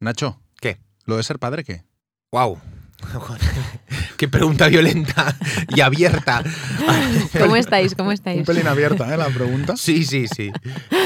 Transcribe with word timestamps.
Nacho, 0.00 0.40
¿Qué? 0.60 0.78
¿lo 1.06 1.16
de 1.16 1.22
ser 1.24 1.38
padre 1.38 1.64
qué? 1.64 1.82
¡Wow! 2.30 2.58
Qué 4.16 4.26
pregunta 4.28 4.66
violenta 4.66 5.36
y 5.68 5.80
abierta. 5.80 6.42
¿Cómo 7.38 7.54
estáis? 7.54 7.94
¿Cómo 7.94 8.08
Un 8.08 8.14
estáis? 8.14 8.44
pelín 8.44 8.66
abierta, 8.66 9.12
¿eh? 9.14 9.16
La 9.16 9.28
pregunta. 9.28 9.76
Sí, 9.76 10.04
sí, 10.04 10.26
sí. 10.26 10.50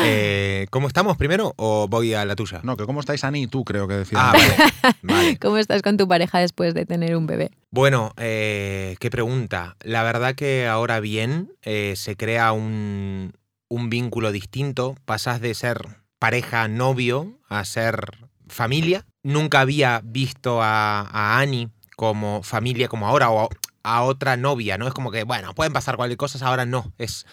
Eh, 0.02 0.66
¿Cómo 0.70 0.88
estamos 0.88 1.18
primero 1.18 1.52
o 1.58 1.88
voy 1.88 2.14
a 2.14 2.24
la 2.24 2.34
tuya? 2.34 2.60
No, 2.62 2.78
que 2.78 2.86
cómo 2.86 3.00
estáis 3.00 3.24
Ani 3.24 3.42
y 3.42 3.46
tú, 3.46 3.64
creo 3.64 3.86
que 3.88 3.94
decían. 3.94 4.22
Ah, 4.24 4.32
vale. 4.32 4.96
vale. 5.02 5.38
¿Cómo 5.38 5.58
estás 5.58 5.82
con 5.82 5.98
tu 5.98 6.08
pareja 6.08 6.38
después 6.38 6.72
de 6.72 6.86
tener 6.86 7.14
un 7.14 7.26
bebé? 7.26 7.50
Bueno, 7.70 8.12
eh, 8.16 8.96
qué 8.98 9.10
pregunta. 9.10 9.76
La 9.82 10.02
verdad 10.02 10.34
que 10.34 10.66
ahora 10.66 10.98
bien 11.00 11.52
eh, 11.62 11.92
se 11.96 12.16
crea 12.16 12.52
un, 12.52 13.34
un 13.68 13.90
vínculo 13.90 14.32
distinto. 14.32 14.96
Pasas 15.04 15.42
de 15.42 15.52
ser 15.54 15.82
pareja, 16.18 16.68
novio, 16.68 17.38
a 17.50 17.62
ser 17.66 18.30
familia. 18.52 19.06
Nunca 19.22 19.60
había 19.60 20.00
visto 20.04 20.62
a, 20.62 21.00
a 21.00 21.38
Ani 21.38 21.70
como 21.96 22.42
familia 22.42 22.88
como 22.88 23.06
ahora 23.06 23.30
o 23.30 23.48
a 23.82 24.02
otra 24.02 24.36
novia, 24.36 24.78
¿no? 24.78 24.86
Es 24.86 24.94
como 24.94 25.10
que, 25.10 25.24
bueno, 25.24 25.54
pueden 25.54 25.72
pasar 25.72 25.96
cualquier 25.96 26.18
cosa, 26.18 26.44
ahora 26.46 26.64
no. 26.64 26.92
Es 26.98 27.26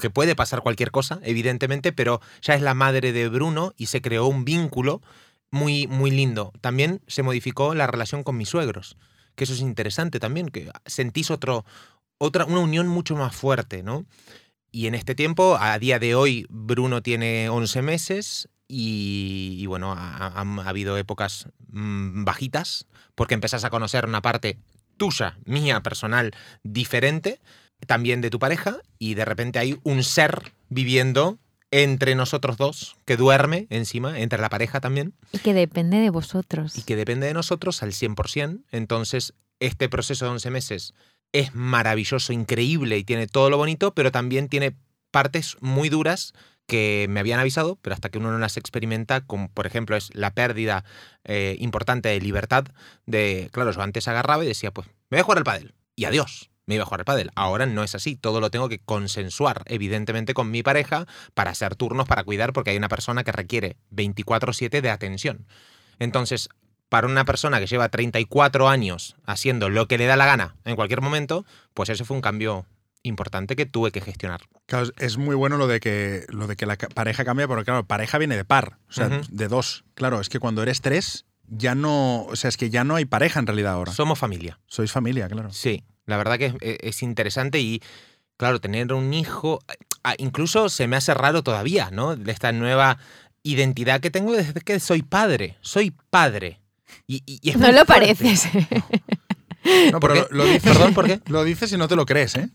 que 0.00 0.10
puede 0.10 0.36
pasar 0.36 0.62
cualquier 0.62 0.90
cosa, 0.90 1.18
evidentemente, 1.22 1.92
pero 1.92 2.20
ya 2.40 2.54
es 2.54 2.62
la 2.62 2.74
madre 2.74 3.12
de 3.12 3.28
Bruno 3.28 3.72
y 3.76 3.86
se 3.86 4.00
creó 4.00 4.26
un 4.26 4.44
vínculo 4.44 5.02
muy, 5.50 5.88
muy 5.88 6.10
lindo. 6.10 6.52
También 6.60 7.00
se 7.08 7.24
modificó 7.24 7.74
la 7.74 7.88
relación 7.88 8.22
con 8.22 8.36
mis 8.36 8.48
suegros 8.48 8.96
que 9.38 9.44
eso 9.44 9.54
es 9.54 9.60
interesante 9.60 10.20
también, 10.20 10.50
que 10.50 10.70
sentís 10.84 11.30
otro, 11.30 11.64
otra, 12.18 12.44
una 12.44 12.58
unión 12.58 12.88
mucho 12.88 13.16
más 13.16 13.34
fuerte, 13.34 13.82
¿no? 13.82 14.04
Y 14.70 14.86
en 14.86 14.94
este 14.94 15.14
tiempo, 15.14 15.56
a 15.58 15.78
día 15.78 15.98
de 15.98 16.14
hoy, 16.14 16.46
Bruno 16.50 17.02
tiene 17.02 17.48
11 17.48 17.82
meses 17.82 18.48
y, 18.66 19.56
y 19.58 19.66
bueno, 19.66 19.94
ha, 19.96 20.40
habido 20.66 20.96
épocas 20.98 21.48
mm, 21.70 22.24
bajitas, 22.24 22.86
porque 23.14 23.34
empezás 23.34 23.64
a 23.64 23.70
conocer 23.70 24.06
una 24.06 24.20
parte 24.20 24.58
tuya, 24.98 25.38
mía, 25.44 25.80
personal, 25.82 26.32
diferente, 26.62 27.40
también 27.86 28.20
de 28.20 28.30
tu 28.30 28.38
pareja, 28.38 28.78
y 28.98 29.14
de 29.14 29.24
repente 29.24 29.58
hay 29.58 29.78
un 29.84 30.02
ser 30.02 30.52
viviendo 30.68 31.38
entre 31.70 32.14
nosotros 32.14 32.56
dos, 32.56 32.96
que 33.04 33.16
duerme 33.16 33.66
encima, 33.70 34.18
entre 34.18 34.40
la 34.40 34.48
pareja 34.48 34.80
también 34.80 35.14
Y 35.32 35.38
que 35.38 35.54
depende 35.54 35.98
de 35.98 36.10
vosotros. 36.10 36.76
y 36.76 36.82
que 36.82 36.96
depende 36.96 37.26
de 37.26 37.34
nosotros 37.34 37.82
al 37.82 37.92
100%. 37.92 38.62
Entonces, 38.70 39.34
este 39.60 39.88
proceso 39.88 40.24
de 40.24 40.30
11 40.32 40.50
meses 40.50 40.94
es 41.32 41.54
maravilloso, 41.54 42.32
increíble 42.32 42.98
y 42.98 43.04
tiene 43.04 43.26
todo 43.26 43.50
lo 43.50 43.56
bonito, 43.56 43.94
pero 43.94 44.10
también 44.12 44.48
tiene 44.48 44.76
partes 45.10 45.56
muy 45.60 45.88
duras 45.88 46.32
que 46.66 47.06
me 47.08 47.20
habían 47.20 47.40
avisado, 47.40 47.78
pero 47.80 47.94
hasta 47.94 48.10
que 48.10 48.18
uno 48.18 48.30
no 48.30 48.38
las 48.38 48.58
experimenta, 48.58 49.22
como 49.22 49.48
por 49.50 49.66
ejemplo 49.66 49.96
es 49.96 50.14
la 50.14 50.34
pérdida 50.34 50.84
eh, 51.24 51.56
importante 51.60 52.10
de 52.10 52.20
libertad, 52.20 52.66
de, 53.06 53.48
claro, 53.52 53.72
yo 53.72 53.80
antes 53.80 54.06
agarraba 54.06 54.44
y 54.44 54.48
decía, 54.48 54.70
pues, 54.70 54.86
me 55.08 55.16
voy 55.16 55.20
a 55.20 55.24
jugar 55.24 55.38
al 55.38 55.44
pádel, 55.44 55.74
y 55.96 56.04
adiós, 56.04 56.50
me 56.66 56.74
iba 56.74 56.82
a 56.82 56.86
jugar 56.86 57.00
al 57.00 57.06
pádel. 57.06 57.30
Ahora 57.34 57.64
no 57.64 57.82
es 57.82 57.94
así, 57.94 58.14
todo 58.14 58.40
lo 58.40 58.50
tengo 58.50 58.68
que 58.68 58.80
consensuar, 58.80 59.62
evidentemente, 59.64 60.34
con 60.34 60.50
mi 60.50 60.62
pareja 60.62 61.06
para 61.32 61.50
hacer 61.50 61.74
turnos, 61.74 62.06
para 62.06 62.24
cuidar, 62.24 62.52
porque 62.52 62.70
hay 62.70 62.76
una 62.76 62.90
persona 62.90 63.24
que 63.24 63.32
requiere 63.32 63.78
24/7 63.90 64.82
de 64.82 64.90
atención. 64.90 65.46
Entonces, 65.98 66.50
para 66.88 67.06
una 67.06 67.24
persona 67.24 67.58
que 67.60 67.66
lleva 67.66 67.88
34 67.88 68.68
años 68.68 69.16
haciendo 69.26 69.68
lo 69.68 69.86
que 69.88 69.98
le 69.98 70.06
da 70.06 70.16
la 70.16 70.26
gana 70.26 70.56
en 70.64 70.76
cualquier 70.76 71.00
momento, 71.02 71.44
pues 71.74 71.88
eso 71.90 72.04
fue 72.04 72.16
un 72.16 72.22
cambio 72.22 72.66
importante 73.02 73.56
que 73.56 73.66
tuve 73.66 73.92
que 73.92 74.00
gestionar. 74.00 74.40
Claro, 74.66 74.88
es- 74.98 75.16
muy 75.18 75.34
bueno 75.36 75.56
lo 75.56 75.66
de 75.66 75.80
que 75.80 76.24
lo 76.28 76.46
de 76.46 76.56
que 76.56 76.66
la 76.66 76.76
pareja 76.76 77.24
cambia, 77.24 77.46
porque 77.46 77.64
claro, 77.64 77.84
pareja 77.86 78.18
viene 78.18 78.36
de 78.36 78.44
par, 78.44 78.78
o 78.88 78.92
sea, 78.92 79.08
de 79.30 79.48
dos. 79.48 79.84
Claro, 79.94 80.20
es 80.20 80.28
que 80.28 80.38
cuando 80.40 80.62
eres 80.62 80.80
tres, 80.80 81.24
ya 81.46 81.74
no. 81.74 82.22
O 82.24 82.36
sea, 82.36 82.48
es 82.48 82.56
que 82.56 82.68
ya 82.70 82.84
no 82.84 82.96
hay 82.96 83.04
pareja 83.04 83.38
en 83.40 83.46
realidad 83.46 83.72
ahora. 83.74 83.92
Somos 83.92 84.18
familia. 84.18 84.58
Sois 84.66 84.90
familia, 84.92 85.28
claro. 85.28 85.50
Sí, 85.52 85.84
la 86.06 86.16
verdad 86.16 86.38
que 86.38 86.46
es, 86.46 86.54
e, 86.60 86.78
es 86.82 87.02
interesante 87.02 87.60
y, 87.60 87.80
claro, 88.36 88.60
tener 88.60 88.92
un 88.92 89.14
hijo, 89.14 89.60
incluso 90.18 90.68
se 90.68 90.86
me 90.88 90.96
hace 90.96 91.14
raro 91.14 91.42
todavía, 91.42 91.90
¿no? 91.90 92.16
De 92.16 92.32
esta 92.32 92.50
nueva 92.52 92.98
identidad 93.42 94.00
que 94.00 94.10
tengo 94.10 94.32
desde 94.34 94.60
que 94.60 94.80
soy 94.80 95.02
padre. 95.02 95.56
Soy 95.60 95.92
padre. 96.10 96.60
Y, 97.06 97.22
y- 97.26 97.38
y 97.42 97.50
es 97.50 97.56
No 97.56 97.68
lo 97.72 97.84
fuerte. 97.84 98.14
pareces. 98.14 98.48
No, 99.92 100.00
¿Por 100.00 100.12
pero 100.12 100.28
lo, 100.30 100.36
lo 100.38 100.44
dices. 100.46 100.62
Perdón, 100.62 100.94
¿por 100.94 101.06
qué? 101.06 101.20
Lo 101.26 101.44
dices 101.44 101.72
y 101.72 101.76
no 101.76 101.88
te 101.88 101.96
lo 101.96 102.06
crees, 102.06 102.36
¿eh? 102.36 102.48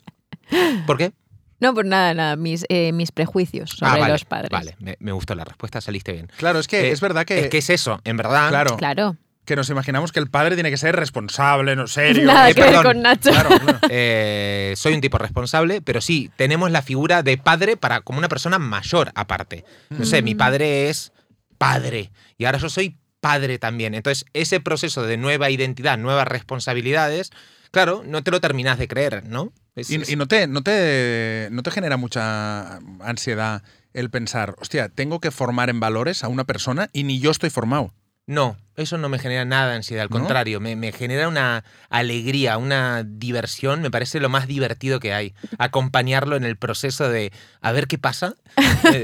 ¿Por 0.86 0.98
qué? 0.98 1.12
No, 1.60 1.74
por 1.74 1.86
nada, 1.86 2.14
nada. 2.14 2.36
Mis, 2.36 2.66
eh, 2.70 2.92
mis 2.92 3.12
prejuicios 3.12 3.70
sobre 3.72 3.92
Ah, 3.92 3.98
vale, 3.98 4.12
los 4.14 4.26
padres. 4.26 4.50
Vale, 4.52 4.76
me, 4.80 4.98
me 5.00 5.12
gustó 5.12 5.34
la 5.36 5.46
respuesta, 5.46 5.80
saliste 5.82 6.12
bien. 6.12 6.30
Claro, 6.38 6.60
es 6.60 6.68
que 6.68 6.88
Eh, 6.90 6.92
es 6.92 7.00
verdad 7.02 7.26
que. 7.26 7.40
es 7.42 7.50
que 7.50 7.60
es 7.60 7.70
eso, 7.70 8.02
en 8.04 8.18
verdad. 8.18 8.50
claro, 8.50 8.76
Claro. 8.78 9.18
que 9.46 9.56
nos 9.56 9.70
imaginamos 9.70 10.12
que 10.12 10.20
el 10.20 10.30
padre 10.30 10.56
tiene 10.56 10.70
que 10.72 10.78
ser 10.78 10.96
responsable, 10.96 11.76
no 11.76 11.88
serio. 11.88 12.26
Nada 12.28 12.50
eh, 12.50 12.56
que 12.56 12.62
ver 12.62 12.84
con 12.84 13.02
Nacho. 13.02 13.30
Claro, 13.32 13.50
claro. 13.60 13.80
Eh, 13.90 14.74
soy 14.76 14.94
un 14.94 15.02
tipo 15.02 15.18
responsable, 15.18 15.82
pero 15.82 16.02
sí, 16.02 16.30
tenemos 16.36 16.70
la 16.72 16.82
figura 16.82 17.24
de 17.24 17.38
padre 17.38 17.78
para 17.78 18.02
como 18.02 18.20
una 18.20 18.28
persona 18.30 18.60
mayor 18.60 19.12
aparte. 19.16 19.64
No 19.90 20.06
sé, 20.06 20.22
mi 20.22 20.34
Mm. 20.36 20.38
padre 20.38 20.90
es 20.90 21.14
padre 21.58 22.12
y 22.38 22.44
ahora 22.46 22.58
yo 22.58 22.70
soy 22.70 22.98
padre 23.24 23.58
también. 23.58 23.94
Entonces, 23.96 24.26
ese 24.34 24.60
proceso 24.60 25.04
de 25.04 25.16
nueva 25.16 25.50
identidad, 25.50 25.98
nuevas 25.98 26.28
responsabilidades, 26.28 27.32
claro, 27.72 28.04
no 28.06 28.22
te 28.22 28.32
lo 28.32 28.42
terminas 28.42 28.78
de 28.78 28.90
creer, 28.90 29.24
¿no? 29.30 29.54
Es- 29.76 29.90
es- 29.90 30.10
Y, 30.10 30.14
y 30.14 30.16
no, 30.18 30.28
te, 30.28 30.46
no, 30.48 30.62
te, 30.62 31.48
no 31.50 31.64
te 31.64 31.72
genera 31.72 31.96
mucha 31.96 32.80
ansiedad 33.00 33.64
el 33.94 34.10
pensar, 34.10 34.56
hostia, 34.60 34.90
tengo 34.90 35.20
que 35.22 35.32
formar 35.32 35.70
en 35.70 35.80
valores 35.80 36.24
a 36.26 36.28
una 36.28 36.44
persona 36.44 36.90
y 36.92 37.04
ni 37.06 37.20
yo 37.20 37.32
estoy 37.32 37.50
formado. 37.50 37.94
No, 38.26 38.56
eso 38.78 38.98
no 38.98 39.10
me 39.10 39.20
genera 39.20 39.44
nada 39.44 39.70
de 39.72 39.76
ansiedad, 39.76 40.04
al 40.04 40.10
¿No? 40.10 40.18
contrario, 40.18 40.62
me, 40.62 40.78
me 40.78 40.94
genera 40.94 41.28
una 41.28 41.66
alegría, 41.90 42.58
una 42.58 43.04
diversión, 43.06 43.82
me 43.82 43.92
parece 43.92 44.22
lo 44.22 44.30
más 44.30 44.48
divertido 44.48 45.02
que 45.02 45.14
hay. 45.14 45.34
Acompañarlo 45.58 46.38
en 46.38 46.46
el 46.46 46.56
proceso 46.56 47.10
de 47.10 47.34
a 47.62 47.72
ver 47.74 47.88
qué 47.88 47.98
pasa. 47.98 48.36
Eh, 48.86 49.04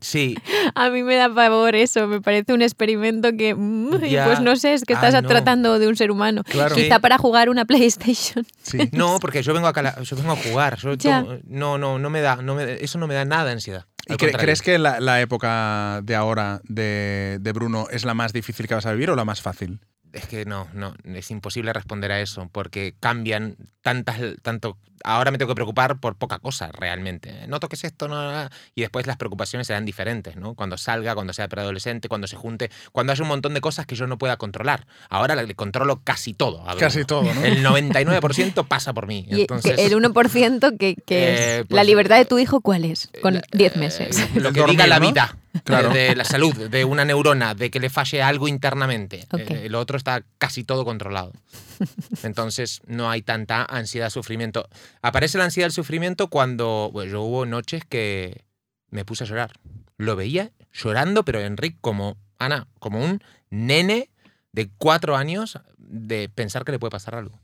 sí, 0.00 0.36
A 0.74 0.90
mí 0.90 1.02
me 1.02 1.14
da 1.16 1.32
pavor 1.34 1.74
eso. 1.74 2.06
Me 2.06 2.20
parece 2.20 2.52
un 2.52 2.60
experimento 2.60 3.30
que. 3.36 3.54
mm, 3.54 4.02
Ya. 4.04 4.26
Pues 4.26 4.40
no 4.40 4.54
sé, 4.56 4.74
es 4.74 4.84
que 4.84 4.92
Ah, 4.94 4.96
estás 5.06 5.22
no. 5.22 5.28
tratando 5.28 5.78
de 5.78 5.88
un 5.88 5.96
ser 5.96 6.10
humano. 6.10 6.42
Claro. 6.44 6.74
Quizá 6.74 6.96
Sí. 6.96 7.00
para 7.00 7.16
jugar 7.16 7.48
una 7.48 7.64
PlayStation. 7.64 8.46
Sí. 8.62 8.78
No, 8.92 9.18
porque 9.18 9.42
yo 9.42 9.54
vengo 9.54 9.66
a, 9.66 9.72
cala- 9.72 9.98
yo 10.02 10.14
vengo 10.16 10.32
a 10.32 10.36
jugar. 10.36 10.76
yo 10.78 10.96
tomo- 10.98 11.38
no, 11.46 11.78
no, 11.78 11.98
no 11.98 12.10
me 12.10 12.20
da, 12.20 12.36
no 12.36 12.54
me- 12.54 12.74
eso 12.84 12.98
no 12.98 13.06
me 13.06 13.14
da 13.14 13.24
nada 13.24 13.46
de 13.46 13.52
ansiedad. 13.52 13.86
¿Y 14.06 14.14
cre- 14.14 14.36
crees 14.38 14.62
que 14.62 14.78
la, 14.78 15.00
la 15.00 15.20
época 15.20 16.00
de 16.02 16.14
ahora 16.14 16.60
de, 16.64 17.38
de 17.40 17.52
Bruno 17.52 17.86
es 17.90 18.04
la 18.04 18.14
más 18.14 18.32
difícil 18.32 18.66
que 18.68 18.74
vas 18.74 18.86
a 18.86 18.92
vivir 18.92 19.10
o 19.10 19.16
la 19.16 19.24
más 19.24 19.40
fácil? 19.40 19.80
Es 20.12 20.26
que 20.26 20.44
no, 20.44 20.68
no, 20.74 20.94
es 21.04 21.30
imposible 21.30 21.72
responder 21.72 22.12
a 22.12 22.20
eso, 22.20 22.48
porque 22.52 22.94
cambian 23.00 23.56
tantas, 23.82 24.20
tanto. 24.42 24.78
Ahora 25.04 25.30
me 25.30 25.38
tengo 25.38 25.50
que 25.50 25.54
preocupar 25.54 25.98
por 26.00 26.16
poca 26.16 26.38
cosa 26.38 26.70
realmente. 26.72 27.46
No 27.46 27.60
toques 27.60 27.84
esto, 27.84 28.08
no, 28.08 28.22
no, 28.22 28.44
no. 28.44 28.50
y 28.74 28.80
después 28.80 29.06
las 29.06 29.16
preocupaciones 29.16 29.66
serán 29.66 29.84
diferentes, 29.84 30.36
¿no? 30.36 30.54
Cuando 30.54 30.78
salga, 30.78 31.14
cuando 31.14 31.32
sea 31.32 31.46
preadolescente, 31.46 32.08
cuando 32.08 32.26
se 32.26 32.36
junte, 32.36 32.70
cuando 32.90 33.12
haya 33.12 33.22
un 33.22 33.28
montón 33.28 33.52
de 33.54 33.60
cosas 33.60 33.86
que 33.86 33.94
yo 33.96 34.06
no 34.06 34.16
pueda 34.18 34.36
controlar. 34.38 34.86
Ahora 35.10 35.36
le 35.36 35.54
controlo 35.54 36.00
casi 36.02 36.32
todo. 36.32 36.64
Casi 36.78 37.04
todo, 37.04 37.22
¿no? 37.22 37.44
El 37.44 37.64
99% 37.64 38.66
pasa 38.66 38.92
por 38.92 39.06
mí. 39.06 39.26
Y 39.28 39.42
Entonces, 39.42 39.78
el 39.78 39.92
1% 39.92 40.78
que, 40.78 40.96
que 41.06 41.34
es. 41.34 41.40
Eh, 41.40 41.58
¿La 41.60 41.66
pues, 41.68 41.86
libertad 41.86 42.16
de 42.16 42.24
tu 42.24 42.38
hijo 42.38 42.60
cuál 42.60 42.84
es? 42.84 43.10
Con 43.20 43.34
la- 43.34 43.42
10 43.52 43.76
eh, 43.76 43.78
meses. 43.78 44.34
Lo 44.34 44.48
El 44.48 44.54
que 44.54 44.60
dormir, 44.60 44.76
diga 44.78 44.86
la 44.86 44.98
vida. 44.98 45.36
Claro. 45.62 45.90
De, 45.90 46.08
de 46.08 46.16
la 46.16 46.24
salud, 46.24 46.52
de 46.68 46.84
una 46.84 47.04
neurona, 47.04 47.54
de 47.54 47.70
que 47.70 47.78
le 47.78 47.88
falle 47.88 48.20
algo 48.22 48.48
internamente. 48.48 49.24
Ok. 49.30 49.50
Eh, 49.50 49.68
lo 49.68 49.78
otro 49.78 49.96
está 49.96 50.24
casi 50.38 50.64
todo 50.64 50.84
controlado. 50.84 51.32
Entonces 52.22 52.80
no 52.86 53.08
hay 53.10 53.22
tanta 53.22 53.64
ansiedad, 53.64 54.10
sufrimiento. 54.10 54.68
Aparece 55.02 55.38
la 55.38 55.44
ansiedad, 55.44 55.66
el 55.66 55.72
sufrimiento 55.72 56.28
cuando 56.28 56.90
bueno, 56.92 57.10
yo 57.12 57.22
hubo 57.22 57.46
noches 57.46 57.84
que 57.84 58.44
me 58.90 59.04
puse 59.04 59.24
a 59.24 59.26
llorar. 59.26 59.52
Lo 59.96 60.16
veía 60.16 60.50
llorando, 60.72 61.24
pero 61.24 61.40
Enrique 61.40 61.78
como, 61.80 62.16
Ana, 62.38 62.66
como 62.78 63.04
un 63.04 63.22
nene 63.50 64.10
de 64.52 64.70
cuatro 64.78 65.16
años 65.16 65.58
de 65.78 66.28
pensar 66.28 66.64
que 66.64 66.72
le 66.72 66.78
puede 66.78 66.90
pasar 66.90 67.14
algo. 67.14 67.38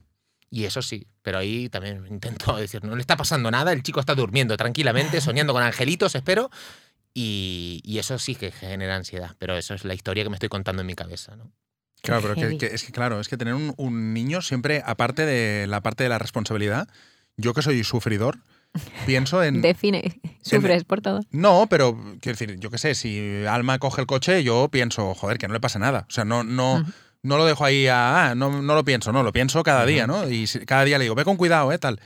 Y 0.52 0.64
eso 0.64 0.82
sí, 0.82 1.06
pero 1.22 1.38
ahí 1.38 1.68
también 1.68 2.04
intento 2.08 2.56
decir, 2.56 2.82
no 2.84 2.94
le 2.96 3.00
está 3.00 3.16
pasando 3.16 3.50
nada, 3.50 3.72
el 3.72 3.82
chico 3.82 4.00
está 4.00 4.14
durmiendo 4.14 4.56
tranquilamente, 4.56 5.20
soñando 5.20 5.52
con 5.52 5.62
angelitos, 5.62 6.14
espero. 6.14 6.50
Y, 7.12 7.80
y 7.84 7.98
eso 7.98 8.18
sí 8.18 8.34
que 8.36 8.52
genera 8.52 8.94
ansiedad, 8.96 9.34
pero 9.38 9.56
eso 9.56 9.74
es 9.74 9.84
la 9.84 9.94
historia 9.94 10.22
que 10.22 10.30
me 10.30 10.36
estoy 10.36 10.48
contando 10.48 10.80
en 10.82 10.86
mi 10.86 10.94
cabeza, 10.94 11.34
¿no? 11.36 11.50
Claro, 12.02 12.22
pero 12.22 12.34
que, 12.34 12.56
que- 12.58 12.74
es 12.74 12.84
que 12.84 12.92
claro, 12.92 13.20
es 13.20 13.28
que 13.28 13.36
tener 13.36 13.52
un, 13.54 13.74
un 13.76 14.14
niño 14.14 14.40
siempre, 14.42 14.82
aparte 14.86 15.26
de 15.26 15.66
la 15.66 15.82
parte 15.82 16.02
de 16.04 16.08
la 16.08 16.18
responsabilidad, 16.18 16.88
yo 17.40 17.54
que 17.54 17.62
soy 17.62 17.82
sufridor, 17.84 18.38
pienso 19.06 19.42
en... 19.42 19.62
Define. 19.62 20.20
Sufres 20.42 20.84
por 20.84 21.00
todo. 21.00 21.20
No, 21.30 21.66
pero 21.68 21.94
quiero 22.20 22.38
decir, 22.38 22.58
yo 22.58 22.70
qué 22.70 22.78
sé, 22.78 22.94
si 22.94 23.44
Alma 23.48 23.78
coge 23.78 24.00
el 24.00 24.06
coche, 24.06 24.42
yo 24.44 24.68
pienso, 24.70 25.14
joder, 25.14 25.38
que 25.38 25.48
no 25.48 25.54
le 25.54 25.60
pasa 25.60 25.78
nada. 25.78 26.06
O 26.08 26.12
sea, 26.12 26.24
no, 26.24 26.44
no, 26.44 26.84
no 27.22 27.36
lo 27.36 27.44
dejo 27.44 27.64
ahí 27.64 27.86
a, 27.86 28.30
ah, 28.30 28.34
no, 28.34 28.62
no 28.62 28.74
lo 28.74 28.84
pienso, 28.84 29.12
no, 29.12 29.22
lo 29.22 29.32
pienso 29.32 29.62
cada 29.62 29.84
día, 29.86 30.06
¿no? 30.06 30.28
Y 30.28 30.46
si- 30.46 30.60
cada 30.60 30.84
día 30.84 30.98
le 30.98 31.04
digo, 31.04 31.14
ve 31.14 31.24
con 31.24 31.36
cuidado, 31.36 31.72
¿eh? 31.72 31.78
Tal. 31.78 32.00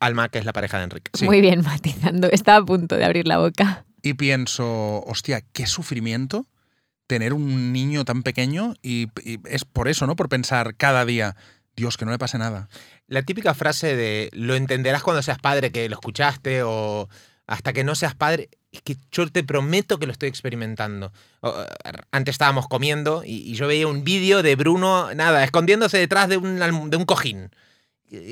Alma, 0.00 0.28
que 0.28 0.38
es 0.38 0.44
la 0.44 0.52
pareja 0.52 0.78
de 0.78 0.84
Enrique. 0.84 1.10
Sí. 1.14 1.24
Muy 1.24 1.40
bien, 1.40 1.62
matizando. 1.62 2.28
Estaba 2.30 2.58
a 2.58 2.64
punto 2.64 2.96
de 2.96 3.04
abrir 3.04 3.26
la 3.26 3.38
boca. 3.38 3.84
Y 4.02 4.14
pienso, 4.14 5.02
hostia, 5.06 5.42
qué 5.52 5.66
sufrimiento 5.66 6.46
tener 7.06 7.32
un 7.34 7.72
niño 7.72 8.04
tan 8.04 8.22
pequeño 8.22 8.74
y, 8.82 9.08
y 9.24 9.38
es 9.46 9.64
por 9.64 9.88
eso, 9.88 10.06
¿no? 10.06 10.16
Por 10.16 10.28
pensar 10.28 10.74
cada 10.76 11.04
día, 11.04 11.36
Dios, 11.76 11.96
que 11.96 12.04
no 12.04 12.10
le 12.12 12.18
pase 12.18 12.38
nada. 12.38 12.68
La 13.06 13.22
típica 13.22 13.54
frase 13.54 13.96
de 13.96 14.30
lo 14.32 14.54
entenderás 14.54 15.02
cuando 15.02 15.22
seas 15.22 15.38
padre, 15.38 15.72
que 15.72 15.88
lo 15.88 15.94
escuchaste, 15.96 16.62
o 16.62 17.08
hasta 17.46 17.72
que 17.72 17.84
no 17.84 17.94
seas 17.94 18.14
padre, 18.14 18.48
es 18.72 18.80
que 18.82 18.96
yo 19.12 19.28
te 19.30 19.44
prometo 19.44 19.98
que 19.98 20.06
lo 20.06 20.12
estoy 20.12 20.28
experimentando. 20.28 21.12
Antes 22.10 22.34
estábamos 22.34 22.66
comiendo 22.68 23.22
y, 23.24 23.54
yo 23.54 23.66
veía 23.66 23.86
un 23.86 24.02
vídeo 24.04 24.42
de 24.42 24.56
Bruno, 24.56 25.12
nada, 25.14 25.44
escondiéndose 25.44 25.98
detrás 25.98 26.28
de 26.28 26.36
un, 26.38 26.58
de 26.90 26.96
un 26.96 27.04
cojín. 27.04 27.50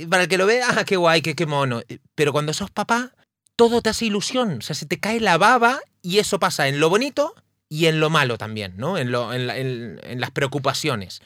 Para 0.08 0.22
el 0.24 0.28
que 0.28 0.38
lo 0.38 0.46
vea, 0.46 0.66
ah, 0.70 0.84
qué 0.84 0.96
guay, 0.96 1.22
qué, 1.22 1.34
qué 1.34 1.46
mono. 1.46 1.82
Pero 2.14 2.32
cuando 2.32 2.52
sos 2.54 2.70
papá, 2.70 3.12
todo 3.56 3.82
te 3.82 3.90
hace 3.90 4.06
ilusión. 4.06 4.58
O 4.58 4.60
sea, 4.62 4.74
se 4.76 4.86
te 4.86 4.98
cae 4.98 5.20
la 5.20 5.36
baba 5.38 5.80
y 6.00 6.18
eso 6.18 6.38
pasa 6.38 6.68
en 6.68 6.80
lo 6.80 6.88
bonito 6.88 7.34
y 7.68 7.86
en 7.86 8.00
lo 8.00 8.08
malo 8.10 8.38
también, 8.38 8.74
¿no? 8.76 8.96
En, 8.98 9.10
lo- 9.10 9.32
en- 9.34 10.00
en 10.02 10.20
las 10.20 10.30
preocupaciones. 10.30 11.20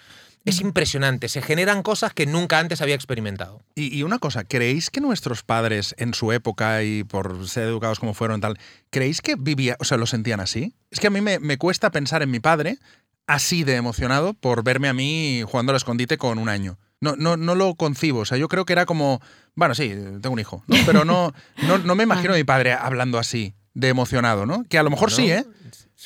Es 0.46 0.60
impresionante, 0.60 1.28
se 1.28 1.42
generan 1.42 1.82
cosas 1.82 2.14
que 2.14 2.24
nunca 2.24 2.58
antes 2.58 2.80
había 2.80 2.94
experimentado. 2.94 3.62
Y, 3.74 3.94
y 3.94 4.04
una 4.04 4.18
cosa, 4.18 4.44
¿creéis 4.44 4.90
que 4.90 5.00
nuestros 5.00 5.42
padres 5.42 5.94
en 5.98 6.14
su 6.14 6.32
época 6.32 6.82
y 6.84 7.04
por 7.04 7.48
ser 7.48 7.64
educados 7.64 7.98
como 7.98 8.14
fueron 8.14 8.40
tal, 8.40 8.58
¿creéis 8.90 9.20
que 9.20 9.34
vivía, 9.36 9.76
o 9.80 9.84
sea, 9.84 9.98
lo 9.98 10.06
sentían 10.06 10.40
así? 10.40 10.74
Es 10.90 11.00
que 11.00 11.08
a 11.08 11.10
mí 11.10 11.20
me, 11.20 11.40
me 11.40 11.58
cuesta 11.58 11.90
pensar 11.90 12.22
en 12.22 12.30
mi 12.30 12.40
padre 12.40 12.78
así 13.26 13.64
de 13.64 13.74
emocionado 13.74 14.34
por 14.34 14.62
verme 14.62 14.88
a 14.88 14.94
mí 14.94 15.42
jugando 15.46 15.72
al 15.72 15.76
escondite 15.76 16.16
con 16.16 16.38
un 16.38 16.48
año. 16.48 16.78
No, 17.00 17.14
no, 17.16 17.36
no 17.36 17.54
lo 17.54 17.74
concibo. 17.74 18.20
O 18.20 18.24
sea, 18.24 18.38
yo 18.38 18.48
creo 18.48 18.64
que 18.64 18.72
era 18.72 18.86
como, 18.86 19.20
bueno, 19.54 19.74
sí, 19.74 19.88
tengo 20.22 20.30
un 20.30 20.38
hijo, 20.38 20.64
¿no? 20.66 20.76
pero 20.86 21.04
no, 21.04 21.32
no, 21.66 21.78
no 21.78 21.94
me 21.94 22.04
imagino 22.04 22.32
a 22.32 22.36
mi 22.36 22.44
padre 22.44 22.72
hablando 22.72 23.18
así, 23.18 23.54
de 23.76 23.88
emocionado, 23.90 24.46
¿no? 24.46 24.64
Que 24.64 24.78
a 24.78 24.82
lo 24.82 24.88
mejor 24.88 25.12
sí, 25.12 25.30
¿eh? 25.30 25.44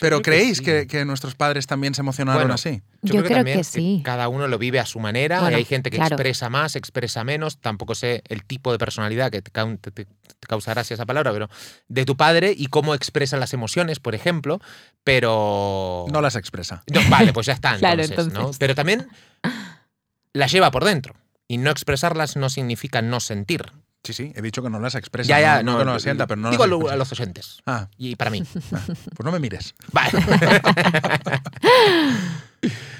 Pero 0.00 0.22
¿creéis 0.22 0.58
sí. 0.58 0.64
que, 0.64 0.86
que 0.88 1.04
nuestros 1.04 1.34
padres 1.36 1.66
también 1.66 1.94
se 1.94 2.00
emocionaron 2.00 2.42
Bueno, 2.42 2.54
así? 2.54 2.82
Yo 3.02 3.22
creo 3.24 3.38
también 3.38 3.58
que 3.58 3.64
sí. 3.64 4.02
cada 4.04 4.28
uno 4.28 4.48
lo 4.48 4.58
vive 4.58 4.78
a 4.80 4.86
su 4.86 4.98
manera. 5.00 5.40
Bueno, 5.40 5.56
hay 5.56 5.64
gente 5.64 5.90
que 5.90 5.96
claro. 5.96 6.14
expresa 6.16 6.48
más, 6.48 6.74
expresa 6.74 7.22
menos. 7.22 7.58
Tampoco 7.60 7.94
sé 7.94 8.22
el 8.28 8.44
tipo 8.44 8.72
de 8.72 8.78
personalidad 8.78 9.30
que 9.30 9.40
te, 9.42 9.52
cau- 9.52 9.78
te- 9.80 9.90
te- 9.92 10.04
te 10.06 10.46
causa 10.48 10.72
gracia 10.72 10.94
esa 10.94 11.06
palabra, 11.06 11.32
pero 11.32 11.48
de 11.88 12.04
tu 12.04 12.16
padre 12.16 12.54
y 12.56 12.66
cómo 12.66 12.94
expresa 12.94 13.36
las 13.36 13.52
emociones, 13.52 14.00
por 14.00 14.14
ejemplo. 14.16 14.60
Pero. 15.04 16.06
No 16.12 16.20
las 16.20 16.34
expresa. 16.36 16.82
No, 16.92 17.00
vale, 17.08 17.32
pues 17.32 17.46
ya 17.46 17.52
está. 17.52 17.76
Claro, 17.78 18.02
entonces, 18.02 18.32
¿no? 18.32 18.40
entonces. 18.40 18.58
Pero 18.58 18.74
también 18.74 19.06
las 20.32 20.52
lleva 20.52 20.70
por 20.70 20.84
dentro. 20.84 21.14
Y 21.48 21.58
no 21.58 21.70
expresarlas 21.70 22.36
no 22.36 22.48
significa 22.48 23.02
no 23.02 23.18
sentir. 23.20 23.72
Sí, 24.02 24.12
sí, 24.14 24.32
he 24.34 24.40
dicho 24.42 24.62
que 24.62 24.70
no 24.70 24.80
las 24.80 24.94
expresa. 24.94 25.28
ya, 25.28 25.40
ya, 25.40 25.62
no, 25.62 25.72
no, 25.72 25.78
que 25.80 25.84
no 25.84 25.92
las 25.92 26.02
sienta, 26.02 26.26
pero 26.26 26.40
no 26.40 26.50
Digo 26.50 26.64
a, 26.64 26.66
las 26.68 26.98
los 26.98 27.12
oyentes. 27.12 27.58
Ah, 27.66 27.88
Y 27.98 28.16
para 28.16 28.30
mí. 28.30 28.42
ah, 28.72 28.80
pues 28.86 29.24
no 29.24 29.30
me 29.32 29.38
mires. 29.38 29.74
Vale. 29.92 30.10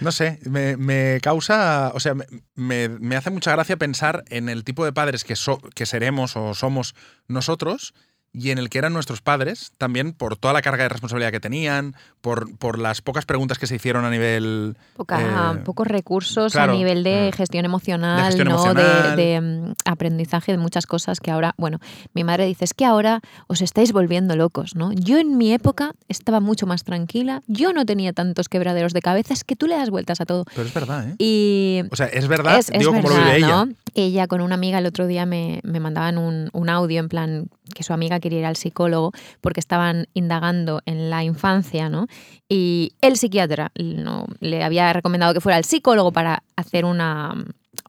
No 0.00 0.10
sé, 0.12 0.38
me, 0.48 0.78
me 0.78 1.18
causa, 1.22 1.90
o 1.94 2.00
sea, 2.00 2.14
me, 2.14 2.24
me- 2.54 2.88
me 2.88 3.16
hace 3.16 3.28
mucha 3.28 3.52
gracia 3.52 3.76
pensar 3.76 4.24
en 4.28 4.48
el 4.48 4.64
tipo 4.64 4.86
de 4.86 4.92
padres 4.94 5.22
que, 5.24 5.36
so- 5.36 5.60
que 5.74 5.84
seremos 5.84 6.34
o 6.36 6.54
somos 6.54 6.94
nosotros 7.28 7.92
y 8.32 8.50
en 8.50 8.58
el 8.58 8.68
que 8.70 8.78
eran 8.78 8.92
nuestros 8.92 9.20
padres, 9.22 9.72
también 9.76 10.12
por 10.12 10.36
toda 10.36 10.54
la 10.54 10.62
carga 10.62 10.84
de 10.84 10.88
responsabilidad 10.88 11.32
que 11.32 11.40
tenían, 11.40 11.96
por, 12.20 12.56
por 12.58 12.78
las 12.78 13.02
pocas 13.02 13.26
preguntas 13.26 13.58
que 13.58 13.66
se 13.66 13.74
hicieron 13.74 14.04
a 14.04 14.10
nivel... 14.10 14.76
Poca- 14.96 15.54
eh, 15.56 15.60
pocos 15.64 15.86
recursos 15.86 16.52
claro. 16.52 16.72
a 16.72 16.76
nivel 16.76 17.02
de 17.02 17.30
Mm. 17.32 17.36
gestión 17.36 17.64
emocional, 17.64 18.18
De 18.18 18.24
gestión 18.26 18.48
¿no? 18.48 18.54
emocional. 18.54 19.16
de, 19.16 19.22
de, 19.22 19.40
mm, 19.40 19.72
aprendizaje 19.84 20.52
de 20.52 20.58
muchas 20.58 20.86
cosas 20.86 21.18
que 21.20 21.30
ahora, 21.32 21.54
bueno, 21.58 21.78
mi 22.14 22.22
madre 22.22 22.46
dice, 22.46 22.64
es 22.64 22.72
que 22.74 22.84
ahora 22.84 23.20
os 23.48 23.62
estáis 23.62 23.92
volviendo 23.92 24.36
locos, 24.36 24.76
¿no? 24.76 24.92
Yo 24.92 25.18
en 25.18 25.36
mi 25.36 25.52
época 25.52 25.92
estaba 26.08 26.38
mucho 26.40 26.66
más 26.66 26.84
tranquila, 26.84 27.42
yo 27.48 27.72
no 27.72 27.84
tenía 27.84 28.12
tantos 28.12 28.48
quebraderos 28.48 28.92
de 28.92 29.00
cabeza, 29.02 29.34
es 29.34 29.42
que 29.44 29.56
tú 29.56 29.66
le 29.66 29.74
das 29.76 29.90
vueltas 29.90 30.20
a 30.20 30.26
todo. 30.26 30.44
Pero 30.54 30.68
es 30.68 30.74
verdad, 30.74 31.08
¿eh? 31.08 31.14
Y 31.18 31.82
O 31.90 31.96
sea, 31.96 32.06
es 32.06 32.28
verdad, 32.28 32.58
es, 32.58 32.70
es 32.70 32.78
digo 32.78 32.92
como 32.92 33.08
lo 33.08 33.16
vive 33.16 33.36
ella. 33.38 33.64
¿no? 33.66 33.68
Ella 33.94 34.26
con 34.26 34.40
una 34.40 34.54
amiga 34.54 34.78
el 34.78 34.86
otro 34.86 35.06
día 35.06 35.26
me, 35.26 35.60
me 35.62 35.80
mandaban 35.80 36.18
un, 36.18 36.50
un 36.52 36.68
audio 36.68 37.00
en 37.00 37.08
plan 37.08 37.48
que 37.74 37.82
su 37.82 37.92
amiga 37.92 38.20
quería 38.20 38.40
ir 38.40 38.46
al 38.46 38.56
psicólogo 38.56 39.12
porque 39.40 39.60
estaban 39.60 40.06
indagando 40.14 40.82
en 40.86 41.10
la 41.10 41.24
infancia, 41.24 41.88
¿no? 41.88 42.06
Y 42.48 42.92
el 43.00 43.16
psiquiatra 43.16 43.72
no, 43.78 44.26
le 44.40 44.62
había 44.64 44.92
recomendado 44.92 45.34
que 45.34 45.40
fuera 45.40 45.56
al 45.56 45.64
psicólogo 45.64 46.12
para 46.12 46.42
hacer 46.56 46.84
una, 46.84 47.34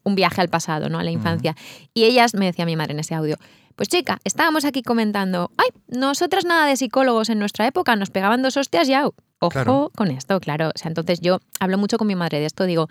un 0.03 0.15
viaje 0.15 0.41
al 0.41 0.49
pasado, 0.49 0.89
¿no? 0.89 0.99
A 0.99 1.03
la 1.03 1.11
infancia. 1.11 1.55
Y 1.93 2.03
ellas, 2.03 2.33
me 2.33 2.45
decía 2.45 2.65
mi 2.65 2.75
madre 2.75 2.93
en 2.93 2.99
ese 2.99 3.15
audio, 3.15 3.37
pues 3.75 3.89
chica, 3.89 4.19
estábamos 4.23 4.65
aquí 4.65 4.83
comentando, 4.83 5.51
ay, 5.57 5.69
nosotras 5.87 6.45
nada 6.45 6.67
de 6.67 6.77
psicólogos 6.77 7.29
en 7.29 7.39
nuestra 7.39 7.65
época, 7.65 7.95
nos 7.95 8.09
pegaban 8.09 8.41
dos 8.41 8.57
hostias 8.57 8.87
y 8.89 8.93
au. 8.93 9.13
Ojo 9.39 9.49
Claro. 9.49 9.91
con 9.95 10.11
esto, 10.11 10.39
claro. 10.39 10.69
O 10.69 10.77
sea, 10.77 10.89
entonces 10.89 11.19
yo 11.19 11.39
hablo 11.59 11.79
mucho 11.79 11.97
con 11.97 12.05
mi 12.05 12.13
madre 12.13 12.39
de 12.39 12.45
esto, 12.45 12.65
digo, 12.65 12.87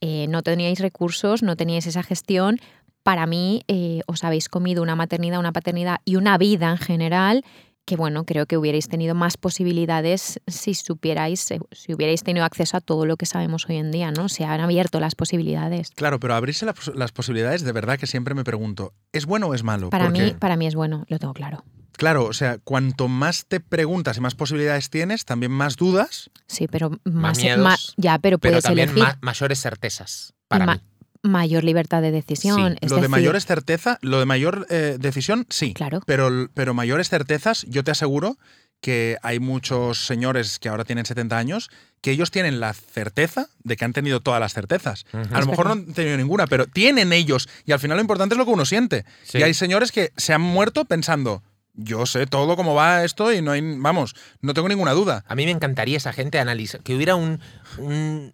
eh, 0.00 0.26
no 0.28 0.42
teníais 0.42 0.80
recursos, 0.80 1.42
no 1.42 1.56
teníais 1.56 1.86
esa 1.86 2.02
gestión. 2.02 2.58
Para 3.02 3.26
mí, 3.26 3.62
eh, 3.68 4.00
os 4.06 4.24
habéis 4.24 4.48
comido 4.48 4.82
una 4.82 4.96
maternidad, 4.96 5.38
una 5.38 5.52
paternidad 5.52 5.98
y 6.04 6.16
una 6.16 6.36
vida 6.38 6.70
en 6.70 6.78
general 6.78 7.44
que, 7.86 7.96
bueno, 7.96 8.24
creo 8.24 8.44
que 8.44 8.58
hubierais 8.58 8.86
tenido 8.86 9.14
más 9.14 9.38
posibilidades 9.38 10.40
si 10.46 10.74
supierais, 10.74 11.50
eh, 11.50 11.58
si 11.72 11.94
hubierais 11.94 12.22
tenido 12.22 12.44
acceso 12.44 12.76
a 12.76 12.80
todo 12.82 13.06
lo 13.06 13.16
que 13.16 13.24
sabemos 13.24 13.66
hoy 13.68 13.76
en 13.76 13.90
día, 13.90 14.10
¿no? 14.10 14.28
Se 14.28 14.44
han 14.44 14.60
abierto 14.60 15.00
las 15.00 15.14
posibilidades. 15.14 15.90
Claro, 15.94 16.20
pero 16.20 16.34
abrirse 16.34 16.66
la 16.66 16.74
pos- 16.74 16.92
las 16.94 17.12
posibilidades, 17.12 17.62
de 17.64 17.72
verdad 17.72 17.98
que 17.98 18.06
siempre 18.06 18.34
me 18.34 18.44
pregunto, 18.44 18.92
¿es 19.12 19.24
bueno 19.24 19.46
o 19.46 19.54
es 19.54 19.62
malo? 19.62 19.88
Para 19.88 20.10
mí, 20.10 20.34
para 20.38 20.56
mí 20.56 20.66
es 20.66 20.74
bueno, 20.74 21.06
lo 21.08 21.18
tengo 21.18 21.32
claro. 21.32 21.64
Claro, 21.98 22.24
o 22.24 22.32
sea, 22.32 22.58
cuanto 22.64 23.08
más 23.08 23.44
te 23.46 23.60
preguntas 23.60 24.16
y 24.16 24.20
más 24.20 24.34
posibilidades 24.34 24.88
tienes, 24.88 25.24
también 25.26 25.52
más 25.52 25.76
dudas. 25.76 26.30
Sí, 26.46 26.66
pero 26.68 26.90
Más 26.90 26.98
más, 27.04 27.38
miedos, 27.38 27.58
ma- 27.64 27.76
ya, 27.96 28.18
pero 28.18 28.38
Pero 28.38 28.52
puedes 28.52 28.64
también 28.64 28.88
elegir 28.88 29.02
ma- 29.04 29.18
mayores 29.20 29.60
certezas. 29.60 30.32
Para 30.48 30.64
ma- 30.64 30.74
mí. 30.76 30.80
mayor 31.22 31.64
libertad 31.64 32.00
de 32.00 32.12
decisión. 32.12 32.72
Sí, 32.72 32.78
es 32.80 32.90
lo 32.92 33.00
de 33.00 33.08
mayores 33.08 33.44
certeza, 33.44 33.98
lo 34.00 34.20
de 34.20 34.24
mayor 34.26 34.66
eh, 34.70 34.96
decisión, 34.98 35.44
sí. 35.50 35.74
Claro. 35.74 36.00
Pero, 36.06 36.48
pero 36.54 36.72
mayores 36.72 37.08
certezas, 37.10 37.66
yo 37.68 37.82
te 37.84 37.90
aseguro 37.90 38.38
que 38.80 39.16
hay 39.24 39.40
muchos 39.40 40.06
señores 40.06 40.60
que 40.60 40.68
ahora 40.68 40.84
tienen 40.84 41.04
70 41.04 41.36
años 41.36 41.68
que 42.00 42.12
ellos 42.12 42.30
tienen 42.30 42.60
la 42.60 42.72
certeza 42.74 43.48
de 43.64 43.76
que 43.76 43.84
han 43.84 43.92
tenido 43.92 44.20
todas 44.20 44.38
las 44.38 44.54
certezas. 44.54 45.04
A 45.32 45.40
lo 45.40 45.46
mejor 45.46 45.66
no 45.66 45.72
han 45.72 45.92
tenido 45.92 46.16
ninguna, 46.16 46.46
pero 46.46 46.66
tienen 46.68 47.12
ellos. 47.12 47.48
Y 47.66 47.72
al 47.72 47.80
final 47.80 47.96
lo 47.96 48.02
importante 48.02 48.34
es 48.36 48.38
lo 48.38 48.44
que 48.44 48.52
uno 48.52 48.64
siente. 48.64 49.04
Sí. 49.24 49.38
Y 49.38 49.42
hay 49.42 49.52
señores 49.54 49.90
que 49.90 50.12
se 50.16 50.32
han 50.32 50.42
muerto 50.42 50.84
pensando, 50.84 51.42
yo 51.78 52.06
sé 52.06 52.26
todo 52.26 52.56
cómo 52.56 52.74
va 52.74 53.04
esto 53.04 53.32
y 53.32 53.40
no 53.40 53.52
hay, 53.52 53.62
vamos, 53.62 54.14
no 54.40 54.52
tengo 54.52 54.68
ninguna 54.68 54.92
duda. 54.92 55.24
A 55.28 55.34
mí 55.34 55.44
me 55.44 55.52
encantaría 55.52 55.96
esa 55.96 56.12
gente 56.12 56.38
analizar, 56.38 56.82
que 56.82 56.94
hubiera 56.94 57.14
un, 57.14 57.40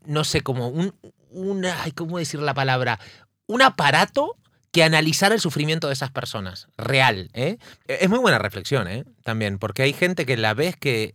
no 0.06 0.24
sé, 0.24 0.40
como 0.40 0.68
un, 0.68 0.94
¿cómo 1.94 2.18
decir 2.18 2.40
la 2.40 2.54
palabra? 2.54 2.98
Un 3.46 3.62
aparato 3.62 4.36
que 4.72 4.82
analizara 4.82 5.34
el 5.34 5.40
sufrimiento 5.40 5.88
de 5.88 5.92
esas 5.92 6.10
personas, 6.10 6.68
real. 6.76 7.30
¿eh? 7.34 7.58
Es 7.86 8.08
muy 8.08 8.18
buena 8.18 8.38
reflexión, 8.38 8.88
¿eh? 8.88 9.04
También, 9.22 9.58
porque 9.58 9.82
hay 9.82 9.92
gente 9.92 10.26
que 10.26 10.36
la 10.36 10.54
ves 10.54 10.76
que 10.76 11.14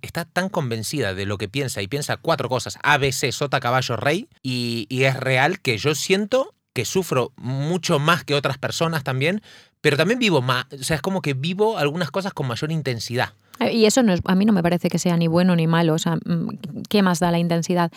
está 0.00 0.24
tan 0.24 0.48
convencida 0.48 1.14
de 1.14 1.26
lo 1.26 1.38
que 1.38 1.48
piensa 1.48 1.82
y 1.82 1.86
piensa 1.86 2.16
cuatro 2.16 2.48
cosas, 2.48 2.78
A, 2.82 2.96
B, 2.98 3.12
C, 3.12 3.30
sota, 3.30 3.60
caballo, 3.60 3.96
rey, 3.96 4.28
y 4.42 4.86
es 4.90 5.16
real 5.16 5.60
que 5.60 5.76
yo 5.76 5.94
siento 5.94 6.54
que 6.76 6.84
sufro 6.84 7.32
mucho 7.36 7.98
más 7.98 8.22
que 8.22 8.34
otras 8.34 8.58
personas 8.58 9.02
también, 9.02 9.40
pero 9.86 9.96
también 9.96 10.18
vivo 10.18 10.42
más, 10.42 10.66
o 10.72 10.82
sea, 10.82 10.96
es 10.96 11.00
como 11.00 11.22
que 11.22 11.32
vivo 11.32 11.78
algunas 11.78 12.10
cosas 12.10 12.32
con 12.32 12.48
mayor 12.48 12.72
intensidad. 12.72 13.28
Eh, 13.60 13.72
Y 13.72 13.84
eso 13.86 14.02
no 14.02 14.12
es, 14.12 14.20
a 14.24 14.34
mí 14.34 14.44
no 14.44 14.52
me 14.52 14.60
parece 14.60 14.88
que 14.88 14.98
sea 14.98 15.16
ni 15.16 15.28
bueno 15.28 15.54
ni 15.54 15.68
malo. 15.68 15.94
O 15.94 15.98
sea, 16.00 16.16
mm, 16.16 16.82
¿qué 16.88 17.02
más 17.02 17.20
da 17.20 17.30
la 17.30 17.38
intensidad? 17.38 17.92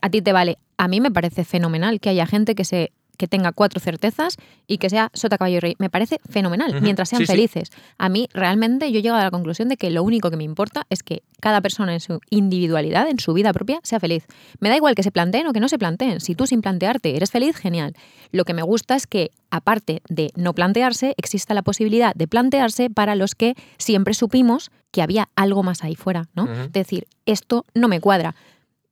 A 0.00 0.08
ti 0.08 0.22
te 0.22 0.32
vale. 0.32 0.56
A 0.78 0.88
mí 0.88 1.02
me 1.02 1.10
parece 1.10 1.44
fenomenal 1.44 2.00
que 2.00 2.08
haya 2.08 2.26
gente 2.26 2.54
que 2.54 2.64
se 2.64 2.92
que 3.16 3.28
tenga 3.28 3.52
cuatro 3.52 3.80
certezas 3.80 4.36
y 4.66 4.78
que 4.78 4.90
sea 4.90 5.10
sota 5.14 5.38
caballo 5.38 5.56
y 5.56 5.60
rey. 5.60 5.76
Me 5.78 5.90
parece 5.90 6.20
fenomenal, 6.28 6.80
mientras 6.80 7.08
sean 7.08 7.20
Sí, 7.20 7.26
sí. 7.26 7.32
felices. 7.32 7.70
A 7.98 8.08
mí 8.08 8.28
realmente 8.32 8.90
yo 8.92 8.98
he 8.98 9.02
llegado 9.02 9.20
a 9.20 9.24
la 9.24 9.30
conclusión 9.30 9.68
de 9.68 9.76
que 9.76 9.90
lo 9.90 10.02
único 10.02 10.30
que 10.30 10.36
me 10.36 10.44
importa 10.44 10.86
es 10.90 11.02
que 11.02 11.22
cada 11.40 11.60
persona 11.60 11.92
en 11.94 12.00
su 12.00 12.20
individualidad, 12.30 13.08
en 13.08 13.18
su 13.18 13.32
vida 13.32 13.52
propia, 13.52 13.80
sea 13.82 14.00
feliz. 14.00 14.26
Me 14.60 14.68
da 14.68 14.76
igual 14.76 14.94
que 14.94 15.02
se 15.02 15.10
planteen 15.10 15.46
o 15.46 15.52
que 15.52 15.60
no 15.60 15.68
se 15.68 15.78
planteen. 15.78 16.20
Si 16.20 16.34
tú 16.34 16.46
sin 16.46 16.62
plantearte 16.62 17.16
eres 17.16 17.30
feliz, 17.30 17.56
genial. 17.56 17.94
Lo 18.32 18.44
que 18.44 18.54
me 18.54 18.62
gusta 18.62 18.96
es 18.96 19.06
que, 19.06 19.30
aparte 19.50 20.02
de 20.08 20.30
no 20.36 20.52
plantearse, 20.54 21.14
exista 21.16 21.54
la 21.54 21.62
posibilidad 21.62 22.14
de 22.14 22.26
plantearse 22.28 22.90
para 22.90 23.14
los 23.14 23.34
que 23.34 23.54
siempre 23.78 24.14
supimos 24.14 24.70
que 24.90 25.02
había 25.02 25.28
algo 25.34 25.62
más 25.62 25.82
ahí 25.82 25.94
fuera, 25.96 26.28
¿no? 26.34 26.44
Ujú. 26.44 26.68
Decir, 26.70 27.06
esto 27.26 27.64
no 27.74 27.88
me 27.88 28.00
cuadra. 28.00 28.34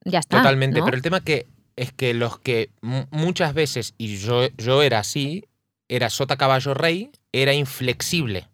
Ya 0.05 0.19
está. 0.19 0.39
Totalmente, 0.39 0.81
¿no? 0.81 0.85
pero 0.85 0.97
el 0.97 1.03
tema 1.03 1.21
que 1.21 1.47
es 1.77 1.93
que 1.93 2.15
los 2.15 2.39
que 2.39 2.71
mu- 2.81 3.07
muchas 3.11 3.55
veces, 3.55 3.95
y 3.99 4.17
yo, 4.19 4.49
yo 4.57 4.83
era 4.83 4.99
así, 5.01 5.45
era 5.89 6.11
sota 6.11 6.37
caballo 6.37 6.75
rey, 6.75 7.11
era 7.33 7.55
inflexible. 7.55 8.49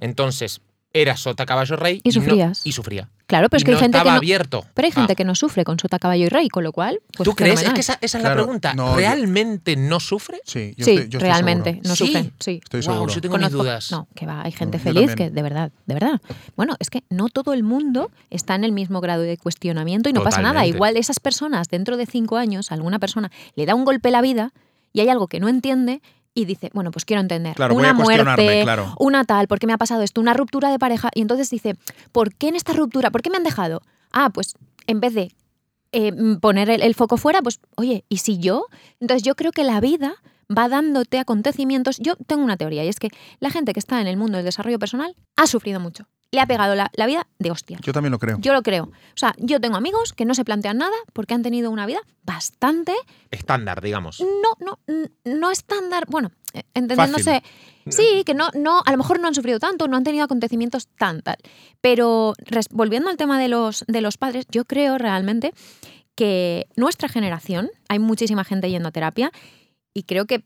Entonces, 0.00 0.60
era 0.94 1.16
sota, 1.18 1.44
caballo, 1.44 1.76
rey. 1.76 2.00
Y 2.04 2.08
no- 2.08 2.12
sufrías. 2.14 2.66
y 2.66 2.72
sufría. 2.72 3.10
Claro, 3.26 3.48
pero 3.48 3.58
es 3.58 3.64
que 3.64 3.70
hay 3.72 3.78
gente 3.78 3.92
que 3.96 3.98
estaba 3.98 4.12
no, 4.12 4.16
abierto. 4.18 4.64
pero 4.74 4.86
hay 4.86 4.92
gente 4.92 5.12
Ah. 5.14 5.16
que 5.16 5.24
no 5.24 5.34
sufre 5.34 5.64
con 5.64 5.78
sota, 5.78 5.98
caballo 5.98 6.24
y 6.26 6.28
rey, 6.28 6.48
con 6.48 6.62
lo 6.62 6.72
cual, 6.72 7.00
pues 7.16 7.24
¿Tú 7.28 7.34
crees? 7.34 7.62
Es 7.62 7.72
que 7.72 7.80
esa, 7.80 7.94
esa 8.00 8.18
es 8.18 8.22
Claro, 8.22 8.36
la 8.36 8.42
pregunta. 8.44 8.74
no, 8.74 8.90
yo- 8.90 8.96
¿Realmente 8.96 9.76
no 9.76 9.98
sufre? 9.98 10.40
Sí, 10.44 10.74
yo 10.76 10.84
sí, 10.84 10.92
estoy, 10.92 11.08
yo 11.08 11.18
realmente, 11.18 11.80
no 11.84 11.96
¿Sí? 11.96 12.06
sufren, 12.06 12.32
sí. 12.38 12.60
Estoy 12.62 12.82
seguro. 12.82 13.12
yo 13.12 13.20
tengo 13.20 13.38
mis 13.38 13.50
dudas. 13.50 13.90
No, 13.90 14.06
que 14.14 14.24
va, 14.26 14.42
hay 14.42 14.52
gente 14.52 14.78
feliz 14.78 15.14
que, 15.14 15.30
de 15.30 15.42
verdad, 15.42 15.72
de 15.86 15.94
verdad. 15.94 16.20
Bueno, 16.56 16.76
es 16.78 16.90
que 16.90 17.02
no 17.10 17.28
todo 17.28 17.54
el 17.54 17.62
mundo 17.64 18.10
está 18.30 18.54
en 18.54 18.62
el 18.64 18.72
mismo 18.72 19.00
grado 19.00 19.22
de 19.22 19.36
cuestionamiento 19.38 20.08
y 20.10 20.12
no 20.12 20.22
pasa 20.22 20.42
nada. 20.42 20.64
Igual 20.66 20.96
esas 20.96 21.18
personas, 21.18 21.68
dentro 21.68 21.96
de 21.96 22.06
cinco 22.06 22.36
años, 22.36 22.70
alguna 22.72 22.98
persona 22.98 23.30
le 23.56 23.66
da 23.66 23.74
un 23.74 23.84
golpe 23.84 24.10
a 24.10 24.12
la 24.12 24.20
vida 24.20 24.52
y 24.92 25.00
hay 25.00 25.08
algo 25.08 25.26
que 25.28 25.40
no 25.40 25.48
entiende 25.48 26.02
y 26.34 26.44
dice, 26.44 26.70
bueno, 26.74 26.90
pues 26.90 27.04
quiero 27.04 27.20
entender. 27.20 27.54
Claro, 27.54 27.74
voy 27.74 27.84
una 27.84 27.94
muerte, 27.94 28.62
claro. 28.62 28.94
una 28.98 29.24
tal, 29.24 29.46
¿por 29.46 29.58
qué 29.58 29.66
me 29.66 29.72
ha 29.72 29.78
pasado 29.78 30.02
esto? 30.02 30.20
Una 30.20 30.34
ruptura 30.34 30.70
de 30.70 30.78
pareja. 30.78 31.10
Y 31.14 31.20
entonces 31.20 31.48
dice, 31.48 31.76
¿por 32.12 32.34
qué 32.34 32.48
en 32.48 32.56
esta 32.56 32.72
ruptura? 32.72 33.10
¿Por 33.10 33.22
qué 33.22 33.30
me 33.30 33.36
han 33.36 33.44
dejado? 33.44 33.82
Ah, 34.10 34.30
pues 34.30 34.54
en 34.86 35.00
vez 35.00 35.14
de 35.14 35.32
eh, 35.92 36.12
poner 36.40 36.70
el, 36.70 36.82
el 36.82 36.94
foco 36.94 37.16
fuera, 37.16 37.40
pues, 37.40 37.60
oye, 37.76 38.04
¿y 38.08 38.18
si 38.18 38.38
yo? 38.38 38.66
Entonces 39.00 39.22
yo 39.22 39.36
creo 39.36 39.52
que 39.52 39.62
la 39.62 39.80
vida 39.80 40.16
va 40.54 40.68
dándote 40.68 41.18
acontecimientos. 41.18 41.98
Yo 41.98 42.16
tengo 42.16 42.42
una 42.42 42.56
teoría 42.56 42.84
y 42.84 42.88
es 42.88 42.98
que 42.98 43.10
la 43.40 43.50
gente 43.50 43.72
que 43.72 43.80
está 43.80 44.00
en 44.00 44.06
el 44.06 44.16
mundo 44.16 44.36
del 44.36 44.44
desarrollo 44.44 44.78
personal 44.78 45.14
ha 45.36 45.46
sufrido 45.46 45.80
mucho. 45.80 46.06
Le 46.34 46.40
ha 46.40 46.46
pegado 46.46 46.74
la, 46.74 46.90
la 46.94 47.06
vida 47.06 47.26
de 47.38 47.50
hostia. 47.50 47.78
Yo 47.82 47.92
también 47.92 48.10
lo 48.12 48.18
creo. 48.18 48.38
Yo 48.40 48.52
lo 48.52 48.62
creo. 48.62 48.84
O 48.84 49.16
sea, 49.16 49.34
yo 49.38 49.60
tengo 49.60 49.76
amigos 49.76 50.12
que 50.12 50.24
no 50.24 50.34
se 50.34 50.44
plantean 50.44 50.78
nada 50.78 50.96
porque 51.12 51.32
han 51.34 51.42
tenido 51.42 51.70
una 51.70 51.86
vida 51.86 52.00
bastante 52.24 52.92
Estándar, 53.30 53.80
digamos. 53.80 54.20
no, 54.20 54.56
no, 54.58 54.78
no 55.24 55.50
estándar, 55.50 56.04
bueno, 56.08 56.32
eh, 56.52 56.62
entendiéndose, 56.74 57.42
Fácil. 57.84 57.92
sí, 57.92 58.24
que 58.24 58.34
no, 58.34 58.48
no, 58.54 58.82
a 58.84 58.90
lo 58.90 58.96
mejor 58.98 59.20
no 59.20 59.28
han 59.28 59.34
sufrido 59.34 59.58
tanto, 59.58 59.86
no 59.88 59.96
han 59.96 60.04
tenido 60.04 60.24
acontecimientos 60.24 60.88
tan 60.98 61.22
tal. 61.22 61.36
Pero 61.80 62.32
res- 62.38 62.68
volviendo 62.70 63.10
al 63.10 63.16
tema 63.16 63.38
de 63.38 63.48
los, 63.48 63.84
de 63.86 64.00
los 64.00 64.16
padres, 64.18 64.46
yo 64.50 64.64
creo 64.64 64.98
realmente 64.98 65.52
que 66.16 66.66
nuestra 66.76 67.08
generación, 67.08 67.70
hay 67.88 67.98
muchísima 67.98 68.44
gente 68.44 68.70
yendo 68.70 68.88
a 68.88 68.92
terapia 68.92 69.30
y 69.94 70.02
creo 70.04 70.26
que 70.26 70.44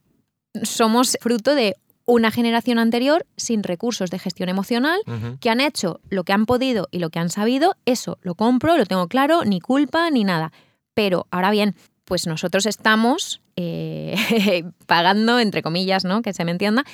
somos 0.63 1.17
fruto 1.21 1.55
de 1.55 1.77
una 2.09 2.31
generación 2.31 2.79
anterior 2.79 3.27
sin 3.37 3.63
recursos 3.63 4.11
de 4.11 4.19
gestión 4.19 4.49
emocional 4.49 4.99
que 5.41 5.51
han 5.51 5.61
hecho 5.61 6.01
lo 6.09 6.25
que 6.25 6.33
han 6.33 6.47
podido 6.47 6.89
y 6.91 7.01
lo 7.01 7.11
que 7.11 7.19
han 7.19 7.29
sabido, 7.29 7.77
eso 7.85 8.19
lo 8.23 8.35
compro, 8.35 8.79
lo 8.79 8.87
tengo 8.87 9.09
claro, 9.09 9.45
ni 9.45 9.61
culpa 9.61 10.11
ni 10.11 10.25
nada. 10.25 10.51
Pero 10.95 11.27
ahora 11.31 11.51
bien, 11.51 11.77
pues 12.07 12.27
nosotros 12.27 12.65
estamos 12.65 13.43
eh, 13.57 14.65
pagando, 14.87 15.39
entre 15.39 15.63
comillas, 15.63 16.07
¿no? 16.07 16.23
Que 16.23 16.33
se 16.33 16.47
me 16.47 16.51
entienda, 16.51 16.85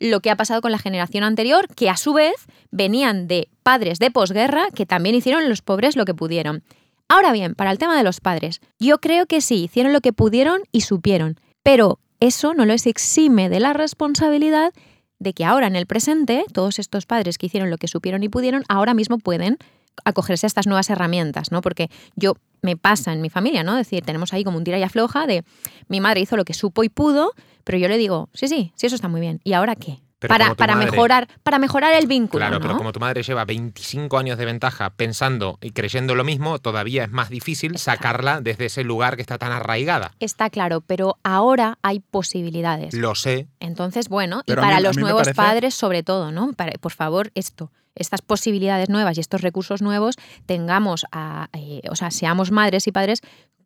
lo 0.00 0.20
que 0.20 0.30
ha 0.30 0.36
pasado 0.36 0.62
con 0.62 0.72
la 0.72 0.78
generación 0.78 1.22
anterior, 1.22 1.68
que 1.74 1.90
a 1.90 1.98
su 1.98 2.14
vez 2.14 2.46
venían 2.70 3.28
de 3.28 3.50
padres 3.62 3.98
de 3.98 4.10
posguerra 4.10 4.68
que 4.74 4.86
también 4.86 5.14
hicieron 5.14 5.50
los 5.50 5.60
pobres 5.60 5.96
lo 5.96 6.06
que 6.06 6.14
pudieron. 6.14 6.64
Ahora 7.08 7.32
bien, 7.32 7.54
para 7.54 7.70
el 7.72 7.78
tema 7.78 7.94
de 7.94 8.04
los 8.04 8.20
padres, 8.20 8.62
yo 8.78 9.00
creo 9.00 9.26
que 9.26 9.42
sí, 9.42 9.64
hicieron 9.64 9.92
lo 9.92 10.00
que 10.00 10.14
pudieron 10.14 10.62
y 10.72 10.80
supieron, 10.80 11.38
pero 11.62 11.98
eso 12.22 12.54
no 12.54 12.64
les 12.64 12.86
exime 12.86 13.48
de 13.48 13.58
la 13.58 13.72
responsabilidad 13.72 14.72
de 15.18 15.32
que 15.32 15.44
ahora 15.44 15.66
en 15.66 15.74
el 15.74 15.86
presente, 15.86 16.44
todos 16.52 16.78
estos 16.78 17.04
padres 17.04 17.36
que 17.36 17.46
hicieron 17.46 17.68
lo 17.68 17.78
que 17.78 17.88
supieron 17.88 18.22
y 18.22 18.28
pudieron, 18.28 18.62
ahora 18.68 18.94
mismo 18.94 19.18
pueden 19.18 19.58
acogerse 20.04 20.46
a 20.46 20.48
estas 20.48 20.68
nuevas 20.68 20.88
herramientas, 20.88 21.50
¿no? 21.50 21.62
Porque 21.62 21.90
yo 22.14 22.34
me 22.62 22.76
pasa 22.76 23.12
en 23.12 23.22
mi 23.22 23.28
familia, 23.28 23.64
¿no? 23.64 23.72
Es 23.72 23.88
decir, 23.88 24.04
tenemos 24.04 24.32
ahí 24.32 24.44
como 24.44 24.56
un 24.56 24.62
tira 24.62 24.78
y 24.78 24.84
afloja 24.84 25.26
de 25.26 25.42
mi 25.88 26.00
madre 26.00 26.20
hizo 26.20 26.36
lo 26.36 26.44
que 26.44 26.54
supo 26.54 26.84
y 26.84 26.88
pudo, 26.88 27.32
pero 27.64 27.76
yo 27.76 27.88
le 27.88 27.98
digo, 27.98 28.28
sí, 28.34 28.46
sí, 28.46 28.72
sí, 28.76 28.86
eso 28.86 28.94
está 28.94 29.08
muy 29.08 29.20
bien. 29.20 29.40
¿Y 29.42 29.54
ahora 29.54 29.74
qué? 29.74 29.98
Para 30.28 30.54
para 30.54 30.74
madre. 30.74 30.90
mejorar, 30.90 31.28
para 31.42 31.58
mejorar 31.58 31.94
el 31.94 32.06
vínculo, 32.06 32.40
Claro, 32.40 32.56
¿no? 32.56 32.60
pero 32.60 32.76
como 32.76 32.92
tu 32.92 33.00
madre 33.00 33.22
lleva 33.22 33.44
25 33.44 34.18
años 34.18 34.38
de 34.38 34.44
ventaja 34.44 34.90
pensando 34.90 35.58
y 35.60 35.70
creyendo 35.72 36.14
lo 36.14 36.24
mismo, 36.24 36.58
todavía 36.58 37.04
es 37.04 37.10
más 37.10 37.28
difícil 37.30 37.78
sacarla 37.78 38.40
desde 38.40 38.66
ese 38.66 38.84
lugar 38.84 39.16
que 39.16 39.22
está 39.22 39.38
tan 39.38 39.52
arraigada. 39.52 40.12
Está 40.20 40.50
claro, 40.50 40.80
pero 40.80 41.18
ahora 41.22 41.78
hay 41.82 42.00
posibilidades. 42.00 42.94
Lo 42.94 43.14
sé. 43.14 43.48
Entonces, 43.60 44.08
bueno, 44.08 44.42
Pero 44.46 44.62
y 44.62 44.64
para 44.64 44.76
mí- 44.78 44.82
los 44.82 44.96
nuevos 44.96 45.22
parece- 45.22 45.34
padres 45.34 45.74
sobre 45.74 46.02
todo, 46.02 46.32
¿no? 46.32 46.52
Para- 46.54 46.72
por 46.80 46.92
favor, 46.92 47.30
esto, 47.34 47.70
estas 47.94 48.22
posibilidades 48.22 48.88
nuevas 48.88 49.16
y 49.18 49.20
estos 49.20 49.42
recursos 49.42 49.82
nuevos, 49.82 50.16
tengamos, 50.46 51.04
a, 51.12 51.48
eh, 51.52 51.82
o 51.90 51.96
sea, 51.96 52.10
seamos 52.10 52.50
madres 52.50 52.86
y 52.86 52.92
padres 52.92 53.20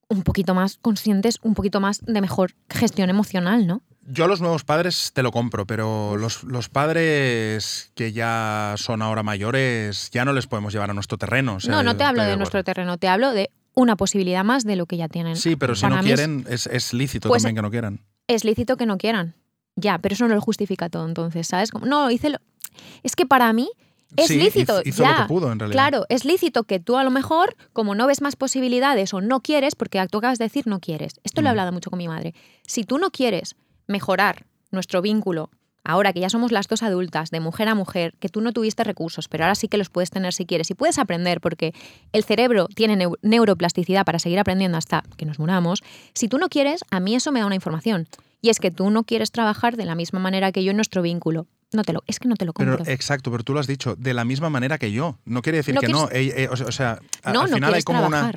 un 0.09 0.23
poquito 0.23 0.55
más 0.55 0.79
conscientes, 0.83 1.39
un 1.43 1.55
poquito 1.55 1.81
más 1.81 2.01
de 2.05 2.21
mejor 2.21 2.53
gestión 2.71 3.11
emocional, 3.11 3.67
¿no? 3.67 3.83
Yo 4.09 4.25
a 4.25 4.29
los 4.29 4.41
nuevos 4.41 4.65
padres 4.65 5.11
te 5.13 5.23
lo 5.23 5.33
compro, 5.33 5.67
pero 5.67 6.17
los, 6.17 6.45
los 6.45 6.69
padres 6.69 7.91
que 7.95 8.13
ya 8.13 8.75
son 8.77 9.03
ahora 9.03 9.23
mayores 9.23 10.11
ya 10.13 10.25
no 10.25 10.33
les 10.33 10.47
podemos 10.47 10.73
llevar 10.73 10.91
a 10.91 10.95
nuestro 10.95 11.19
terreno. 11.19 11.57
o 11.57 11.61
sea, 11.61 11.71
no, 11.75 11.83
no 11.83 11.97
te 11.97 12.05
hablo 12.05 12.23
de 12.23 12.37
nuestro 12.37 12.63
terreno, 12.65 12.99
te 12.99 13.09
hablo 13.09 13.33
de 13.33 13.51
una 13.75 13.97
posibilidad 13.97 14.45
más 14.45 14.65
de 14.65 14.77
lo 14.77 14.87
que 14.87 14.97
ya 14.97 15.09
tienen. 15.09 15.37
Sí, 15.37 15.57
pero 15.57 15.75
si 15.75 15.83
Para 15.83 15.97
no 15.97 16.03
quieren, 16.03 16.47
es, 16.49 16.67
es 16.67 16.93
lícito 16.95 17.29
Pues- 17.29 17.43
también 17.43 17.57
que 17.57 17.63
no 17.63 17.71
quieran. 17.71 18.01
es 18.29 18.45
lícito 18.45 18.77
que 18.77 18.87
no 18.87 18.97
quieran. 18.99 19.35
Ya, 19.77 19.99
pero 19.99 20.15
eso 20.15 20.27
no 20.27 20.35
lo 20.35 20.41
justifica 20.41 20.89
todo, 20.89 21.07
entonces, 21.07 21.47
¿sabes? 21.49 21.71
No, 21.75 22.11
hice 22.11 22.31
lo... 22.31 22.39
Es 23.03 23.15
que 23.17 23.27
para 23.27 23.53
mí 23.53 23.69
es 24.17 24.29
Sí, 24.29 24.39
lícito, 24.39 24.81
hizo, 24.85 25.03
ya. 25.03 25.11
lo 25.13 25.17
que 25.25 25.29
pudo, 25.29 25.53
en 25.53 25.59
realidad. 25.59 25.75
Claro, 25.91 26.07
es 26.09 26.25
lícito 26.25 26.63
que 26.65 26.81
tú 26.81 26.97
a 26.97 27.05
lo 27.05 27.11
mejor, 27.11 27.55
como 27.75 27.95
no 27.95 28.07
ves 28.07 28.23
más 28.23 28.37
posibilidades 28.37 29.13
o 29.13 29.21
no 29.21 29.41
quieres, 29.41 29.75
porque 29.75 30.03
tú 30.11 30.19
acabas 30.19 30.39
de 30.39 30.45
decir 30.47 30.67
no 30.67 30.81
quieres. 30.81 31.21
Esto 31.25 31.43
lo 31.43 31.49
he 31.49 31.51
Mm. 31.51 31.53
hablado 31.53 31.73
mucho 31.73 31.91
con 31.91 31.99
mi 31.99 32.09
madre. 32.09 32.35
Si 32.67 32.85
tú 32.85 32.97
no 32.99 33.11
quieres 33.11 33.57
mejorar 33.87 34.47
nuestro 34.71 35.01
vínculo, 35.03 35.51
ahora 35.85 36.13
que 36.13 36.21
ya 36.21 36.29
somos 36.29 36.51
las 36.53 36.67
dos 36.67 36.83
adultas, 36.83 37.31
de 37.31 37.39
mujer 37.41 37.69
a 37.69 37.75
mujer, 37.75 38.15
que 38.19 38.29
tú 38.29 38.41
no 38.41 38.53
tuviste 38.53 38.83
recursos, 38.85 39.29
pero 39.29 39.45
ahora 39.45 39.55
sí 39.55 39.69
que 39.69 39.77
los 39.79 39.89
puedes 39.89 40.11
tener 40.11 40.33
si 40.33 40.45
quieres 40.47 40.71
y 40.71 40.75
puedes 40.75 40.99
aprender, 40.99 41.41
porque 41.41 41.73
el 42.13 42.25
cerebro 42.25 42.67
tiene 42.75 42.97
neu- 42.97 43.17
neuroplasticidad 43.23 44.05
para 44.05 44.19
seguir 44.19 44.39
aprendiendo 44.39 44.77
hasta 44.79 45.05
que 45.17 45.25
nos 45.27 45.39
muramos. 45.39 45.83
Si 46.13 46.27
tú 46.29 46.39
no 46.39 46.49
quieres, 46.49 46.81
a 46.91 46.99
mí 47.01 47.15
eso 47.15 47.31
me 47.33 47.41
da 47.41 47.47
una 47.47 47.55
información. 47.55 48.09
Y 48.43 48.51
es 48.51 48.59
que 48.61 48.71
tú 48.71 48.91
no 48.91 49.05
quieres 49.05 49.31
trabajar 49.31 49.77
de 49.77 49.85
la 49.87 49.95
misma 49.95 50.19
manera 50.21 50.53
que 50.53 50.63
yo 50.63 50.71
en 50.71 50.77
nuestro 50.77 51.03
vínculo. 51.03 51.47
No 51.73 51.83
te 51.83 51.93
lo, 51.93 52.03
es 52.07 52.21
que 52.21 52.29
no 52.29 52.37
te 52.37 52.45
lo 52.45 52.53
compro. 52.53 52.79
Pero 52.79 52.91
exacto, 52.91 53.31
pero 53.31 53.43
tú 53.43 53.53
lo 53.55 53.61
has 53.61 53.67
dicho, 53.67 53.97
de 53.97 54.15
la 54.15 54.25
misma 54.25 54.51
manera 54.51 54.79
que 54.79 54.93
yo. 54.93 55.19
No 55.25 55.43
quiere 55.43 55.59
decir 55.59 55.75
No 55.75 55.81
que 55.81 55.89
no. 55.89 56.09
eh, 56.13 56.33
eh, 56.45 56.49
o 56.49 56.57
sea, 56.73 57.01
no, 57.25 57.43
al 57.43 57.51
no 57.51 57.57
final 57.57 57.75
hay 57.75 57.83
como 57.83 58.07
una. 58.07 58.33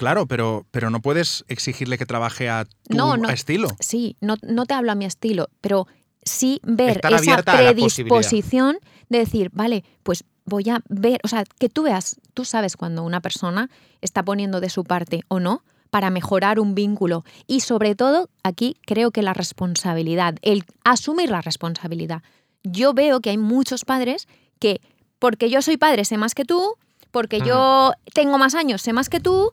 Claro, 0.00 0.24
pero, 0.24 0.64
pero 0.70 0.88
no 0.88 1.02
puedes 1.02 1.44
exigirle 1.48 1.98
que 1.98 2.06
trabaje 2.06 2.48
a 2.48 2.64
tu 2.64 2.96
No, 2.96 3.18
no. 3.18 3.28
estilo. 3.28 3.68
Sí, 3.80 4.16
no, 4.22 4.36
no 4.40 4.64
te 4.64 4.72
hablo 4.72 4.92
a 4.92 4.94
mi 4.94 5.04
estilo, 5.04 5.50
pero 5.60 5.86
sí 6.22 6.58
ver 6.62 6.96
Estar 6.96 7.12
esa 7.12 7.34
a 7.34 7.42
predisposición 7.42 8.78
de 9.10 9.18
decir, 9.18 9.50
vale, 9.52 9.84
pues 10.02 10.24
voy 10.46 10.70
a 10.70 10.80
ver, 10.88 11.20
o 11.22 11.28
sea, 11.28 11.44
que 11.58 11.68
tú 11.68 11.82
veas, 11.82 12.18
tú 12.32 12.46
sabes 12.46 12.78
cuando 12.78 13.02
una 13.02 13.20
persona 13.20 13.68
está 14.00 14.22
poniendo 14.22 14.62
de 14.62 14.70
su 14.70 14.84
parte 14.84 15.20
o 15.28 15.38
no 15.38 15.64
para 15.90 16.08
mejorar 16.08 16.60
un 16.60 16.74
vínculo. 16.74 17.22
Y 17.46 17.60
sobre 17.60 17.94
todo, 17.94 18.30
aquí 18.42 18.78
creo 18.86 19.10
que 19.10 19.20
la 19.20 19.34
responsabilidad, 19.34 20.36
el 20.40 20.64
asumir 20.82 21.28
la 21.28 21.42
responsabilidad. 21.42 22.22
Yo 22.62 22.94
veo 22.94 23.20
que 23.20 23.28
hay 23.28 23.36
muchos 23.36 23.84
padres 23.84 24.28
que, 24.58 24.80
porque 25.18 25.50
yo 25.50 25.60
soy 25.60 25.76
padre, 25.76 26.06
sé 26.06 26.16
más 26.16 26.34
que 26.34 26.46
tú, 26.46 26.76
porque 27.10 27.42
yo 27.42 27.92
tengo 28.14 28.38
más 28.38 28.54
años, 28.54 28.80
sé 28.80 28.94
más 28.94 29.10
que 29.10 29.20
tú, 29.20 29.50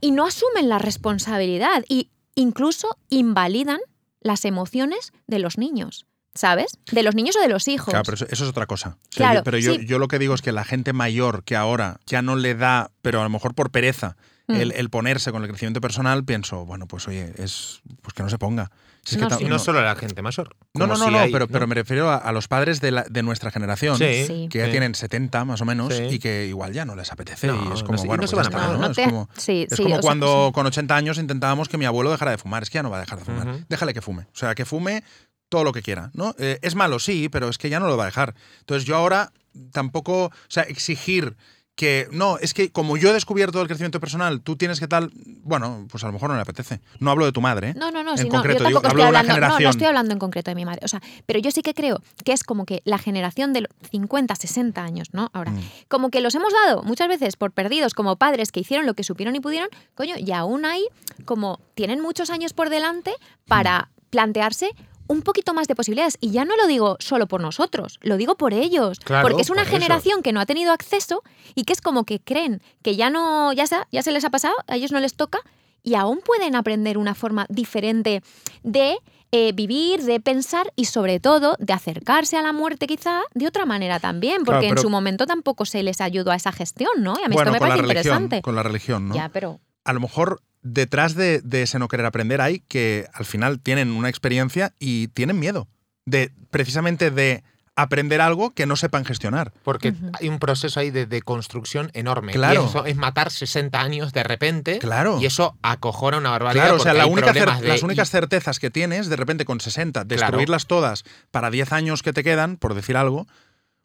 y 0.00 0.10
no 0.12 0.26
asumen 0.26 0.68
la 0.68 0.78
responsabilidad 0.78 1.84
y 1.88 2.10
incluso 2.34 2.96
invalidan 3.08 3.80
las 4.20 4.44
emociones 4.44 5.12
de 5.26 5.38
los 5.38 5.58
niños, 5.58 6.06
¿sabes? 6.34 6.72
De 6.92 7.02
los 7.02 7.14
niños 7.14 7.36
o 7.36 7.40
de 7.40 7.48
los 7.48 7.68
hijos. 7.68 7.88
Claro, 7.90 8.04
pero 8.04 8.14
eso, 8.16 8.26
eso 8.30 8.44
es 8.44 8.50
otra 8.50 8.66
cosa. 8.66 8.90
O 8.90 8.92
sea, 9.10 9.26
Claro, 9.26 9.40
yo- 9.40 9.44
pero 9.44 9.58
yo, 9.58 9.74
sí. 9.74 9.86
yo 9.86 9.98
lo 9.98 10.08
que 10.08 10.18
digo 10.18 10.34
es 10.34 10.42
que 10.42 10.52
la 10.52 10.64
gente 10.64 10.92
mayor 10.92 11.44
que 11.44 11.56
ahora 11.56 12.00
ya 12.06 12.22
no 12.22 12.36
le 12.36 12.54
da, 12.54 12.90
pero 13.02 13.20
a 13.20 13.24
lo 13.24 13.30
mejor 13.30 13.54
por 13.54 13.70
pereza, 13.70 14.16
Mm. 14.50 14.54
el, 14.54 14.72
el 14.72 14.88
ponerse 14.88 15.30
con 15.30 15.42
el 15.42 15.48
crecimiento 15.50 15.80
personal, 15.82 16.24
pienso, 16.24 16.64
bueno, 16.64 16.86
pues 16.86 17.06
oye, 17.06 17.34
es 17.36 17.80
pues 18.00 18.14
que 18.14 18.22
no 18.22 18.30
se 18.30 18.38
ponga. 18.38 18.70
Si 19.08 19.14
es 19.14 19.22
No, 19.22 19.28
que 19.28 19.36
ta- 19.36 19.42
Y 19.42 19.46
no 19.46 19.58
solo 19.58 19.78
a 19.78 19.82
la 19.82 19.94
gente 19.96 20.20
mayor. 20.20 20.54
No, 20.74 20.86
no, 20.86 20.96
no, 20.98 21.04
si 21.06 21.10
no, 21.10 21.18
hay- 21.18 21.32
pero, 21.32 21.48
pero 21.48 21.66
me 21.66 21.74
refiero 21.74 22.10
a, 22.10 22.16
a 22.16 22.30
los 22.32 22.46
padres 22.46 22.80
de, 22.82 22.90
la- 22.90 23.04
de 23.08 23.22
nuestra 23.22 23.50
generación, 23.50 23.96
Sí, 23.96 24.24
Sí. 24.26 24.48
que 24.50 24.58
ya 24.58 24.66
sí. 24.66 24.70
tienen 24.70 24.94
70 24.94 25.46
más 25.46 25.62
o 25.62 25.64
menos 25.64 25.94
Sí. 25.94 26.02
y 26.10 26.18
que 26.18 26.44
igual 26.46 26.74
ya 26.74 26.84
no 26.84 26.94
les 26.94 27.10
apetece. 27.10 27.46
No, 27.46 27.54
y 27.54 27.72
es 27.74 27.82
como, 27.82 27.96
bueno, 28.04 28.20
no 28.22 28.26
se 28.28 28.36
pues 28.36 28.48
van 28.50 28.52
Es 28.90 28.98
como, 29.06 29.28
es 29.34 29.70
sea, 29.74 30.00
cuando 30.00 30.50
con 30.52 30.66
80 30.66 30.94
años 30.94 31.16
intentábamos 31.18 31.68
que 31.70 31.78
mi 31.78 31.86
abuelo 31.86 32.10
dejara 32.10 32.32
de 32.32 32.38
fumar. 32.38 32.62
Es 32.62 32.68
que 32.68 32.74
ya 32.76 32.82
no 32.82 32.90
va 32.90 32.98
a 32.98 33.00
dejar 33.00 33.18
de 33.18 33.24
fumar. 33.24 33.64
Déjale 33.68 33.94
que 33.94 34.02
fume. 34.02 34.24
O 34.24 34.36
sea, 34.36 34.54
que 34.54 34.66
fume 34.66 35.02
todo 35.48 35.64
lo 35.64 35.72
que 35.72 35.80
quiera, 35.80 36.10
¿no? 36.12 36.34
Eh, 36.38 36.58
es 36.60 36.74
malo, 36.74 36.98
sí, 36.98 37.30
pero 37.30 37.48
es 37.48 37.56
que 37.56 37.70
ya 37.70 37.80
no 37.80 37.86
lo 37.86 37.96
va 37.96 38.02
a 38.02 38.06
dejar. 38.06 38.34
Entonces 38.60 38.84
yo 38.84 38.94
ahora 38.96 39.32
tampoco, 39.72 40.24
o 40.26 40.32
sea, 40.48 40.64
exigir 40.64 41.34
que, 41.78 42.08
no, 42.10 42.38
es 42.38 42.54
que 42.54 42.72
como 42.72 42.96
yo 42.96 43.10
he 43.10 43.12
descubierto 43.12 43.62
el 43.62 43.68
crecimiento 43.68 44.00
personal, 44.00 44.40
tú 44.40 44.56
tienes 44.56 44.80
que 44.80 44.88
tal, 44.88 45.12
bueno, 45.44 45.86
pues 45.88 46.02
a 46.02 46.08
lo 46.08 46.12
mejor 46.12 46.28
no 46.28 46.34
le 46.34 46.42
apetece. 46.42 46.80
No 46.98 47.12
hablo 47.12 47.24
de 47.24 47.30
tu 47.30 47.40
madre, 47.40 47.70
¿eh? 47.70 47.74
No, 47.76 47.92
no, 47.92 48.02
no, 48.02 48.10
En 48.12 48.18
sí, 48.18 48.24
no, 48.24 48.30
concreto, 48.30 48.64
yo 48.64 48.68
digo, 48.68 48.80
tampoco 48.80 49.00
hablo 49.02 49.04
estoy 49.04 49.04
de 49.04 49.08
una 49.10 49.18
hablando, 49.20 49.28
no, 49.28 49.38
no 49.40 49.44
generación. 49.46 49.70
estoy 49.70 49.86
hablando 49.86 50.12
en 50.12 50.18
concreto 50.18 50.50
de 50.50 50.54
mi 50.56 50.64
madre, 50.64 50.80
o 50.82 50.88
sea, 50.88 51.00
pero 51.24 51.38
yo 51.38 51.52
sí 51.52 51.62
que 51.62 51.74
creo 51.74 52.02
que 52.24 52.32
es 52.32 52.42
como 52.42 52.66
que 52.66 52.82
la 52.84 52.98
generación 52.98 53.52
de 53.52 53.60
los 53.60 53.70
50, 53.92 54.34
60 54.34 54.82
años, 54.82 55.08
¿no? 55.12 55.30
Ahora, 55.32 55.52
Mm. 55.52 55.60
como 55.86 56.10
que 56.10 56.20
los 56.20 56.34
hemos 56.34 56.52
dado 56.52 56.82
muchas 56.82 57.06
veces 57.06 57.36
por 57.36 57.52
perdidos 57.52 57.94
como 57.94 58.16
padres 58.16 58.50
que 58.50 58.58
hicieron 58.58 58.84
lo 58.84 58.94
que 58.94 59.04
supieron 59.04 59.36
y 59.36 59.40
pudieron, 59.40 59.68
coño, 59.94 60.16
y 60.18 60.32
aún 60.32 60.64
hay 60.64 60.84
como 61.26 61.60
tienen 61.76 62.00
muchos 62.00 62.30
años 62.30 62.52
por 62.54 62.70
delante 62.70 63.12
para 63.46 63.88
plantearse 64.10 64.70
un 65.08 65.22
poquito 65.22 65.54
más 65.54 65.66
de 65.66 65.74
posibilidades. 65.74 66.16
Y 66.20 66.30
ya 66.30 66.44
no 66.44 66.56
lo 66.56 66.66
digo 66.66 66.96
solo 67.00 67.26
por 67.26 67.40
nosotros, 67.40 67.98
lo 68.02 68.16
digo 68.16 68.36
por 68.36 68.54
ellos. 68.54 69.00
Claro, 69.00 69.26
porque 69.26 69.42
es 69.42 69.50
una 69.50 69.62
por 69.62 69.68
eso. 69.68 69.78
generación 69.78 70.22
que 70.22 70.32
no 70.32 70.40
ha 70.40 70.46
tenido 70.46 70.72
acceso 70.72 71.22
y 71.54 71.64
que 71.64 71.72
es 71.72 71.80
como 71.80 72.04
que 72.04 72.20
creen 72.20 72.62
que 72.82 72.96
ya 72.96 73.10
no, 73.10 73.52
ya, 73.52 73.64
está, 73.64 73.88
ya 73.90 74.02
se 74.02 74.12
les 74.12 74.24
ha 74.24 74.30
pasado, 74.30 74.54
a 74.66 74.76
ellos 74.76 74.92
no 74.92 75.00
les 75.00 75.14
toca 75.14 75.40
y 75.82 75.94
aún 75.94 76.20
pueden 76.24 76.54
aprender 76.54 76.98
una 76.98 77.14
forma 77.14 77.46
diferente 77.48 78.22
de 78.62 78.98
eh, 79.30 79.52
vivir, 79.52 80.02
de 80.02 80.20
pensar 80.20 80.72
y 80.74 80.86
sobre 80.86 81.20
todo 81.20 81.56
de 81.58 81.72
acercarse 81.72 82.36
a 82.36 82.42
la 82.42 82.52
muerte 82.52 82.86
quizá 82.86 83.22
de 83.34 83.46
otra 83.46 83.66
manera 83.66 84.00
también, 84.00 84.42
Claro, 84.42 84.58
porque 84.58 84.68
en 84.68 84.78
su 84.78 84.90
momento 84.90 85.26
tampoco 85.26 85.64
se 85.66 85.82
les 85.82 86.00
ayudó 86.00 86.30
a 86.30 86.36
esa 86.36 86.52
gestión, 86.52 86.90
¿no? 86.98 87.14
Y 87.20 87.24
a 87.24 87.28
mí 87.28 87.34
bueno, 87.34 87.50
esto 87.50 87.52
me 87.52 87.58
parece 87.58 87.82
religión, 87.82 87.98
interesante. 87.98 88.42
con 88.42 88.54
la 88.54 88.62
religión, 88.62 89.08
¿no? 89.08 89.14
Ya, 89.14 89.28
pero 89.28 89.60
a 89.84 89.92
lo 89.92 90.00
mejor 90.00 90.42
detrás 90.62 91.14
de, 91.14 91.40
de 91.40 91.62
ese 91.62 91.78
no 91.78 91.88
querer 91.88 92.06
aprender 92.06 92.40
hay 92.40 92.60
que 92.68 93.06
al 93.14 93.24
final 93.24 93.60
tienen 93.60 93.90
una 93.92 94.08
experiencia 94.08 94.74
y 94.78 95.08
tienen 95.08 95.38
miedo 95.38 95.68
de 96.06 96.32
precisamente 96.50 97.10
de 97.10 97.42
aprender 97.76 98.20
algo 98.20 98.50
que 98.54 98.66
no 98.66 98.74
sepan 98.74 99.04
gestionar. 99.04 99.52
Porque 99.62 99.94
hay 100.20 100.28
un 100.28 100.40
proceso 100.40 100.80
ahí 100.80 100.90
de, 100.90 101.06
de 101.06 101.22
construcción 101.22 101.92
enorme. 101.94 102.32
Claro. 102.32 102.64
Y 102.64 102.66
eso 102.66 102.84
es 102.86 102.96
matar 102.96 103.30
60 103.30 103.80
años 103.80 104.12
de 104.12 104.24
repente. 104.24 104.80
Claro. 104.80 105.20
Y 105.20 105.26
eso 105.26 105.56
acojona 105.62 106.18
una 106.18 106.30
barbaridad. 106.30 106.64
Claro, 106.64 106.76
o 106.78 106.80
sea, 106.80 106.92
la 106.92 107.06
única 107.06 107.32
de- 107.32 107.46
las 107.68 107.84
únicas 107.84 108.10
certezas 108.10 108.58
que 108.58 108.70
tienes, 108.70 109.08
de 109.08 109.14
repente 109.14 109.44
con 109.44 109.60
60, 109.60 110.04
Claro. 110.04 110.08
destruirlas 110.08 110.66
todas 110.66 111.04
para 111.30 111.50
10 111.52 111.72
años 111.72 112.02
que 112.02 112.12
te 112.12 112.24
quedan, 112.24 112.56
por 112.56 112.74
decir 112.74 112.96
algo. 112.96 113.28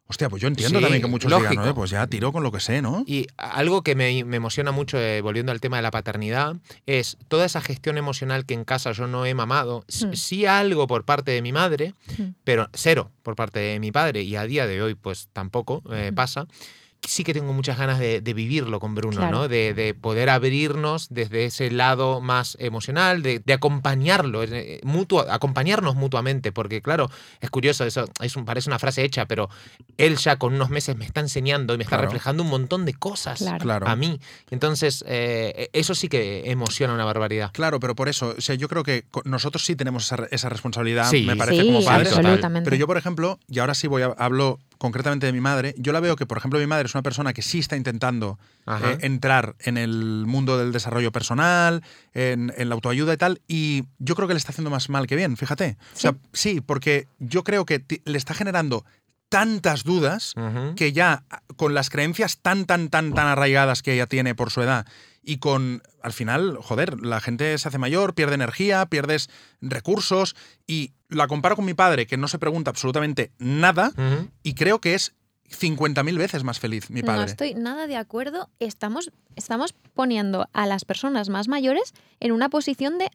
Hostia, 0.07 0.29
pues 0.29 0.41
yo 0.41 0.47
entiendo 0.49 0.77
Sí, 0.79 0.83
también 0.83 1.01
que 1.01 1.07
muchos 1.07 1.31
lógico. 1.31 1.49
digan, 1.51 1.65
"Oye, 1.65 1.73
pues 1.73 1.89
ya 1.89 2.05
tiro 2.07 2.31
con 2.33 2.43
lo 2.43 2.51
que 2.51 2.59
sé, 2.59 2.81
¿no? 2.81 3.03
Y 3.07 3.25
algo 3.37 3.81
que 3.83 3.95
me, 3.95 4.23
me 4.25 4.37
emociona 4.37 4.71
mucho, 4.71 4.99
eh, 4.99 5.21
volviendo 5.21 5.51
al 5.51 5.61
tema 5.61 5.77
de 5.77 5.83
la 5.83 5.91
paternidad, 5.91 6.57
es 6.85 7.17
toda 7.29 7.45
esa 7.45 7.61
gestión 7.61 7.97
emocional 7.97 8.45
que 8.45 8.53
en 8.53 8.65
casa 8.65 8.91
yo 8.91 9.07
no 9.07 9.25
he 9.25 9.33
mamado. 9.33 9.85
Hmm. 9.87 10.13
Sí 10.13 10.45
algo 10.45 10.87
por 10.87 11.05
parte 11.05 11.31
de 11.31 11.41
mi 11.41 11.51
madre, 11.53 11.93
Hmm. 12.17 12.31
pero 12.43 12.69
cero 12.73 13.11
por 13.23 13.35
parte 13.35 13.59
de 13.59 13.79
mi 13.79 13.91
padre. 13.91 14.21
Y 14.23 14.35
a 14.35 14.43
día 14.45 14.67
de 14.67 14.81
hoy, 14.81 14.93
pues 14.95 15.29
tampoco 15.31 15.81
eh, 15.91 16.07
Ujú. 16.07 16.15
pasa. 16.15 16.47
Sí 17.05 17.23
que 17.23 17.33
tengo 17.33 17.51
muchas 17.51 17.77
ganas 17.77 17.99
de, 17.99 18.21
de 18.21 18.33
vivirlo 18.33 18.79
con 18.79 18.95
Bruno, 18.95 19.17
Claro. 19.17 19.31
¿no? 19.39 19.47
De, 19.49 19.73
de 19.73 19.93
poder 19.93 20.29
abrirnos 20.29 21.07
desde 21.09 21.45
ese 21.45 21.69
lado 21.69 22.21
más 22.21 22.55
emocional, 22.61 23.21
de, 23.21 23.39
de 23.39 23.53
acompañarlo, 23.53 24.43
eh, 24.43 24.79
mutuo, 24.83 25.25
acompañarnos 25.29 25.95
mutuamente, 25.95 26.51
porque 26.53 26.81
claro, 26.81 27.11
es 27.41 27.49
curioso, 27.49 27.83
eso 27.85 28.05
es 28.21 28.35
un- 28.37 28.45
parece 28.45 28.69
una 28.69 28.79
frase 28.79 29.03
hecha, 29.03 29.25
pero 29.25 29.49
él 29.97 30.15
ya 30.17 30.37
con 30.37 30.53
unos 30.53 30.69
meses 30.69 30.95
me 30.95 31.05
está 31.05 31.19
enseñando 31.19 31.73
y 31.73 31.77
me 31.77 31.83
está 31.83 31.97
Claro. 31.97 32.05
reflejando 32.09 32.41
un 32.43 32.49
montón 32.49 32.85
de 32.85 32.93
cosas 32.93 33.43
Claro. 33.59 33.87
A 33.87 33.95
mí. 33.95 34.19
Entonces, 34.49 35.03
eh, 35.07 35.69
eso 35.73 35.95
sí 35.95 36.07
que 36.07 36.49
emociona 36.49 36.93
una 36.93 37.05
barbaridad. 37.05 37.51
Claro, 37.53 37.79
pero 37.79 37.95
por 37.95 38.07
eso, 38.09 38.33
o 38.37 38.41
sea, 38.41 38.55
yo 38.55 38.69
creo 38.69 38.83
que 38.83 39.03
nosotros 39.25 39.65
sí 39.65 39.75
tenemos 39.75 40.05
esa, 40.05 40.15
re- 40.15 40.27
esa 40.31 40.47
responsabilidad, 40.49 41.09
Sí. 41.09 41.23
me 41.23 41.35
parece, 41.35 41.61
sí, 41.61 41.67
como 41.67 41.83
padres. 41.83 42.13
Pero 42.63 42.75
yo, 42.75 42.87
por 42.87 42.97
ejemplo, 42.97 43.39
y 43.49 43.59
ahora 43.59 43.73
sí 43.73 43.87
voy 43.87 44.03
a 44.03 44.07
hablo 44.17 44.59
concretamente 44.77 45.25
de 45.25 45.33
mi 45.33 45.41
madre, 45.41 45.75
yo 45.77 45.93
la 45.93 45.99
veo 45.99 46.15
que, 46.15 46.25
por 46.25 46.37
ejemplo, 46.37 46.59
mi 46.59 46.67
madre 46.67 46.85
es 46.85 46.95
una 46.95 47.03
persona 47.03 47.33
que 47.33 47.41
sí 47.41 47.59
está 47.59 47.75
intentando 47.75 48.39
eh, 48.67 48.97
entrar 49.01 49.55
en 49.59 49.77
el 49.77 50.25
mundo 50.25 50.57
del 50.57 50.71
desarrollo 50.71 51.11
personal, 51.11 51.83
en, 52.13 52.53
en 52.57 52.69
la 52.69 52.75
autoayuda 52.75 53.13
y 53.13 53.17
tal, 53.17 53.41
y 53.47 53.83
yo 53.99 54.15
creo 54.15 54.27
que 54.27 54.33
le 54.33 54.37
está 54.39 54.51
haciendo 54.51 54.69
más 54.69 54.89
mal 54.89 55.07
que 55.07 55.15
bien, 55.15 55.37
fíjate. 55.37 55.77
O 55.95 55.99
sea, 55.99 56.15
sí, 56.31 56.61
porque 56.61 57.07
yo 57.19 57.43
creo 57.43 57.65
que 57.65 57.83
le 58.05 58.17
está 58.17 58.33
generando 58.33 58.85
tantas 59.33 59.83
dudas 59.83 60.35
que 60.75 60.93
ya 60.93 61.23
con 61.55 61.73
las 61.73 61.89
creencias 61.89 62.37
tan, 62.37 62.65
tan, 62.65 62.89
tan, 62.89 63.13
tan 63.15 63.25
arraigadas 63.25 63.81
que 63.81 63.93
ella 63.93 64.05
tiene 64.05 64.35
por 64.35 64.51
su 64.51 64.61
edad 64.61 64.85
y 65.23 65.37
con, 65.37 65.81
al 66.03 66.13
final, 66.13 66.57
joder, 66.61 66.99
la 67.01 67.19
gente 67.21 67.57
se 67.57 67.67
hace 67.67 67.77
mayor, 67.79 68.13
pierde 68.13 68.35
energía, 68.35 68.85
pierdes 68.85 69.29
recursos 69.61 70.35
y 70.67 70.91
la 71.09 71.27
comparo 71.27 71.55
con 71.55 71.65
mi 71.65 71.73
padre 71.73 72.05
que 72.07 72.17
no 72.17 72.27
se 72.27 72.37
pregunta 72.39 72.69
absolutamente 72.69 73.31
nada 73.39 73.91
y 74.43 74.53
creo 74.53 74.79
que 74.79 74.93
es 74.95 75.13
50.000 75.49 76.17
veces 76.17 76.43
más 76.43 76.59
feliz 76.59 76.89
mi 76.89 77.01
No 77.01 77.07
padre. 77.07 77.25
estoy 77.25 77.53
nada 77.53 77.87
de 77.87 77.95
acuerdo. 77.97 78.49
Estamos, 78.59 79.11
estamos 79.35 79.73
poniendo 79.93 80.47
a 80.53 80.65
las 80.65 80.83
personas 80.85 81.29
más 81.29 81.47
mayores 81.47 81.93
en 82.19 82.31
una 82.31 82.49
posición 82.49 82.97
de 82.97 83.09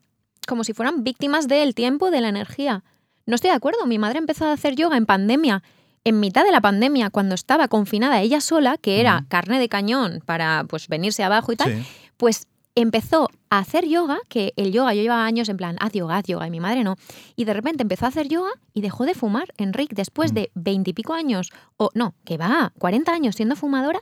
como 0.47 0.65
si 0.65 0.73
fueran 0.73 1.05
víctimas 1.05 1.47
del 1.49 1.75
tiempo, 1.75 2.11
de 2.11 2.21
la 2.21 2.29
energía. 2.29 2.85
No 3.27 3.35
estoy 3.35 3.51
de 3.51 3.57
acuerdo. 3.57 3.87
Mi 3.87 3.99
madre 3.99 4.19
empezó 4.19 4.47
a 4.47 4.53
hacer 4.53 4.77
yoga 4.77 4.97
en 4.97 5.05
pandemia. 5.05 5.63
En 6.05 6.21
mitad 6.21 6.45
de 6.45 6.53
la 6.53 6.61
pandemia, 6.63 7.11
cuando 7.11 7.35
estaba 7.35 7.69
confinada 7.69 8.23
ella 8.23 8.41
sola, 8.41 8.79
que 8.79 9.01
era 9.01 9.27
carne 9.29 9.59
de 9.59 9.69
cañón 9.69 10.23
para 10.25 10.65
pues 10.69 10.89
venirse 10.89 11.23
abajo 11.25 11.53
y 11.53 11.57
tal, 11.57 11.73
Sí. 11.83 11.87
pues 12.17 12.47
empezó 12.75 13.29
a 13.51 13.59
hacer 13.59 13.87
yoga, 13.87 14.19
que 14.29 14.53
el 14.57 14.73
yoga 14.73 14.95
yo 14.95 15.03
llevaba 15.03 15.25
años 15.25 15.49
en 15.49 15.57
plan, 15.57 15.77
haz 15.81 15.93
yoga, 15.93 16.17
haz 16.19 16.25
yoga, 16.27 16.47
y 16.47 16.51
mi 16.51 16.61
madre 16.61 16.85
no. 16.85 16.97
Y 17.37 17.45
de 17.45 17.55
repente 17.55 17.83
empezó 17.83 18.05
a 18.05 18.09
hacer 18.09 18.29
yoga 18.29 18.51
y 18.75 18.81
dejó 18.83 19.05
de 19.05 19.15
fumar. 19.15 19.49
Enrique, 19.57 19.95
después 19.95 20.33
Mm. 20.33 20.35
de 20.35 20.51
veintipico 20.55 21.15
años, 21.15 21.51
o 21.77 21.91
no, 21.95 22.15
que 22.25 22.37
va, 22.37 22.73
40 22.79 23.13
años 23.13 23.35
siendo 23.37 23.57
fumadora, 23.57 24.01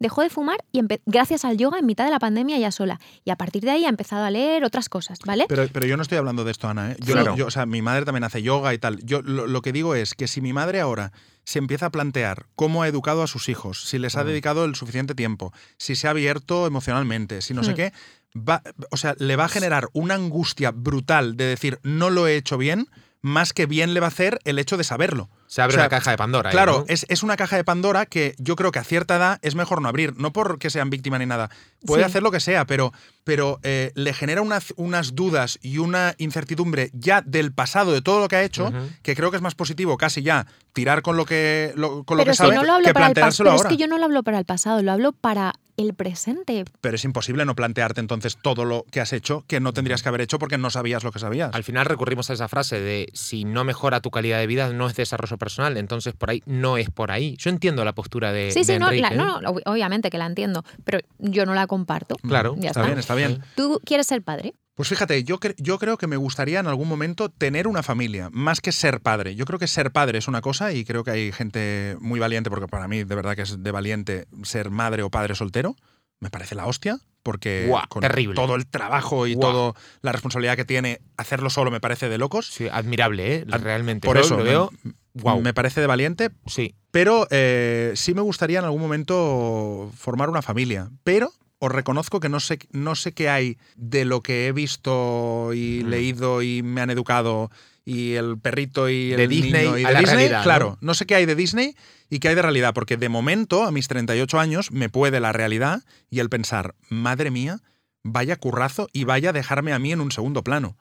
dejó 0.00 0.22
de 0.22 0.30
fumar 0.30 0.64
y 0.72 0.80
gracias 1.06 1.44
al 1.44 1.56
yoga 1.56 1.78
en 1.78 1.86
mitad 1.86 2.04
de 2.04 2.10
la 2.10 2.18
pandemia 2.18 2.56
ella 2.56 2.70
sola. 2.70 3.00
Y 3.24 3.30
a 3.30 3.36
partir 3.36 3.62
de 3.62 3.70
ahí 3.70 3.84
ha 3.84 3.88
empezado 3.88 4.24
a 4.24 4.30
leer 4.30 4.64
otras 4.64 4.88
cosas, 4.88 5.18
¿vale? 5.26 5.46
Pero, 5.48 5.66
pero 5.72 5.86
yo 5.86 5.96
no 5.96 6.02
estoy 6.02 6.18
hablando 6.18 6.44
de 6.44 6.50
esto, 6.52 6.68
Ana. 6.68 6.92
¿eh? 6.92 6.96
Yo, 7.00 7.14
Claro. 7.14 7.36
yo- 7.36 7.46
o 7.46 7.50
sea, 7.50 7.66
mi 7.66 7.82
madre 7.82 8.04
también 8.04 8.24
hace 8.24 8.42
yoga 8.42 8.72
y 8.74 8.78
tal. 8.78 8.98
Yo 9.04 9.22
lo, 9.22 9.46
lo 9.46 9.62
que 9.62 9.72
digo 9.72 9.94
es 9.94 10.14
que 10.14 10.28
si 10.28 10.40
mi 10.40 10.52
madre 10.52 10.80
ahora 10.80 11.12
se 11.44 11.58
empieza 11.58 11.86
a 11.86 11.90
plantear 11.90 12.46
cómo 12.56 12.82
ha 12.82 12.88
educado 12.88 13.22
a 13.22 13.26
sus 13.26 13.48
hijos, 13.48 13.84
si 13.84 13.98
les 13.98 14.16
ha 14.16 14.22
Mm. 14.24 14.26
dedicado 14.28 14.64
el 14.66 14.74
suficiente 14.74 15.14
tiempo, 15.14 15.52
si 15.78 15.96
se 15.96 16.06
ha 16.06 16.10
abierto 16.10 16.66
emocionalmente, 16.66 17.40
si 17.42 17.54
no 17.54 17.64
sé 17.64 17.72
Hmm. 17.72 17.76
qué, 17.76 17.92
va, 18.36 18.62
o 18.90 18.96
sea, 18.98 19.14
le 19.18 19.34
va 19.36 19.46
a 19.46 19.48
generar 19.48 19.88
una 19.94 20.14
angustia 20.14 20.70
brutal 20.70 21.36
de 21.36 21.44
decir 21.44 21.80
no 21.82 22.10
lo 22.10 22.26
he 22.28 22.36
hecho 22.36 22.58
bien, 22.58 22.86
más 23.20 23.52
que 23.52 23.66
bien 23.66 23.94
le 23.94 24.00
va 24.00 24.06
a 24.06 24.08
hacer 24.08 24.38
el 24.44 24.58
hecho 24.58 24.76
de 24.76 24.84
saberlo. 24.84 25.28
Se 25.48 25.60
abre 25.60 25.74
O 25.74 25.78
sea, 25.78 25.82
una 25.84 25.88
caja 25.88 26.10
de 26.12 26.16
Pandora. 26.16 26.50
ahí, 26.50 26.52
Claro, 26.52 26.80
¿no? 26.80 26.84
es, 26.88 27.04
es 27.08 27.22
una 27.22 27.36
caja 27.36 27.56
de 27.56 27.64
Pandora 27.64 28.06
que 28.06 28.34
yo 28.38 28.54
creo 28.54 28.70
que 28.70 28.78
a 28.78 28.84
cierta 28.84 29.16
edad 29.16 29.38
es 29.42 29.54
mejor 29.56 29.82
no 29.82 29.88
abrir, 29.88 30.14
no 30.16 30.32
porque 30.32 30.70
sean 30.70 30.88
víctima 30.90 31.18
ni 31.18 31.26
nada. 31.26 31.50
Puede 31.84 32.02
Sí. 32.04 32.06
hacer 32.10 32.22
lo 32.22 32.30
que 32.30 32.38
sea, 32.38 32.64
pero, 32.66 32.92
pero 33.24 33.58
eh, 33.64 33.90
le 33.94 34.12
genera 34.12 34.40
unas, 34.42 34.72
unas 34.76 35.14
dudas 35.16 35.58
y 35.62 35.78
una 35.78 36.14
incertidumbre 36.18 36.90
ya 36.92 37.20
del 37.22 37.52
pasado, 37.52 37.92
de 37.92 38.02
todo 38.02 38.20
lo 38.20 38.28
que 38.28 38.36
ha 38.36 38.42
hecho, 38.44 38.72
que 39.02 39.16
creo 39.16 39.30
que 39.30 39.36
es 39.36 39.42
más 39.42 39.54
positivo 39.56 39.96
casi 39.96 40.22
ya 40.22 40.46
tirar 40.72 41.02
con 41.02 41.16
lo 41.16 41.24
que, 41.24 41.72
lo, 41.74 42.04
con 42.04 42.18
lo 42.18 42.22
pero 42.24 42.32
que 42.32 42.36
si 42.36 42.42
sabe 42.44 42.54
no 42.54 42.62
lo 42.62 42.74
hablo 42.74 42.86
que 42.86 42.94
para 42.94 43.06
el 43.08 43.14
pasado, 43.14 43.44
planteárselo 43.44 43.48
pero 43.50 43.56
es 43.56 43.62
ahora. 43.62 43.68
que 43.70 43.76
yo 43.78 43.88
no 43.88 43.98
lo 43.98 44.04
hablo 44.04 44.22
para 44.22 44.38
el 44.38 44.44
pasado, 44.44 44.82
lo 44.82 44.92
hablo 44.92 45.12
para 45.12 45.54
el 45.78 45.94
presente. 45.94 46.64
Pero 46.82 46.96
es 46.96 47.04
imposible 47.04 47.46
no 47.46 47.54
plantearte 47.54 48.00
entonces 48.00 48.36
todo 48.36 48.66
lo 48.66 48.84
que 48.90 49.00
has 49.00 49.14
hecho 49.14 49.44
que 49.48 49.60
no 49.60 49.72
tendrías 49.72 50.02
que 50.02 50.08
haber 50.10 50.20
hecho 50.20 50.38
porque 50.38 50.58
no 50.58 50.68
sabías 50.68 51.04
lo 51.04 51.12
que 51.12 51.18
sabías. 51.20 51.54
Al 51.54 51.64
final 51.64 51.86
recurrimos 51.86 52.28
a 52.28 52.34
esa 52.34 52.48
frase 52.48 52.80
de 52.80 53.08
si 53.14 53.44
no 53.44 53.64
mejora 53.64 54.00
tu 54.00 54.10
calidad 54.10 54.38
de 54.38 54.46
vida 54.46 54.70
no 54.72 54.86
es 54.88 54.94
desarrollo 54.96 55.38
personal, 55.38 55.76
entonces 55.78 56.12
por 56.14 56.28
ahí 56.30 56.42
no 56.44 56.76
es 56.76 56.90
por 56.90 57.10
ahí. 57.10 57.36
Yo 57.38 57.48
entiendo 57.48 57.84
la 57.84 57.94
postura 57.94 58.32
de, 58.32 58.50
Sí, 58.50 58.60
de 58.60 58.64
sí, 58.64 58.78
no, 58.78 58.90
la- 58.90 59.08
¿eh? 59.08 59.16
no, 59.16 59.40
no, 59.40 59.52
ob- 59.54 59.62
obviamente 59.66 60.10
que 60.10 60.18
la 60.18 60.26
entiendo, 60.26 60.64
pero 60.84 60.98
yo 61.18 61.46
no 61.46 61.54
la 61.54 61.66
comparto. 61.66 62.16
Claro, 62.16 62.54
Ya 62.58 62.68
está 62.70 62.80
está. 62.80 62.86
bien, 62.86 62.98
está 62.98 63.14
bien. 63.14 63.42
¿Tú 63.54 63.80
quieres 63.84 64.06
ser 64.08 64.22
padre? 64.22 64.54
Pues 64.78 64.88
fíjate, 64.88 65.24
yo, 65.24 65.40
cre- 65.40 65.56
yo 65.58 65.76
creo 65.80 65.98
que 65.98 66.06
me 66.06 66.16
gustaría 66.16 66.60
en 66.60 66.68
algún 66.68 66.86
momento 66.86 67.28
tener 67.30 67.66
una 67.66 67.82
familia, 67.82 68.30
más 68.32 68.60
que 68.60 68.70
ser 68.70 69.00
padre. 69.00 69.34
Yo 69.34 69.44
creo 69.44 69.58
que 69.58 69.66
ser 69.66 69.90
padre 69.90 70.18
es 70.18 70.28
una 70.28 70.40
cosa 70.40 70.72
y 70.72 70.84
creo 70.84 71.02
que 71.02 71.10
hay 71.10 71.32
gente 71.32 71.96
muy 72.00 72.20
valiente, 72.20 72.48
porque 72.48 72.68
para 72.68 72.86
mí 72.86 73.02
de 73.02 73.14
verdad 73.16 73.34
que 73.34 73.42
es 73.42 73.60
de 73.60 73.70
valiente 73.72 74.26
ser 74.44 74.70
madre 74.70 75.02
o 75.02 75.10
padre 75.10 75.34
soltero. 75.34 75.74
Me 76.20 76.30
parece 76.30 76.54
la 76.54 76.66
hostia, 76.66 76.98
porque 77.24 77.68
con 77.88 78.02
terrible. 78.02 78.36
todo 78.36 78.54
el 78.54 78.68
trabajo 78.68 79.26
y 79.26 79.34
toda 79.36 79.74
la 80.00 80.12
responsabilidad 80.12 80.54
que 80.56 80.64
tiene, 80.64 81.00
hacerlo 81.16 81.50
solo 81.50 81.72
me 81.72 81.80
parece 81.80 82.08
de 82.08 82.16
locos. 82.18 82.46
Sí, 82.46 82.68
admirable, 82.70 83.34
¿eh? 83.34 83.44
Realmente. 83.48 84.06
Por 84.06 84.16
Yo 84.16 84.22
eso 84.22 84.36
lo 84.36 84.44
me- 84.44 84.50
veo. 84.50 84.70
Wow. 85.14 85.40
me 85.42 85.52
parece 85.54 85.80
de 85.80 85.88
valiente, 85.88 86.30
Sí. 86.46 86.76
pero 86.92 87.26
eh, 87.30 87.92
sí 87.96 88.14
me 88.14 88.20
gustaría 88.20 88.60
en 88.60 88.64
algún 88.64 88.80
momento 88.80 89.90
formar 89.96 90.28
una 90.30 90.42
familia. 90.42 90.88
Pero 91.02 91.32
os 91.60 91.72
reconozco 91.72 92.20
que 92.20 92.28
no 92.28 92.40
sé, 92.40 92.58
no 92.72 92.94
sé 92.94 93.12
qué 93.12 93.28
hay 93.28 93.58
de 93.76 94.04
lo 94.04 94.22
que 94.22 94.46
he 94.46 94.52
visto 94.52 95.52
y 95.54 95.82
Mm. 95.84 95.88
leído 95.88 96.42
y 96.42 96.62
me 96.62 96.80
han 96.80 96.90
educado 96.90 97.50
y 97.84 98.14
el 98.14 98.38
perrito 98.38 98.88
y 98.88 99.12
el 99.12 99.16
De 99.16 99.28
Disney 99.28 99.64
niño 99.64 99.78
y 99.78 99.84
a 99.84 99.88
de 99.88 99.94
la 99.94 100.00
Disney. 100.00 100.16
realidad, 100.18 100.42
claro, 100.44 100.78
¿no? 100.80 100.94
sé 100.94 101.06
qué 101.06 101.14
hay 101.16 101.26
de 101.26 101.34
Disney 101.34 101.74
y 102.10 102.18
qué 102.18 102.28
hay 102.28 102.34
de 102.34 102.42
realidad, 102.42 102.74
porque 102.74 102.96
de 102.96 103.08
momento, 103.08 103.64
a 103.64 103.72
mis 103.72 103.88
38 103.88 104.38
años, 104.38 104.70
me 104.72 104.88
puede 104.88 105.20
la 105.20 105.32
realidad 105.32 105.82
y 106.10 106.20
el 106.20 106.28
pensar, 106.28 106.74
madre 106.90 107.30
mía, 107.30 107.60
vaya 108.04 108.36
currazo 108.36 108.88
y 108.92 109.04
vaya 109.04 109.30
a 109.30 109.32
dejarme 109.32 109.72
a 109.72 109.78
mí 109.78 109.90
en 109.92 110.00
un 110.00 110.12
segundo 110.12 110.44
plano. 110.44 110.76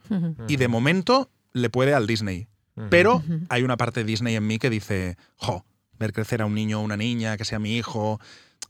Y 0.48 0.58
de 0.58 0.68
momento 0.68 1.30
le 1.54 1.70
puede 1.70 1.94
al 1.94 2.08
Disney. 2.08 2.48
Pero 2.90 3.24
hay 3.50 3.64
una 3.64 3.76
parte 3.78 4.02
de 4.02 4.06
Disney 4.06 4.36
en 4.36 4.46
mí 4.46 4.60
que 4.60 4.70
dice, 4.70 5.18
jo, 5.38 5.66
ver 5.98 6.14
crecer 6.14 6.42
a 6.44 6.46
un 6.46 6.54
niño 6.54 6.80
o 6.80 6.84
una 6.84 6.96
niña, 6.98 7.36
que 7.38 7.44
sea 7.46 7.58
mi 7.58 7.76
hijo, 7.78 8.20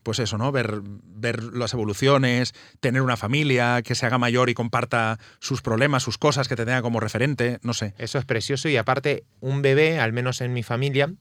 pues 0.03 0.19
eso, 0.19 0.37
¿no? 0.37 0.51
Ver, 0.51 0.81
ver 0.83 1.43
las 1.43 1.73
evoluciones, 1.73 2.53
tener 2.79 3.01
una 3.01 3.17
familia, 3.17 3.81
que 3.81 3.95
se 3.95 4.05
haga 4.05 4.17
mayor 4.17 4.49
y 4.49 4.53
comparta 4.53 5.19
sus 5.39 5.61
problemas, 5.61 6.03
sus 6.03 6.17
cosas, 6.17 6.47
que 6.47 6.55
te 6.55 6.65
tenga 6.65 6.81
como 6.81 6.99
referente, 6.99 7.59
no 7.61 7.73
sé. 7.73 7.93
Eso 7.97 8.17
es 8.17 8.25
precioso 8.25 8.69
y 8.69 8.77
aparte 8.77 9.25
un 9.39 9.61
bebé, 9.61 9.99
al 9.99 10.13
menos 10.13 10.41
en 10.41 10.53
mi 10.53 10.63
familia 10.63 11.13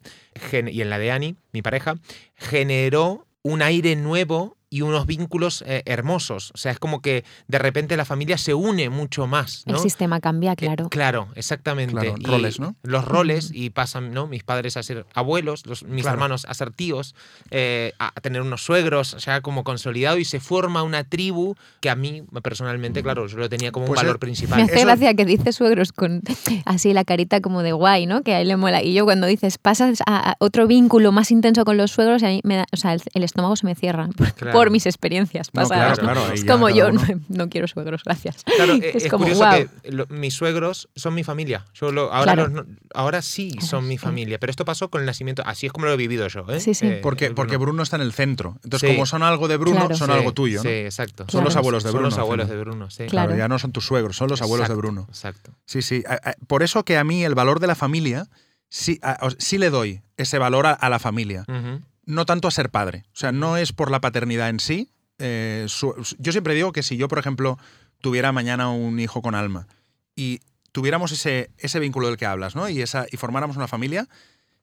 y 0.52 0.80
en 0.80 0.90
la 0.90 0.98
de 0.98 1.10
Ani, 1.10 1.36
mi 1.52 1.62
pareja, 1.62 1.96
generó 2.34 3.26
un 3.42 3.62
aire 3.62 3.96
nuevo 3.96 4.56
y 4.68 4.82
unos 4.82 5.06
vínculos 5.06 5.62
eh, 5.66 5.82
hermosos. 5.86 6.50
O 6.54 6.56
sea, 6.58 6.72
es 6.72 6.78
como 6.78 7.00
que 7.00 7.24
de 7.46 7.58
repente 7.58 7.96
la 7.96 8.04
familia 8.04 8.36
se 8.36 8.52
une 8.54 8.90
mucho 8.90 9.26
más. 9.26 9.62
¿no? 9.66 9.74
El 9.76 9.80
sistema 9.80 10.20
cambia, 10.20 10.52
Eh, 10.52 10.56
claro. 10.56 10.88
claro, 10.88 11.28
exactamente. 11.36 11.92
Claro, 11.94 12.14
Y 12.18 12.24
roles, 12.24 12.58
¿no? 12.60 12.74
Los 12.82 13.04
roles 13.04 13.50
y 13.52 13.70
pasan, 13.70 14.12
¿no? 14.12 14.26
Mis 14.26 14.42
padres 14.42 14.76
a 14.76 14.82
ser 14.82 15.06
abuelos, 15.14 15.64
los, 15.66 15.84
mis 15.84 16.02
Claro. 16.02 16.16
hermanos 16.16 16.46
a 16.48 16.54
ser 16.54 16.72
tíos, 16.72 17.14
eh, 17.50 17.92
a 17.98 18.06
a 18.16 18.20
tener 18.20 18.40
unos 18.42 18.64
suegros, 18.64 19.16
ya 19.24 19.40
como 19.40 19.62
consolidado 19.62 20.16
y 20.18 20.24
se 20.24 20.40
forma 20.40 20.82
una 20.82 21.04
tribu 21.04 21.54
que 21.80 21.90
a 21.90 21.94
mí 21.96 22.22
personalmente, 22.42 23.02
claro, 23.02 23.26
yo 23.26 23.36
lo 23.36 23.48
tenía 23.48 23.70
como 23.72 23.86
Pues, 23.86 23.98
un 23.98 24.02
valor 24.04 24.16
eh, 24.16 24.18
principal. 24.20 24.56
Me 24.58 24.64
hace 24.64 24.76
Eso- 24.76 24.86
gracia 24.86 25.14
que 25.14 25.24
dice 25.24 25.52
suegros 25.52 25.92
con 25.92 26.22
así 26.64 26.92
la 26.92 27.04
carita 27.04 27.40
como 27.40 27.62
de 27.62 27.72
guay, 27.72 28.06
¿no? 28.06 28.22
Que 28.22 28.34
a 28.34 28.40
él 28.40 28.48
le 28.48 28.56
mola. 28.56 28.82
Y 28.82 28.94
yo 28.94 29.04
cuando 29.04 29.26
dices 29.26 29.58
pasas 29.58 30.00
a, 30.06 30.30
a 30.32 30.36
otro 30.40 30.66
vínculo 30.66 31.12
más 31.12 31.30
intenso 31.30 31.64
con 31.64 31.76
los 31.76 31.90
suegros, 31.92 32.22
a 32.22 32.28
mí 32.28 32.40
me 32.44 32.56
da, 32.56 32.66
o 32.72 32.76
sea, 32.76 32.94
el, 32.94 33.02
el 33.14 33.22
estómago 33.22 33.54
se 33.56 33.66
me 33.66 33.74
cierra 33.74 34.08
Claro. 34.36 34.52
por 34.52 34.65
mis 34.70 34.86
experiencias 34.86 35.50
pasadas. 35.50 35.98
es 36.34 36.44
ya 36.44 36.52
como 36.52 36.68
yo, 36.70 36.88
uno. 36.88 37.00
no, 37.06 37.20
no 37.28 37.48
quiero 37.48 37.66
suegros, 37.68 38.02
gracias. 38.04 38.42
Claro, 38.44 38.74
eh, 38.74 38.90
Es 38.94 39.04
es, 39.04 39.10
como, 39.10 39.24
curioso 39.24 39.40
guau. 39.44 39.66
que 39.82 39.90
lo- 39.92 40.06
mis 40.08 40.34
suegros 40.34 40.88
son 40.96 41.14
mi 41.14 41.24
familia. 41.24 41.64
Yo 41.74 41.92
lo- 41.92 42.12
ahora, 42.12 42.34
los 42.34 42.64
ahora 42.94 43.22
sí 43.22 43.52
son 43.60 43.86
mi 43.88 43.98
familia, 43.98 44.38
pero 44.38 44.50
esto 44.50 44.64
pasó 44.64 44.88
con 44.90 45.00
el 45.00 45.06
nacimiento. 45.06 45.42
Así 45.46 45.66
es 45.66 45.72
como 45.72 45.86
lo 45.86 45.92
he 45.92 45.96
vivido 45.96 46.26
yo. 46.28 46.44
¿eh? 46.48 46.60
Sí, 46.60 46.74
sí. 46.74 46.86
Eh, 46.86 47.00
Porque, 47.02 47.26
el 47.26 47.34
porque 47.34 47.56
Bruno 47.56 47.82
está 47.82 47.96
en 47.96 48.02
el 48.02 48.12
centro. 48.12 48.58
Entonces, 48.64 48.88
Sí. 48.90 48.94
como 48.94 49.06
son 49.06 49.22
algo 49.22 49.48
de 49.48 49.56
Bruno, 49.56 49.78
Claro. 49.80 49.96
son 49.96 50.08
Sí, 50.08 50.12
algo 50.14 50.32
tuyo. 50.32 50.62
Sí, 50.62 50.68
exacto. 50.68 51.26
Son 51.28 51.44
los 51.44 51.56
abuelos 51.56 51.82
de 51.84 51.90
Son 51.90 51.94
Bruno. 51.98 52.08
los 52.08 52.14
al 52.18 52.20
abuelos 52.24 52.48
de 52.48 52.56
Bruno, 52.58 52.90
sí. 52.90 53.04
Claro. 53.06 53.36
Ya 53.36 53.48
no 53.48 53.58
son 53.58 53.72
tus 53.72 53.84
suegros, 53.86 54.16
son 54.16 54.28
los 54.28 54.42
abuelos 54.42 54.68
de 54.68 54.74
Bruno. 54.74 55.06
Exacto. 55.08 55.52
Sí, 55.64 55.82
sí. 55.82 56.02
Por 56.46 56.62
eso 56.62 56.84
que 56.84 56.96
a 56.98 57.04
mí 57.04 57.24
el 57.24 57.34
valor 57.34 57.60
de 57.60 57.66
la 57.66 57.74
familia, 57.74 58.28
sí, 58.68 58.98
a- 59.02 59.18
sí 59.38 59.58
le 59.58 59.70
doy 59.70 60.02
ese 60.16 60.38
valor 60.38 60.66
a, 60.66 60.72
a 60.72 60.88
la 60.88 60.98
familia. 60.98 61.44
Ujú. 61.48 61.80
No 62.06 62.24
tanto 62.24 62.48
a 62.48 62.50
ser 62.50 62.70
padre. 62.70 63.04
O 63.08 63.16
sea, 63.16 63.32
no 63.32 63.56
es 63.56 63.72
por 63.72 63.90
la 63.90 64.00
paternidad 64.00 64.48
en 64.48 64.60
sí. 64.60 64.90
eh, 65.18 65.64
su- 65.68 65.94
yo 66.18 66.32
siempre 66.32 66.54
digo 66.54 66.72
que 66.72 66.82
si 66.82 66.96
yo, 66.96 67.08
por 67.08 67.18
ejemplo, 67.18 67.58
tuviera 68.00 68.32
mañana 68.32 68.68
un 68.70 69.00
hijo 69.00 69.22
con 69.22 69.34
alma 69.34 69.66
y 70.14 70.40
tuviéramos 70.72 71.10
ese, 71.12 71.50
ese 71.58 71.80
vínculo 71.80 72.06
del 72.08 72.16
que 72.18 72.26
hablas, 72.26 72.54
¿no? 72.54 72.68
Y, 72.68 72.82
esa, 72.82 73.06
y 73.10 73.16
formáramos 73.16 73.56
una 73.56 73.66
familia, 73.66 74.08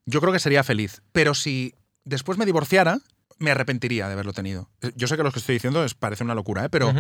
yo 0.06 0.22
creo 0.22 0.32
que 0.32 0.40
sería 0.40 0.64
feliz. 0.64 1.02
Pero 1.12 1.34
si 1.34 1.74
después 2.06 2.38
me 2.38 2.46
divorciara, 2.46 3.00
me 3.40 3.50
arrepentiría 3.52 4.06
de 4.08 4.14
haberlo 4.14 4.32
tenido. 4.32 4.70
Eh, 4.82 4.92
Yo 4.96 5.08
sé 5.08 5.18
que 5.18 5.24
lo 5.24 5.32
que 5.32 5.40
estoy 5.40 5.56
diciendo 5.56 5.84
es, 5.84 5.96
parece 5.96 6.24
una 6.24 6.36
locura, 6.36 6.66
¿eh? 6.66 6.70
pero. 6.70 6.94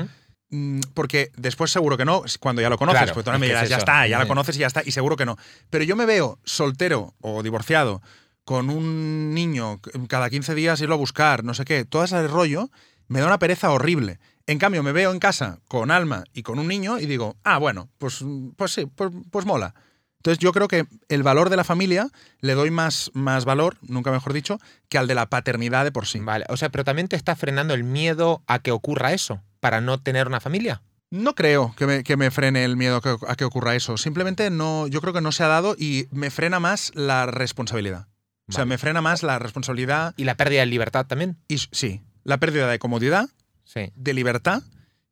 Mm, 0.49 0.79
Porque 0.95 1.31
después 1.37 1.71
seguro 1.71 1.95
que 1.95 2.05
no, 2.05 2.23
cuando 2.39 2.61
ya 2.61 2.69
lo 2.69 2.77
conoces, 2.79 3.01
Claro, 3.01 3.13
porque 3.13 3.29
tú 3.29 3.33
es 3.35 3.39
me 3.39 3.45
es 3.47 3.51
dirás, 3.51 3.69
ya 3.69 3.77
está, 3.77 4.07
ya 4.07 4.17
Sí. 4.17 4.21
lo 4.23 4.27
conoces 4.27 4.55
y 4.55 4.59
ya 4.59 4.67
está, 4.67 4.81
y 4.85 4.91
seguro 4.91 5.15
que 5.15 5.25
no. 5.25 5.37
Pero 5.69 5.83
yo 5.83 5.95
me 5.95 6.05
veo 6.07 6.39
soltero 6.43 7.13
o 7.21 7.41
divorciado 7.43 8.01
con 8.45 8.69
un 8.69 9.33
niño 9.33 9.79
cada 10.07 10.29
15 10.29 10.55
días 10.55 10.81
irlo 10.81 10.95
a 10.95 10.97
buscar, 10.97 11.43
no 11.43 11.53
sé 11.53 11.65
qué, 11.65 11.85
todo 11.85 12.03
ese 12.03 12.27
rollo, 12.27 12.69
me 13.07 13.19
da 13.19 13.27
una 13.27 13.39
pereza 13.39 13.71
horrible. 13.71 14.19
En 14.47 14.59
cambio, 14.59 14.83
me 14.83 14.91
veo 14.91 15.11
en 15.11 15.19
casa 15.19 15.59
con 15.67 15.89
Alma 15.91 16.25
y 16.33 16.43
con 16.43 16.59
un 16.59 16.67
niño 16.67 16.99
y 16.99 17.05
digo, 17.05 17.37
ah, 17.43 17.57
bueno, 17.57 17.89
pues, 17.97 18.23
pues 18.57 18.73
sí, 18.73 18.85
pues, 18.85 19.11
pues 19.31 19.45
mola. 19.45 19.73
Entonces 20.17 20.39
yo 20.39 20.53
creo 20.53 20.67
que 20.69 20.85
el 21.09 21.23
valor 21.23 21.49
de 21.49 21.57
la 21.57 21.63
familia 21.65 22.07
le 22.39 22.53
doy 22.53 22.71
más, 22.71 23.11
más 23.13 23.43
valor, 23.43 23.77
nunca 23.81 24.11
mejor 24.11 24.31
dicho, 24.33 24.57
que 24.89 24.97
al 24.97 25.07
de 25.07 25.15
la 25.15 25.25
paternidad 25.29 25.83
de 25.83 25.91
por 25.91 26.07
sí. 26.07 26.19
Vale, 26.19 26.45
o 26.49 26.55
sea, 26.57 26.69
pero 26.69 26.83
también 26.85 27.09
te 27.09 27.15
está 27.17 27.35
frenando 27.35 27.73
el 27.73 27.83
miedo 27.83 28.41
a 28.47 28.59
que 28.59 28.71
ocurra 28.71 29.11
eso, 29.13 29.41
para 29.59 29.81
no 29.81 30.01
tener 30.01 30.27
una 30.27 30.39
familia. 30.39 30.81
No 31.09 31.35
creo 31.35 31.73
que 31.77 31.85
me, 31.85 32.03
que 32.03 32.17
me 32.17 32.31
frene 32.31 32.63
el 32.63 32.75
miedo 32.77 32.99
que- 33.01 33.17
a 33.27 33.35
que 33.35 33.43
ocurra 33.45 33.75
eso. 33.75 33.97
Simplemente 33.97 34.49
no, 34.49 34.87
yo 34.87 34.99
creo 35.01 35.13
que 35.13 35.21
no 35.21 35.31
se 35.31 35.43
ha 35.43 35.47
dado 35.47 35.75
y 35.77 36.07
me 36.11 36.31
frena 36.31 36.59
más 36.59 36.91
la 36.95 37.25
responsabilidad. 37.25 38.07
O 38.47 38.51
sea, 38.51 38.61
Vale. 38.63 38.69
me 38.69 38.77
frena 38.77 39.01
más 39.01 39.23
la 39.23 39.39
responsabilidad 39.39 40.13
Y 40.17 40.25
la 40.25 40.35
pérdida 40.35 40.59
de 40.61 40.65
libertad 40.67 41.05
también. 41.05 41.37
y 41.47 41.57
sí, 41.59 42.01
la 42.23 42.37
pérdida 42.39 42.67
de 42.69 42.79
comodidad, 42.79 43.29
Sí, 43.63 43.91
de 43.95 44.13
libertad 44.13 44.63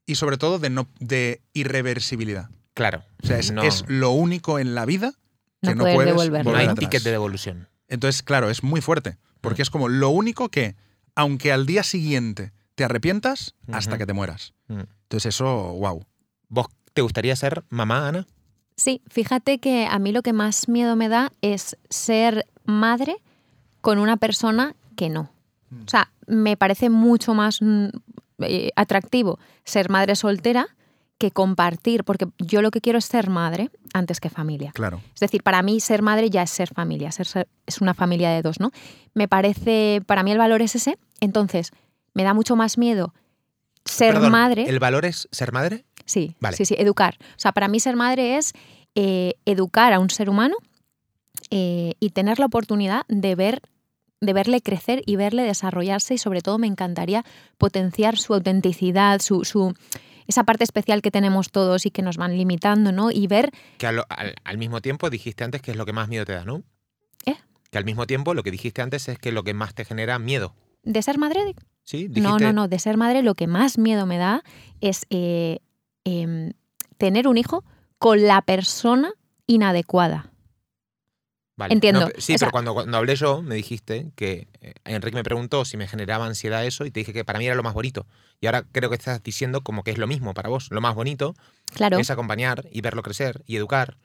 y 0.06 0.16
sobre 0.16 0.38
todo 0.38 0.60
de 0.60 0.70
no 0.70 0.88
de 1.00 1.42
irreversibilidad. 1.54 2.50
claro. 2.74 3.04
O 3.24 3.28
sea, 3.28 3.38
es, 3.38 3.52
No- 3.52 3.64
es 3.64 3.86
lo 3.88 4.12
único 4.12 4.60
en 4.60 4.76
la 4.76 4.86
vida 4.86 5.14
que 5.62 5.76
No 5.76 5.86
no, 5.86 5.94
puedes 5.94 6.12
devolverlo. 6.12 6.52
No 6.52 6.58
hay 6.58 6.66
atrás. 6.66 6.80
ticket 6.80 7.04
de 7.04 7.12
devolución. 7.12 7.70
Entonces, 7.88 8.24
claro, 8.24 8.50
es 8.50 8.64
muy 8.64 8.82
fuerte, 8.82 9.18
porque 9.42 9.62
es 9.62 9.70
como 9.70 9.88
lo 9.90 10.10
único 10.10 10.50
que, 10.50 10.76
aunque 11.16 11.52
al 11.52 11.66
día 11.66 11.84
siguiente 11.84 12.52
te 12.76 12.84
arrepientas, 12.84 13.56
hasta 13.72 13.98
que 13.98 14.06
te 14.06 14.14
mueras. 14.14 14.54
Mm. 14.68 14.82
Entonces 15.04 15.36
eso, 15.36 15.74
wow. 15.74 16.06
¿Vos 16.50 16.68
te 16.94 17.02
gustaría 17.02 17.36
ser 17.36 17.64
mamá, 17.70 18.08
Ana? 18.08 18.28
Sí, 18.78 19.02
fíjate 19.10 19.60
que 19.60 19.86
a 19.86 20.00
mí 20.00 20.12
lo 20.12 20.24
que 20.24 20.34
más 20.34 20.68
miedo 20.68 20.96
me 20.96 21.10
da 21.10 21.32
es 21.42 21.78
ser 21.90 22.48
madre 22.72 23.18
con 23.82 24.00
una 24.00 24.18
persona 24.18 24.76
que 24.96 25.10
no. 25.10 25.32
O 25.86 25.88
sea, 25.90 26.12
me 26.28 26.58
parece 26.58 26.90
mucho 26.90 27.34
más 27.34 27.62
mm, 27.62 27.88
eh, 28.40 28.72
atractivo 28.76 29.40
ser 29.64 29.90
madre 29.90 30.16
soltera 30.16 30.68
que 31.18 31.32
compartir, 31.32 32.04
porque 32.04 32.26
yo 32.40 32.62
lo 32.64 32.72
que 32.72 32.82
quiero 32.82 32.98
es 33.00 33.06
ser 33.06 33.30
madre 33.30 33.70
antes 33.94 34.20
que 34.20 34.30
familia. 34.30 34.72
Claro. 34.74 35.02
Es 35.14 35.20
decir, 35.20 35.44
para 35.44 35.62
mí 35.62 35.80
ser 35.80 36.02
madre 36.02 36.30
ya 36.32 36.42
es 36.42 36.50
ser 36.50 36.74
familia, 36.74 37.12
ser, 37.12 37.28
ser- 37.28 37.48
es 37.68 37.80
una 37.80 37.94
familia 37.94 38.32
de 38.32 38.42
dos, 38.42 38.60
¿no? 38.60 38.72
Me 39.14 39.28
parece, 39.28 40.02
para 40.08 40.24
mí 40.24 40.32
el 40.32 40.40
valor 40.40 40.62
es 40.64 40.76
ese, 40.76 40.98
entonces 41.20 41.72
me 42.16 42.24
da 42.24 42.34
mucho 42.34 42.56
más 42.56 42.78
miedo 42.80 43.14
ser 43.86 44.16
Perdón, 44.16 44.32
madre. 44.32 44.64
¿El 44.68 44.80
valor 44.80 45.06
es 45.06 45.28
ser 45.32 45.52
madre? 45.52 45.86
Sí, 46.06 46.36
Vale. 46.40 46.58
sí, 46.58 46.66
sí, 46.66 46.76
educar. 46.78 47.18
O 47.22 47.40
sea, 47.40 47.52
para 47.52 47.68
mí 47.68 47.80
ser 47.80 47.96
madre 47.96 48.38
es 48.38 48.54
eh, 48.96 49.36
educar 49.46 49.94
a 49.94 50.00
un 50.00 50.10
ser 50.10 50.30
humano 50.30 50.56
eh, 51.50 51.94
y 52.00 52.10
tener 52.12 52.40
la 52.40 52.46
oportunidad 52.46 53.04
de 53.08 53.36
ver 53.36 53.62
de 54.24 54.34
verle 54.34 54.62
crecer 54.62 55.02
y 55.08 55.16
verle 55.16 55.42
desarrollarse 55.42 56.14
y 56.14 56.18
sobre 56.20 56.42
todo 56.42 56.60
me 56.60 56.68
encantaría 56.68 57.26
potenciar 57.58 58.18
su 58.20 58.36
autenticidad, 58.36 59.20
su, 59.20 59.44
su- 59.46 59.74
esa 60.28 60.44
parte 60.44 60.64
especial 60.64 61.02
que 61.02 61.10
tenemos 61.10 61.50
todos 61.50 61.88
y 61.88 61.90
que 61.90 62.04
nos 62.04 62.18
van 62.18 62.38
limitando, 62.38 62.92
¿no? 62.92 63.10
Y 63.10 63.26
ver, 63.26 63.50
Que 63.80 63.88
al, 63.88 64.04
al- 64.10 64.36
al 64.44 64.58
mismo 64.60 64.80
tiempo 64.80 65.10
dijiste 65.10 65.44
antes 65.44 65.64
que 65.64 65.72
es 65.72 65.78
lo 65.78 65.86
que 65.88 65.94
más 65.94 66.08
miedo 66.08 66.24
te 66.24 66.34
da, 66.34 66.46
¿no? 66.46 66.62
¿Eh? 67.26 67.36
Que 67.72 67.80
al 67.80 67.86
mismo 67.86 68.06
tiempo 68.06 68.36
lo 68.36 68.44
que 68.44 68.52
dijiste 68.52 68.84
antes 68.84 69.08
es 69.10 69.18
que 69.18 69.32
lo 69.32 69.44
que 69.44 69.56
más 69.56 69.74
te 69.74 69.86
genera 69.86 70.20
miedo. 70.20 70.54
de 70.84 71.02
ser 71.02 71.18
madre, 71.18 71.56
¿Sí? 71.84 72.08
no, 72.08 72.14
Dijiste- 72.14 72.44
no, 72.44 72.54
no, 72.54 72.68
de 72.68 72.78
ser 72.78 72.98
madre 72.98 73.24
lo 73.24 73.34
que 73.34 73.48
más 73.48 73.80
miedo 73.80 74.06
me 74.06 74.20
da 74.20 74.44
es 74.82 75.08
eh, 75.10 75.62
em, 76.04 76.54
tener 77.00 77.28
un 77.28 77.38
hijo 77.40 77.64
con 77.98 78.22
la 78.22 78.44
persona 78.44 79.14
inadecuada. 79.48 80.31
Vale. 81.62 81.74
Entiendo. 81.76 82.00
No, 82.02 82.08
sí, 82.18 82.34
O 82.34 82.38
sea- 82.38 82.48
pero 82.48 82.52
cuando, 82.52 82.74
cuando 82.74 82.98
hablé 82.98 83.16
yo, 83.16 83.44
me 83.44 83.54
dijiste 83.54 84.08
que 84.16 84.48
eh, 84.62 84.74
Enrique 84.86 85.16
me 85.16 85.24
preguntó 85.24 85.64
si 85.64 85.78
me 85.78 85.88
generaba 85.88 86.26
ansiedad 86.26 86.66
eso 86.66 86.86
y 86.86 86.92
te 86.92 87.02
dije 87.02 87.14
que 87.14 87.24
para 87.24 87.38
mí 87.38 87.46
era 87.46 87.54
lo 87.56 87.62
más 87.62 87.76
bonito. 87.76 88.08
Y 88.40 88.48
ahora 88.48 88.64
creo 88.72 88.90
que 88.90 88.96
estás 88.96 89.22
diciendo 89.22 89.62
como 89.62 89.84
que 89.84 89.92
es 89.92 90.00
lo 90.00 90.08
mismo 90.08 90.34
para 90.34 90.50
vos. 90.50 90.70
Lo 90.72 90.82
más 90.82 90.96
bonito 90.96 91.36
Claro. 91.74 92.00
es 92.00 92.10
acompañar 92.10 92.66
y 92.72 92.82
verlo 92.82 93.04
crecer 93.04 93.44
y 93.46 93.58
educar. 93.58 93.96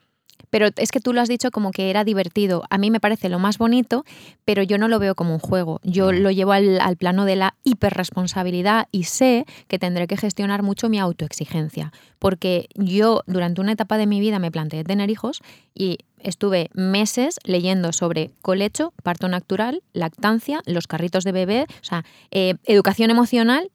Pero 0.49 0.69
es 0.75 0.91
que 0.91 0.99
tú 0.99 1.13
lo 1.13 1.21
has 1.21 1.29
dicho 1.29 1.51
como 1.51 1.71
que 1.71 1.89
era 1.89 2.03
divertido. 2.03 2.63
A 2.69 2.77
mí 2.77 2.91
me 2.91 2.99
parece 2.99 3.29
lo 3.29 3.39
más 3.39 3.57
bonito, 3.57 4.05
pero 4.45 4.63
yo 4.63 4.77
no 4.77 4.87
lo 4.87 4.99
veo 4.99 5.15
como 5.15 5.33
un 5.33 5.39
juego. 5.39 5.79
Yo 5.83 6.11
lo 6.11 6.31
llevo 6.31 6.53
al, 6.53 6.79
al 6.79 6.97
plano 6.97 7.25
de 7.25 7.35
la 7.35 7.55
hiperresponsabilidad 7.63 8.87
y 8.91 9.03
sé 9.03 9.45
que 9.67 9.79
tendré 9.79 10.07
que 10.07 10.17
gestionar 10.17 10.63
mucho 10.63 10.89
mi 10.89 10.99
autoexigencia. 10.99 11.91
Porque 12.19 12.67
yo 12.75 13.21
durante 13.27 13.61
una 13.61 13.73
etapa 13.73 13.97
de 13.97 14.07
mi 14.07 14.19
vida 14.19 14.39
me 14.39 14.51
planteé 14.51 14.83
tener 14.83 15.09
hijos 15.09 15.41
y 15.75 15.99
estuve 16.19 16.69
meses 16.73 17.39
leyendo 17.43 17.93
sobre 17.93 18.31
colecho, 18.41 18.93
parto 19.03 19.27
natural, 19.27 19.83
lactancia, 19.93 20.61
los 20.65 20.87
carritos 20.87 21.23
de 21.23 21.31
bebé, 21.31 21.65
o 21.69 21.83
sea, 21.83 22.05
eh, 22.31 22.55
educación 22.65 23.11
emocional 23.11 23.69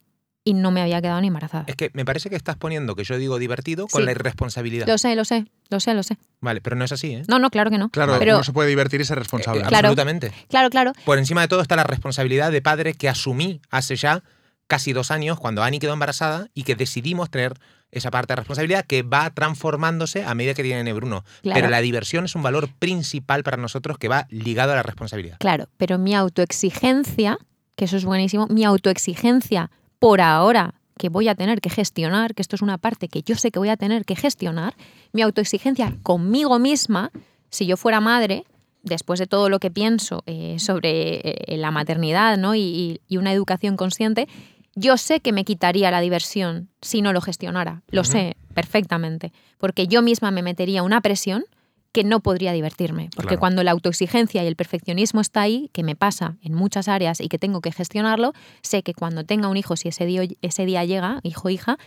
y 0.45 0.55
no 0.55 0.71
me 0.73 0.83
había 0.83 1.01
quedado 1.01 1.21
ni 1.21 1.29
embarazada. 1.29 1.65
Es 1.69 1.77
que 1.77 1.91
me 1.95 2.05
parece 2.05 2.29
que 2.29 2.37
estás 2.37 2.57
poniendo 2.57 2.97
que 2.97 3.05
yo 3.05 3.17
digo 3.17 3.39
divertido 3.39 3.87
con 3.87 4.01
Sí. 4.03 4.05
la 4.07 4.11
irresponsabilidad. 4.13 4.87
Lo 4.89 4.99
sé, 4.99 5.15
lo 5.15 5.25
sé, 5.25 5.47
lo 5.71 5.79
sé, 5.79 5.95
lo 5.95 6.03
sé. 6.03 6.19
Vale, 6.41 6.61
pero 6.61 6.75
no 6.75 6.85
es 6.85 6.93
así, 6.93 7.13
¿eh? 7.15 7.23
No, 7.29 7.39
no, 7.39 7.51
claro 7.51 7.71
que 7.71 7.79
no. 7.79 7.91
Claro, 7.91 8.17
pero, 8.19 8.35
uno 8.35 8.45
se 8.45 8.53
puede 8.53 8.69
divertir 8.69 9.01
y 9.01 9.05
ser 9.05 9.19
responsable. 9.19 9.61
Eh, 9.61 9.65
eh, 9.65 9.69
Claro. 9.69 9.89
Absolutamente. 9.89 10.33
claro, 10.49 10.71
claro. 10.71 10.93
Por 11.05 11.19
encima 11.19 11.43
de 11.43 11.49
todo 11.49 11.61
está 11.63 11.77
la 11.77 11.85
responsabilidad 11.85 12.51
de 12.51 12.61
padre 12.61 12.95
que 12.95 13.09
asumí 13.09 13.61
hace 13.71 13.95
ya 13.97 14.23
casi 14.67 14.93
dos 14.93 15.11
años 15.11 15.39
cuando 15.39 15.63
Ani 15.63 15.79
quedó 15.79 15.93
embarazada 15.93 16.49
y 16.55 16.65
que 16.65 16.75
decidimos 16.75 17.31
tener 17.31 17.55
esa 17.93 18.11
parte 18.11 18.33
de 18.33 18.37
responsabilidad 18.37 18.85
que 18.87 19.03
va 19.03 19.29
transformándose 19.31 20.25
a 20.25 20.35
medida 20.35 20.55
que 20.55 20.63
tiene 20.63 20.93
Bruno. 20.95 21.25
Claro. 21.43 21.57
Pero 21.61 21.69
la 21.71 21.81
diversión 21.83 22.25
es 22.25 22.35
un 22.35 22.43
valor 22.43 22.69
principal 22.79 23.43
para 23.45 23.59
nosotros 23.59 23.99
que 23.99 24.09
va 24.09 24.27
ligado 24.31 24.73
a 24.73 24.77
la 24.77 24.83
responsabilidad. 24.83 25.37
Claro, 25.39 25.69
pero 25.77 25.99
mi 25.99 26.15
autoexigencia, 26.15 27.39
que 27.77 27.85
eso 27.85 27.97
es 27.99 28.05
buenísimo, 28.07 28.47
mi 28.49 28.65
autoexigencia 28.65 29.71
por 30.03 30.21
ahora 30.21 30.75
que 30.99 31.11
voy 31.11 31.29
a 31.29 31.37
tener 31.37 31.61
que 31.61 31.71
gestionar, 31.71 32.35
que 32.35 32.43
esto 32.43 32.57
es 32.57 32.63
una 32.63 32.77
parte 32.77 33.07
que 33.07 33.23
yo 33.23 33.37
sé 33.37 33.53
que 33.53 33.61
voy 33.61 33.69
a 33.69 33.77
tener 33.77 34.05
que 34.05 34.17
gestionar, 34.17 34.75
mi 35.13 35.23
autoexigencia 35.23 35.97
conmigo 36.03 36.59
misma, 36.59 37.13
si 37.51 37.67
yo 37.67 37.77
fuera 37.77 38.01
madre, 38.01 38.45
después 38.83 39.21
de 39.21 39.29
todo 39.29 39.49
lo 39.49 39.61
que 39.61 39.71
pienso 39.71 40.25
eh, 40.27 40.57
sobre 40.59 41.21
eh, 41.23 41.57
la 41.57 41.71
maternidad 41.71 42.37
¿no? 42.37 42.57
y, 42.57 43.01
una 43.11 43.33
educación 43.33 43.77
consciente, 43.77 44.27
yo 44.75 44.97
sé 44.97 45.21
que 45.21 45.31
me 45.31 45.45
quitaría 45.45 45.93
la 45.93 46.01
diversión 46.01 46.69
si 46.81 47.01
no 47.01 47.13
lo 47.13 47.21
gestionara. 47.21 47.83
Lo 47.89 48.03
sé 48.03 48.37
perfectamente. 48.55 49.33
Porque 49.59 49.87
yo 49.87 50.03
misma 50.03 50.33
me 50.33 50.43
metería 50.43 50.83
una 50.83 51.01
presión 51.01 51.45
que 51.93 52.05
no 52.05 52.21
podría 52.21 52.53
divertirme. 52.53 53.11
Porque 53.15 53.29
Claro. 53.29 53.41
cuando 53.41 53.63
la 53.63 53.71
autoexigencia 53.71 54.43
y 54.43 54.47
el 54.47 54.57
perfeccionismo 54.57 55.21
está 55.21 55.43
ahí, 55.43 55.69
que 55.73 55.83
me 55.83 55.95
pasa 55.95 56.37
en 56.43 56.55
muchas 56.55 56.89
áreas 56.89 57.21
y 57.21 57.29
que 57.29 57.39
tengo 57.39 57.61
que 57.61 57.71
gestionarlo, 57.71 58.33
sé 58.63 58.83
que 58.83 58.95
cuando 58.95 59.25
tenga 59.25 59.49
un 59.49 59.57
hijo, 59.57 59.77
si 59.77 59.89
ese 59.89 60.07
día, 60.07 60.23
ese 60.41 60.65
día 60.65 60.85
llega, 60.85 61.21
hijo 61.23 61.49
o 61.49 61.51
hija, 61.51 61.79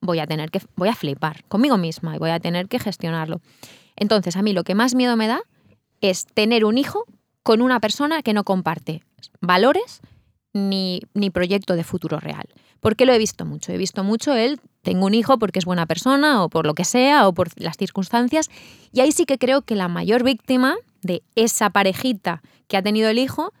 voy 0.00 0.20
a 0.20 0.26
tener 0.26 0.50
que 0.50 0.60
voy 0.76 0.88
a 0.88 0.94
flipar 0.94 1.44
conmigo 1.48 1.76
misma 1.76 2.14
y 2.16 2.18
voy 2.18 2.30
a 2.30 2.40
tener 2.40 2.68
que 2.68 2.78
gestionarlo. 2.78 3.40
Entonces, 3.96 4.36
a 4.36 4.42
mí 4.42 4.52
lo 4.52 4.64
que 4.64 4.74
más 4.74 4.94
miedo 4.94 5.16
me 5.16 5.26
da 5.26 5.40
es 6.00 6.26
tener 6.26 6.64
un 6.64 6.78
hijo 6.78 7.04
con 7.42 7.60
una 7.60 7.80
persona 7.80 8.22
que 8.22 8.32
no 8.32 8.44
comparte 8.44 9.02
valores 9.40 10.00
ni, 10.52 11.00
ni 11.12 11.30
proyecto 11.30 11.74
de 11.74 11.84
futuro 11.84 12.18
real. 12.20 12.48
Porque 12.80 13.04
lo 13.04 13.12
he 13.12 13.18
visto 13.18 13.44
mucho. 13.44 13.72
He 13.72 13.76
visto 13.78 14.04
mucho 14.04 14.34
el 14.34 14.58
tengo 14.82 15.06
un 15.06 15.14
hijo 15.14 15.38
porque 15.38 15.58
es 15.58 15.64
buena 15.64 15.86
persona 15.86 16.42
o 16.42 16.48
por 16.48 16.66
lo 16.66 16.74
que 16.74 16.84
sea 16.84 17.28
o 17.28 17.32
por 17.34 17.48
las 17.56 17.76
circunstancias. 17.76 18.48
Y 18.92 19.00
ahí 19.00 19.12
sí 19.12 19.26
que 19.26 19.38
creo 19.38 19.62
que 19.62 19.74
la 19.76 19.88
mayor 19.88 20.22
víctima 20.24 20.76
de 21.02 21.22
esa 21.34 21.70
parejita 21.70 22.42
que 22.68 22.76
ha 22.76 22.82
tenido 22.82 23.08
el 23.08 23.18
hijo, 23.18 23.52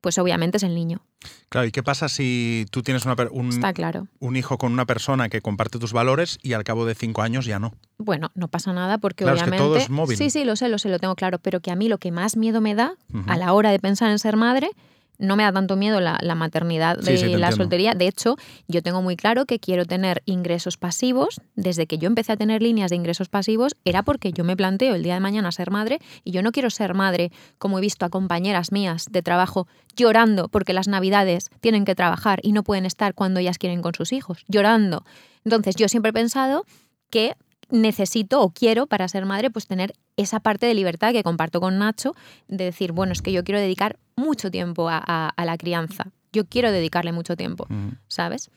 pues 0.00 0.18
obviamente 0.18 0.56
es 0.58 0.62
el 0.62 0.74
niño. 0.74 1.00
Claro, 1.48 1.66
¿y 1.66 1.72
qué 1.72 1.82
pasa 1.82 2.08
si 2.08 2.66
tú 2.70 2.82
tienes 2.82 3.04
una 3.04 3.16
un, 3.32 3.48
Está 3.48 3.72
claro. 3.72 4.06
un 4.20 4.36
hijo 4.36 4.56
con 4.56 4.72
una 4.72 4.86
persona 4.86 5.28
que 5.28 5.40
comparte 5.40 5.78
tus 5.80 5.92
valores 5.92 6.38
y 6.42 6.52
al 6.52 6.62
cabo 6.62 6.86
de 6.86 6.94
cinco 6.94 7.22
años 7.22 7.44
ya 7.44 7.58
no? 7.58 7.72
Bueno, 7.98 8.30
no 8.36 8.46
pasa 8.46 8.72
nada 8.72 8.98
porque 8.98 9.24
Claro, 9.24 9.36
es 9.36 9.42
que 9.42 9.48
obviamente. 9.48 9.68
todo 9.68 9.76
es 9.76 9.90
móvil. 9.90 10.16
Sí, 10.16 10.30
sí, 10.30 10.44
lo 10.44 10.54
sé, 10.54 10.68
lo 10.68 10.78
sé, 10.78 10.88
lo 10.88 10.98
tengo 11.00 11.16
claro. 11.16 11.38
Pero 11.40 11.58
que 11.60 11.72
a 11.72 11.76
mí 11.76 11.88
lo 11.88 11.98
que 11.98 12.12
más 12.12 12.36
miedo 12.36 12.60
me 12.60 12.74
da 12.76 12.94
a 13.26 13.36
la 13.36 13.52
hora 13.52 13.70
de 13.72 13.80
pensar 13.80 14.10
en 14.10 14.20
ser 14.20 14.36
madre, 14.36 14.70
no 15.18 15.36
me 15.36 15.42
da 15.42 15.52
tanto 15.52 15.76
miedo 15.76 16.00
la, 16.00 16.18
la 16.22 16.34
maternidad 16.34 16.96
de 16.98 17.18
sí, 17.18 17.36
la 17.36 17.52
soltería. 17.52 17.94
De 17.94 18.06
hecho, 18.06 18.36
yo 18.68 18.82
tengo 18.82 19.02
muy 19.02 19.16
claro 19.16 19.46
que 19.46 19.58
quiero 19.58 19.84
tener 19.84 20.22
ingresos 20.26 20.76
pasivos. 20.76 21.40
Desde 21.56 21.86
que 21.86 21.98
yo 21.98 22.06
empecé 22.06 22.32
a 22.32 22.36
tener 22.36 22.62
líneas 22.62 22.90
de 22.90 22.96
ingresos 22.96 23.28
pasivos, 23.28 23.76
era 23.84 24.02
porque 24.02 24.32
yo 24.32 24.44
me 24.44 24.56
planteo 24.56 24.94
el 24.94 25.02
día 25.02 25.14
de 25.14 25.20
mañana 25.20 25.52
ser 25.52 25.70
madre 25.70 25.98
y 26.24 26.30
yo 26.30 26.42
no 26.42 26.52
quiero 26.52 26.70
ser 26.70 26.94
madre 26.94 27.32
como 27.58 27.78
he 27.78 27.80
visto 27.80 28.06
a 28.06 28.10
compañeras 28.10 28.72
mías 28.72 29.06
de 29.10 29.22
trabajo 29.22 29.66
llorando 29.96 30.48
porque 30.48 30.72
las 30.72 30.88
navidades 30.88 31.50
tienen 31.60 31.84
que 31.84 31.94
trabajar 31.94 32.38
y 32.42 32.52
no 32.52 32.62
pueden 32.62 32.86
estar 32.86 33.14
cuando 33.14 33.40
ellas 33.40 33.58
quieren 33.58 33.82
con 33.82 33.94
sus 33.94 34.12
hijos, 34.12 34.44
llorando. 34.48 35.04
Entonces, 35.44 35.76
yo 35.76 35.88
siempre 35.88 36.10
he 36.10 36.12
pensado 36.12 36.64
que 37.10 37.34
necesito 37.70 38.40
o 38.40 38.50
quiero 38.50 38.86
para 38.86 39.08
ser 39.08 39.24
madre 39.26 39.50
pues 39.50 39.66
tener 39.66 39.94
esa 40.16 40.40
parte 40.40 40.66
de 40.66 40.74
libertad 40.74 41.12
que 41.12 41.22
comparto 41.22 41.60
con 41.60 41.78
Nacho 41.78 42.14
de 42.48 42.64
decir, 42.64 42.92
bueno, 42.92 43.12
es 43.12 43.22
que 43.22 43.32
yo 43.32 43.44
quiero 43.44 43.60
dedicar 43.60 43.98
mucho 44.16 44.50
tiempo 44.50 44.88
a, 44.88 45.02
a- 45.04 45.28
a 45.28 45.44
la 45.44 45.56
crianza. 45.58 46.06
Yo 46.32 46.44
quiero 46.46 46.70
dedicarle 46.72 47.12
mucho 47.12 47.36
tiempo. 47.36 47.66
¿sabes? 48.08 48.50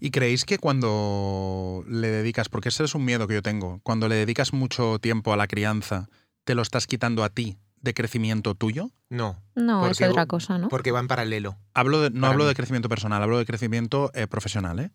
¿Y 0.00 0.10
creéis 0.10 0.44
que 0.44 0.58
cuando 0.58 1.84
le 1.88 2.08
dedicas, 2.08 2.48
porque 2.48 2.68
ese 2.68 2.84
es 2.84 2.94
un 2.94 3.04
miedo 3.04 3.26
que 3.26 3.34
yo 3.34 3.42
tengo, 3.42 3.80
cuando 3.82 4.08
le 4.08 4.16
dedicas 4.16 4.52
mucho 4.52 4.98
tiempo 4.98 5.32
a 5.32 5.36
la 5.36 5.46
crianza, 5.46 6.08
te 6.44 6.54
lo 6.54 6.62
estás 6.62 6.86
quitando 6.86 7.24
a 7.24 7.28
ti 7.30 7.58
de 7.80 7.94
crecimiento 7.94 8.54
tuyo? 8.54 8.90
No, 9.08 9.36
No, 9.54 9.80
Porque 9.82 10.04
es 10.04 10.10
otra 10.10 10.26
cosa, 10.26 10.58
¿no? 10.58 10.68
porque 10.68 10.90
va 10.92 11.00
en 11.00 11.08
paralelo. 11.08 11.56
Hablo 11.74 12.00
de- 12.00 12.10
no 12.10 12.26
hablo 12.26 12.44
mí. 12.44 12.48
de 12.48 12.54
crecimiento 12.54 12.88
personal, 12.88 13.22
hablo 13.22 13.38
de 13.38 13.44
crecimiento 13.46 14.10
eh, 14.14 14.26
profesional, 14.26 14.78
¿eh? 14.80 14.90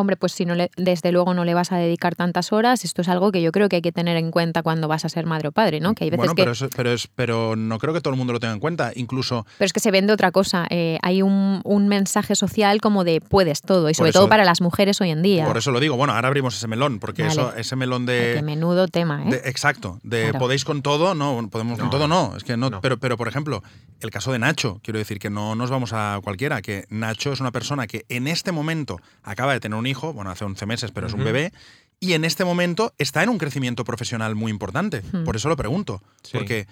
Hombre, 0.00 0.16
pues 0.16 0.32
si 0.32 0.44
no 0.44 0.54
le, 0.54 0.70
desde 0.76 1.10
luego 1.10 1.34
no 1.34 1.44
le 1.44 1.54
vas 1.54 1.72
a 1.72 1.76
dedicar 1.76 2.14
tantas 2.14 2.52
horas, 2.52 2.84
esto 2.84 3.02
es 3.02 3.08
algo 3.08 3.32
que 3.32 3.42
yo 3.42 3.50
creo 3.52 3.68
que 3.68 3.76
hay 3.76 3.82
que 3.82 3.90
tener 3.92 4.16
en 4.16 4.30
cuenta 4.30 4.62
cuando 4.62 4.86
vas 4.86 5.04
a 5.04 5.08
ser 5.08 5.26
madre 5.26 5.48
o 5.48 5.52
padre, 5.52 5.80
¿no? 5.80 5.94
Que 5.94 6.04
hay 6.04 6.10
veces 6.10 6.18
bueno, 6.18 6.34
que... 6.34 6.42
pero, 6.42 6.52
eso- 6.52 6.68
pero, 6.76 6.92
es, 6.92 7.08
pero 7.08 7.56
no 7.56 7.78
creo 7.78 7.92
que 7.92 8.00
todo 8.00 8.12
el 8.14 8.18
mundo 8.18 8.32
lo 8.32 8.38
tenga 8.40 8.54
en 8.54 8.60
cuenta. 8.60 8.92
Incluso, 8.94 9.44
Pero 9.58 9.66
es 9.66 9.72
que 9.72 9.80
se 9.80 9.90
vende 9.90 10.12
otra 10.12 10.30
cosa. 10.30 10.66
eh, 10.70 10.98
hay 11.02 11.22
un, 11.22 11.60
un 11.64 11.88
mensaje 11.88 12.36
social 12.36 12.80
como 12.80 13.02
de 13.02 13.20
puedes 13.20 13.60
todo, 13.60 13.90
y 13.90 13.94
sobre 13.94 14.10
eso- 14.10 14.20
todo 14.20 14.28
para 14.28 14.44
las 14.44 14.60
mujeres 14.60 15.00
hoy 15.00 15.10
en 15.10 15.22
día. 15.22 15.44
por 15.46 15.56
eso 15.58 15.72
lo 15.72 15.80
digo, 15.80 15.96
bueno, 15.96 16.12
ahora 16.14 16.28
abrimos 16.28 16.56
ese 16.56 16.68
melón, 16.68 17.00
porque 17.00 17.22
Vale. 17.22 17.32
eso, 17.32 17.54
ese 17.56 17.74
melón 17.74 18.06
de, 18.06 18.34
Qué 18.36 18.42
menudo 18.42 18.86
tema, 18.86 19.24
¿eh? 19.26 19.30
de- 19.30 19.48
exacto, 19.50 19.98
de 20.04 20.22
Claro. 20.30 20.38
podéis 20.38 20.64
con 20.64 20.82
todo, 20.82 21.14
no, 21.16 21.48
podemos 21.50 21.78
con 21.78 21.90
todo, 21.90 22.06
no, 22.06 22.34
es 22.36 22.44
que 22.44 22.56
no, 22.56 22.70
no. 22.70 22.80
Pero, 22.80 22.98
pero 22.98 23.16
por 23.16 23.26
ejemplo, 23.26 23.62
el 24.00 24.10
caso 24.10 24.30
de 24.30 24.38
Nacho, 24.38 24.80
quiero 24.84 24.98
decir 25.00 25.18
que 25.18 25.28
no 25.30 25.56
nos 25.56 25.70
vamos 25.70 25.92
a 25.92 26.20
cualquiera, 26.22 26.62
que 26.62 26.84
Nacho 26.88 27.32
es 27.32 27.40
una 27.40 27.50
persona 27.50 27.86
que 27.88 28.04
en 28.08 28.28
este 28.28 28.52
momento 28.52 29.00
acaba 29.24 29.52
de 29.52 29.60
tener 29.60 29.76
un 29.76 29.87
hijo, 29.88 30.12
bueno, 30.12 30.30
hace 30.30 30.44
11 30.44 30.66
meses, 30.66 30.90
pero 30.92 31.06
es 31.06 31.12
un 31.14 31.24
bebé, 31.24 31.52
y 32.00 32.12
en 32.12 32.24
este 32.24 32.44
momento 32.44 32.94
está 32.98 33.22
en 33.22 33.28
un 33.28 33.38
crecimiento 33.38 33.82
profesional 33.84 34.34
muy 34.36 34.50
importante. 34.52 35.02
Por 35.24 35.34
eso 35.36 35.48
lo 35.48 35.56
pregunto, 35.56 36.02
Sí. 36.22 36.30
porque 36.34 36.66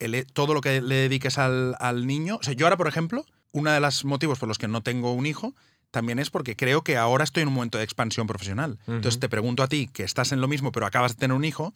el- 0.00 0.26
todo 0.32 0.54
lo 0.54 0.60
que 0.60 0.80
le 0.82 0.96
dediques 0.96 1.38
al, 1.38 1.76
al 1.78 2.06
niño, 2.06 2.36
o 2.40 2.42
sea, 2.42 2.54
yo 2.54 2.66
ahora, 2.66 2.76
por 2.76 2.88
ejemplo, 2.88 3.24
uno 3.52 3.70
de 3.70 3.78
los 3.80 4.04
motivos 4.04 4.38
por 4.38 4.48
los 4.48 4.58
que 4.58 4.66
no 4.66 4.82
tengo 4.82 5.12
un 5.12 5.26
hijo 5.26 5.54
también 5.92 6.18
es 6.18 6.30
porque 6.30 6.56
creo 6.56 6.82
que 6.82 6.96
ahora 6.96 7.22
estoy 7.22 7.42
en 7.42 7.48
un 7.48 7.54
momento 7.54 7.76
de 7.78 7.84
expansión 7.84 8.26
profesional. 8.26 8.78
Entonces 8.86 9.20
te 9.20 9.28
pregunto 9.28 9.62
a 9.62 9.68
ti, 9.68 9.88
que 9.92 10.02
estás 10.04 10.32
en 10.32 10.40
lo 10.40 10.48
mismo 10.48 10.72
pero 10.72 10.86
acabas 10.86 11.12
de 11.12 11.18
tener 11.20 11.36
un 11.36 11.44
hijo, 11.44 11.74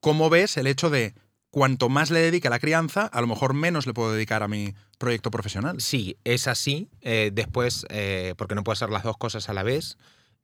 ¿cómo 0.00 0.28
ves 0.30 0.56
el 0.58 0.66
hecho 0.66 0.90
de 0.90 1.14
cuanto 1.50 1.88
más 1.88 2.10
le 2.10 2.20
dedique 2.20 2.48
a 2.48 2.50
la 2.50 2.58
crianza, 2.58 3.06
a 3.06 3.20
lo 3.22 3.26
mejor 3.26 3.54
menos 3.54 3.86
le 3.86 3.94
puedo 3.94 4.12
dedicar 4.12 4.42
a 4.42 4.48
mi 4.48 4.74
proyecto 4.98 5.30
profesional? 5.30 5.80
Sí, 5.80 6.18
es 6.24 6.48
así. 6.48 6.88
eh, 7.00 7.30
después, 7.32 7.86
eh, 7.88 8.34
porque 8.36 8.54
no 8.54 8.62
puedes 8.62 8.82
hacer 8.82 8.92
las 8.92 9.02
dos 9.04 9.16
cosas 9.16 9.48
a 9.48 9.54
la 9.54 9.62
vez. 9.62 9.96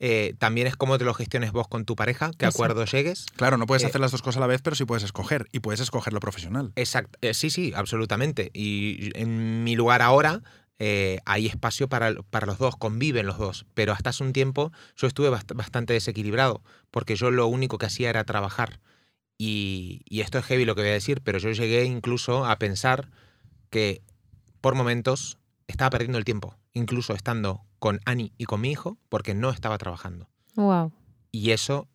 Eh, 0.04 0.34
también 0.38 0.66
es 0.66 0.74
cómo 0.76 0.98
te 0.98 1.04
lo 1.04 1.14
gestiones 1.14 1.52
vos 1.52 1.68
con 1.68 1.84
tu 1.84 1.94
pareja, 1.94 2.32
qué 2.36 2.44
Exacto. 2.46 2.56
acuerdo 2.64 2.84
llegues. 2.84 3.26
Claro, 3.36 3.56
no 3.56 3.66
puedes 3.66 3.84
Eh, 3.84 3.86
hacer 3.86 4.00
las 4.00 4.10
dos 4.10 4.20
cosas 4.20 4.38
a 4.38 4.40
la 4.40 4.46
vez, 4.48 4.60
pero 4.60 4.74
sí 4.74 4.84
puedes 4.84 5.04
escoger, 5.04 5.46
y 5.52 5.60
puedes 5.60 5.78
escoger 5.80 6.12
lo 6.12 6.18
profesional. 6.18 6.72
Exacto. 6.74 7.18
eh, 7.22 7.34
sí, 7.34 7.50
sí, 7.50 7.72
absolutamente. 7.74 8.50
Y 8.52 9.10
en 9.16 9.62
mi 9.64 9.76
lugar 9.76 10.02
ahora 10.02 10.42
eh, 10.80 11.20
hay 11.24 11.46
espacio 11.46 11.88
para, 11.88 12.12
para 12.30 12.46
los 12.46 12.58
dos, 12.58 12.74
conviven 12.76 13.26
los 13.26 13.38
dos. 13.38 13.64
Pero 13.74 13.92
hasta 13.92 14.10
hace 14.10 14.24
un 14.24 14.32
tiempo 14.32 14.72
yo 14.96 15.06
estuve 15.06 15.30
bast- 15.30 15.54
bastante 15.54 15.92
desequilibrado, 15.92 16.64
porque 16.90 17.14
yo 17.14 17.30
lo 17.30 17.46
único 17.46 17.78
que 17.78 17.86
hacía 17.86 18.10
era 18.10 18.24
trabajar. 18.24 18.80
Y, 19.38 20.02
y 20.08 20.20
esto 20.20 20.38
es 20.38 20.44
heavy 20.46 20.64
lo 20.64 20.74
que 20.74 20.82
voy 20.82 20.90
a 20.90 20.94
decir, 20.94 21.20
pero 21.22 21.38
yo 21.38 21.50
llegué 21.50 21.84
incluso 21.84 22.44
a 22.44 22.58
pensar 22.58 23.08
que 23.70 24.02
por 24.60 24.74
momentos 24.74 25.38
estaba 25.66 25.90
perdiendo 25.90 26.18
el 26.18 26.24
tiempo, 26.24 26.56
incluso 26.74 27.14
estando 27.14 27.62
con 27.78 28.00
Ani 28.04 28.32
y 28.38 28.44
con 28.44 28.60
mi 28.60 28.70
hijo, 28.70 28.98
porque 29.08 29.34
no 29.34 29.50
estaba 29.50 29.78
trabajando. 29.78 30.28
Wow. 30.54 30.92
Y 31.30 31.50
eso 31.50 31.88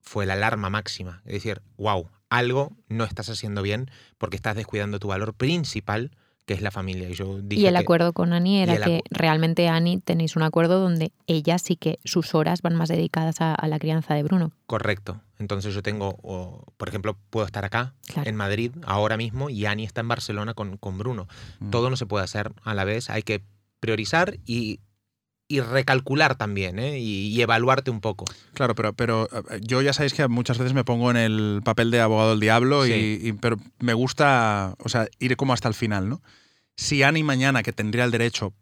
fue 0.00 0.26
la 0.26 0.34
alarma 0.34 0.70
máxima. 0.70 1.22
Es 1.24 1.34
decir, 1.34 1.62
wow, 1.76 2.08
algo 2.28 2.76
no 2.88 3.04
estás 3.04 3.28
haciendo 3.30 3.62
bien 3.62 3.90
porque 4.18 4.36
estás 4.36 4.56
descuidando 4.56 4.98
tu 4.98 5.08
valor 5.08 5.34
principal, 5.34 6.10
que 6.46 6.54
es 6.54 6.62
la 6.62 6.70
familia. 6.70 7.08
Y, 7.08 7.14
yo 7.14 7.40
dije 7.40 7.62
Y 7.62 7.66
el 7.66 7.74
que- 7.74 7.80
acuerdo 7.80 8.12
con 8.12 8.32
Ani 8.32 8.60
era 8.60 8.76
que 8.84 9.02
realmente 9.10 9.68
Ani 9.68 9.98
tenéis 10.00 10.36
un 10.36 10.42
acuerdo 10.42 10.80
donde 10.80 11.12
ella 11.26 11.58
sí 11.58 11.76
que 11.76 11.98
sus 12.04 12.34
horas 12.34 12.60
van 12.62 12.74
más 12.74 12.88
dedicadas 12.88 13.40
a, 13.40 13.54
a 13.54 13.68
la 13.68 13.78
crianza 13.78 14.14
de 14.14 14.22
Bruno. 14.24 14.52
Correcto. 14.66 15.20
Entonces 15.38 15.74
yo 15.74 15.82
tengo, 15.82 16.18
o, 16.22 16.66
por 16.76 16.88
ejemplo, 16.88 17.16
puedo 17.30 17.46
estar 17.46 17.64
acá, 17.64 17.94
Claro. 18.06 18.28
en 18.28 18.36
Madrid, 18.36 18.72
ahora 18.84 19.16
mismo, 19.16 19.48
y 19.48 19.64
Ani 19.66 19.84
está 19.84 20.00
en 20.02 20.08
Barcelona 20.08 20.54
con, 20.54 20.76
con 20.76 20.98
Bruno. 20.98 21.28
Mm. 21.60 21.70
Todo 21.70 21.88
no 21.88 21.96
se 21.96 22.06
puede 22.06 22.24
hacer 22.24 22.52
a 22.62 22.74
la 22.74 22.84
vez, 22.84 23.08
hay 23.10 23.22
que 23.22 23.44
priorizar 23.80 24.38
y, 24.44 24.80
y 25.48 25.60
recalcular 25.60 26.36
también, 26.36 26.78
¿eh? 26.78 26.98
y, 27.00 27.28
y 27.28 27.42
evaluarte 27.42 27.90
un 27.90 28.00
poco. 28.00 28.24
Claro, 28.54 28.74
pero, 28.74 28.92
pero 28.92 29.28
eh, 29.50 29.60
yo 29.62 29.82
ya 29.82 29.92
sabéis 29.92 30.14
que 30.14 30.28
muchas 30.28 30.58
veces 30.58 30.74
me 30.74 30.84
pongo 30.84 31.10
en 31.10 31.16
el 31.16 31.60
papel 31.64 31.90
de 31.90 32.00
abogado 32.00 32.30
del 32.30 32.40
diablo, 32.40 32.86
y- 32.86 33.36
pero 33.40 33.56
me 33.80 33.94
gusta, 33.94 34.74
o 34.78 34.88
sea, 34.88 35.08
ir 35.18 35.36
como 35.36 35.52
hasta 35.52 35.66
el 35.68 35.74
final, 35.74 36.08
¿no? 36.08 36.22
Si 36.76 37.02
Ani 37.02 37.22
mañana, 37.24 37.62
que 37.62 37.72
tendría 37.72 38.04
el 38.04 38.10
derecho 38.10 38.54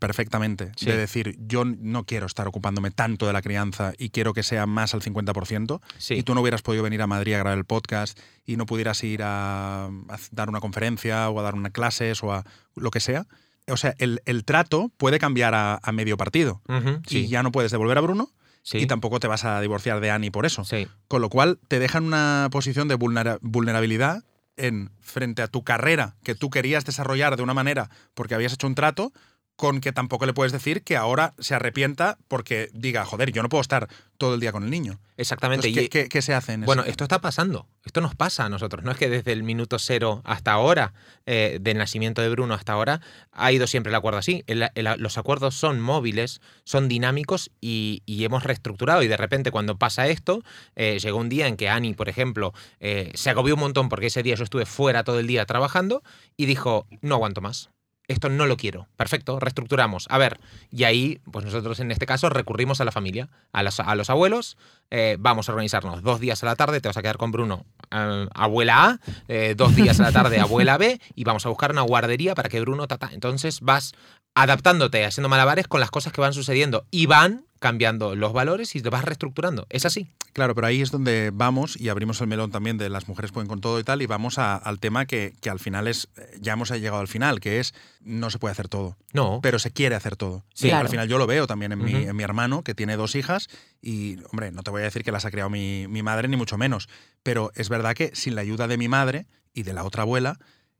perfectamente 0.00 0.72
Sí. 0.76 0.86
de 0.86 0.96
decir, 0.96 1.36
yo 1.38 1.64
no 1.64 2.04
quiero 2.04 2.26
estar 2.26 2.48
ocupándome 2.48 2.90
tanto 2.90 3.26
de 3.26 3.32
la 3.32 3.40
crianza 3.42 3.92
y 3.98 4.10
quiero 4.10 4.34
que 4.34 4.42
sea 4.42 4.66
más 4.66 4.94
al 4.94 5.02
50%, 5.02 5.80
Sí, 5.98 6.14
y 6.14 6.22
tú 6.22 6.34
no 6.34 6.40
hubieras 6.40 6.62
podido 6.62 6.82
venir 6.82 7.02
a 7.02 7.06
Madrid 7.06 7.34
a 7.34 7.38
grabar 7.38 7.58
el 7.58 7.64
podcast 7.64 8.18
y 8.44 8.56
no 8.56 8.66
pudieras 8.66 9.02
ir 9.04 9.22
a, 9.22 9.86
a 9.86 10.18
dar 10.32 10.48
una 10.48 10.60
conferencia 10.60 11.28
o 11.30 11.38
a 11.38 11.42
dar 11.42 11.54
unas 11.54 11.72
clases 11.72 12.22
o 12.24 12.32
a 12.32 12.44
lo 12.74 12.90
que 12.90 12.98
sea, 13.00 13.26
o 13.68 13.76
sea, 13.76 13.94
el, 13.98 14.22
el 14.26 14.44
trato 14.44 14.90
puede 14.96 15.18
cambiar 15.18 15.54
a, 15.54 15.78
a 15.82 15.92
medio 15.92 16.16
partido. 16.16 16.62
Ujú, 16.68 17.00
Y 17.06 17.10
sí, 17.10 17.28
ya 17.28 17.42
no 17.42 17.52
puedes 17.52 17.70
devolver 17.72 17.98
a 17.98 18.00
Bruno 18.00 18.30
sí, 18.62 18.78
y 18.78 18.86
tampoco 18.86 19.20
te 19.20 19.26
vas 19.28 19.44
a 19.44 19.60
divorciar 19.60 20.00
de 20.00 20.10
Ani 20.10 20.30
por 20.30 20.46
eso. 20.46 20.64
sí, 20.64 20.86
Con 21.08 21.20
lo 21.22 21.28
cual 21.28 21.58
te 21.68 21.78
deja 21.78 21.98
en 21.98 22.04
una 22.04 22.48
posición 22.50 22.88
de 22.88 22.96
vulnera- 22.96 23.38
vulnerabilidad 23.42 24.22
en 24.56 24.90
frente 25.00 25.42
a 25.42 25.48
tu 25.48 25.62
carrera 25.64 26.16
que 26.24 26.34
tú 26.34 26.48
querías 26.50 26.84
desarrollar 26.84 27.36
de 27.36 27.42
una 27.42 27.52
manera 27.54 27.90
porque 28.14 28.34
habías 28.34 28.52
hecho 28.54 28.66
un 28.66 28.74
trato 28.74 29.12
con 29.56 29.80
que 29.80 29.90
tampoco 29.92 30.26
le 30.26 30.34
puedes 30.34 30.52
decir 30.52 30.82
que 30.82 30.96
ahora 30.96 31.32
se 31.38 31.54
arrepienta 31.54 32.18
porque 32.28 32.68
diga, 32.74 33.04
joder, 33.06 33.32
yo 33.32 33.42
no 33.42 33.48
puedo 33.48 33.62
estar 33.62 33.88
todo 34.18 34.34
el 34.34 34.40
día 34.40 34.52
con 34.52 34.64
el 34.64 34.70
niño. 34.70 34.98
exactamente. 35.16 35.66
Entonces, 35.68 35.86
y- 35.86 35.88
¿qué, 35.88 36.08
qué- 36.08 36.22
se 36.22 36.34
hace 36.34 36.52
en 36.54 36.62
Bueno, 36.62 36.84
esto 36.84 37.04
está 37.04 37.20
pasando. 37.20 37.66
Esto 37.84 38.00
nos 38.00 38.14
pasa 38.14 38.44
a 38.44 38.48
nosotros. 38.48 38.84
No 38.84 38.90
es 38.90 38.98
que 38.98 39.08
desde 39.08 39.32
el 39.32 39.42
minuto 39.42 39.78
cero 39.78 40.20
hasta 40.24 40.52
ahora, 40.52 40.92
eh, 41.26 41.58
del 41.60 41.78
nacimiento 41.78 42.20
de 42.22 42.28
Bruno 42.30 42.54
hasta 42.54 42.72
ahora, 42.74 43.00
ha 43.32 43.50
ido 43.52 43.66
siempre 43.66 43.90
el 43.90 43.94
acuerdo 43.96 44.18
así. 44.18 44.42
El- 44.46 44.68
el- 44.74 44.88
los 44.98 45.16
acuerdos 45.18 45.54
son 45.54 45.80
móviles, 45.80 46.40
son 46.64 46.88
dinámicos 46.88 47.50
y, 47.60 48.02
y 48.06 48.24
hemos 48.24 48.44
reestructurado. 48.44 49.02
Y 49.02 49.08
de 49.08 49.16
repente, 49.16 49.50
cuando 49.50 49.78
pasa 49.78 50.06
esto, 50.08 50.42
eh, 50.74 50.98
llegó 51.00 51.18
un 51.18 51.28
día 51.28 51.46
en 51.46 51.56
que 51.56 51.68
Ani, 51.68 51.94
por 51.94 52.08
ejemplo, 52.08 52.52
eh, 52.80 53.10
se 53.14 53.30
agobió 53.30 53.54
un 53.54 53.60
montón 53.60 53.88
porque 53.88 54.06
ese 54.06 54.22
día 54.22 54.34
yo 54.34 54.44
estuve 54.44 54.66
fuera 54.66 55.04
todo 55.04 55.18
el 55.18 55.26
día 55.26 55.44
trabajando 55.46 56.02
y 56.36 56.46
dijo: 56.46 56.86
No 57.00 57.14
aguanto 57.16 57.40
más. 57.40 57.70
Esto 58.08 58.28
no 58.28 58.46
lo 58.46 58.56
quiero. 58.56 58.86
Perfecto, 58.96 59.40
reestructuramos. 59.40 60.06
A 60.10 60.18
ver, 60.18 60.38
y 60.70 60.84
ahí, 60.84 61.20
pues 61.30 61.44
nosotros 61.44 61.80
en 61.80 61.90
este 61.90 62.06
caso 62.06 62.28
recurrimos 62.28 62.80
a 62.80 62.84
la 62.84 62.92
familia, 62.92 63.28
a 63.52 63.62
los, 63.64 63.80
a 63.80 63.94
los 63.96 64.10
abuelos. 64.10 64.56
eh, 64.90 65.16
vamos 65.18 65.48
a 65.48 65.52
organizarnos 65.52 66.02
dos 66.02 66.20
días 66.20 66.42
a 66.42 66.46
la 66.46 66.54
tarde, 66.54 66.80
te 66.80 66.88
vas 66.88 66.96
a 66.96 67.02
quedar 67.02 67.16
con 67.16 67.32
Bruno 67.32 67.64
eh, 67.90 68.28
abuela 68.32 68.84
A, 68.84 69.00
eh, 69.26 69.54
dos 69.56 69.74
días 69.74 69.98
a 69.98 70.04
la 70.04 70.12
tarde 70.12 70.38
abuela 70.38 70.78
B 70.78 71.00
y 71.16 71.24
vamos 71.24 71.44
a 71.46 71.48
buscar 71.48 71.72
una 71.72 71.82
guardería 71.82 72.34
para 72.36 72.48
que 72.48 72.60
Bruno 72.60 72.86
tata. 72.86 73.10
Entonces 73.12 73.60
vas 73.60 73.94
adaptándote, 74.34 75.04
haciendo 75.04 75.28
malabares 75.28 75.66
con 75.66 75.80
las 75.80 75.90
cosas 75.90 76.12
que 76.12 76.20
van 76.20 76.32
sucediendo 76.32 76.86
y 76.90 77.06
van 77.06 77.46
cambiando 77.66 78.14
los 78.14 78.32
valores 78.32 78.74
y 78.76 78.80
te 78.82 78.90
vas 78.90 79.04
reestructurando. 79.04 79.66
Es 79.70 79.84
así. 79.86 80.10
Claro, 80.32 80.54
pero 80.54 80.66
ahí 80.66 80.82
es 80.82 80.90
donde 80.90 81.30
vamos 81.32 81.76
y 81.80 81.88
abrimos 81.88 82.20
el 82.20 82.26
melón 82.26 82.50
también 82.50 82.76
de 82.78 82.88
las 82.90 83.08
mujeres 83.08 83.32
pueden 83.32 83.48
con 83.48 83.60
todo 83.60 83.80
y 83.80 83.84
tal 83.84 84.02
y 84.02 84.06
vamos 84.06 84.38
a- 84.38 84.56
al 84.56 84.78
tema 84.78 85.06
que, 85.06 85.34
que 85.40 85.50
al 85.50 85.58
final 85.58 85.88
es, 85.88 86.08
ya 86.40 86.52
hemos 86.52 86.70
llegado 86.70 86.98
al 87.00 87.08
final, 87.08 87.40
que 87.40 87.58
es 87.58 87.74
no 88.02 88.30
se 88.30 88.38
puede 88.38 88.52
hacer 88.52 88.68
todo, 88.68 88.96
No. 89.12 89.40
pero 89.42 89.58
se 89.58 89.70
quiere 89.72 89.94
hacer 89.94 90.14
todo. 90.16 90.44
Sí. 90.54 90.68
Claro. 90.68 90.84
Al 90.84 90.90
final 90.90 91.08
yo 91.08 91.18
lo 91.18 91.26
veo 91.26 91.46
también 91.46 91.72
en, 91.72 91.82
mi, 91.82 91.92
en 91.94 92.14
mi 92.16 92.22
hermano, 92.22 92.62
que 92.62 92.74
tiene 92.74 92.96
dos 92.96 93.14
hijas 93.16 93.48
y, 93.82 94.18
hombre, 94.30 94.52
no 94.52 94.62
te 94.62 94.70
voy 94.70 94.82
a 94.82 94.84
decir 94.84 95.02
que 95.04 95.10
las 95.12 95.24
ha 95.24 95.30
criado 95.30 95.50
mi, 95.50 95.86
mi 95.88 96.02
madre 96.02 96.28
ni 96.28 96.36
mucho 96.36 96.56
menos, 96.58 96.88
pero 97.22 97.50
es 97.54 97.68
verdad 97.68 97.94
que 97.94 98.10
sin 98.14 98.34
la 98.34 98.42
ayuda 98.42 98.68
de 98.68 98.76
mi 98.78 98.88
madre 98.88 99.26
y 99.54 99.62
de 99.64 99.72
la 99.72 99.84
otra 99.84 100.02
abuela 100.02 100.38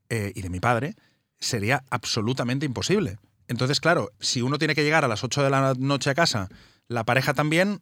eh, 0.09 0.31
y 0.35 0.41
de 0.41 0.49
mi 0.49 0.59
padre, 0.59 0.95
sería 1.39 1.83
absolutamente 1.89 2.65
imposible. 2.65 3.17
Entonces, 3.47 3.79
claro, 3.79 4.11
si 4.19 4.41
uno 4.41 4.57
tiene 4.57 4.75
que 4.75 4.83
llegar 4.83 5.05
a 5.05 5.07
las 5.07 5.23
8 5.23 5.41
de 5.43 5.49
la 5.49 5.73
noche 5.77 6.09
a 6.09 6.15
casa, 6.15 6.49
la 6.87 7.03
pareja 7.05 7.33
también, 7.33 7.81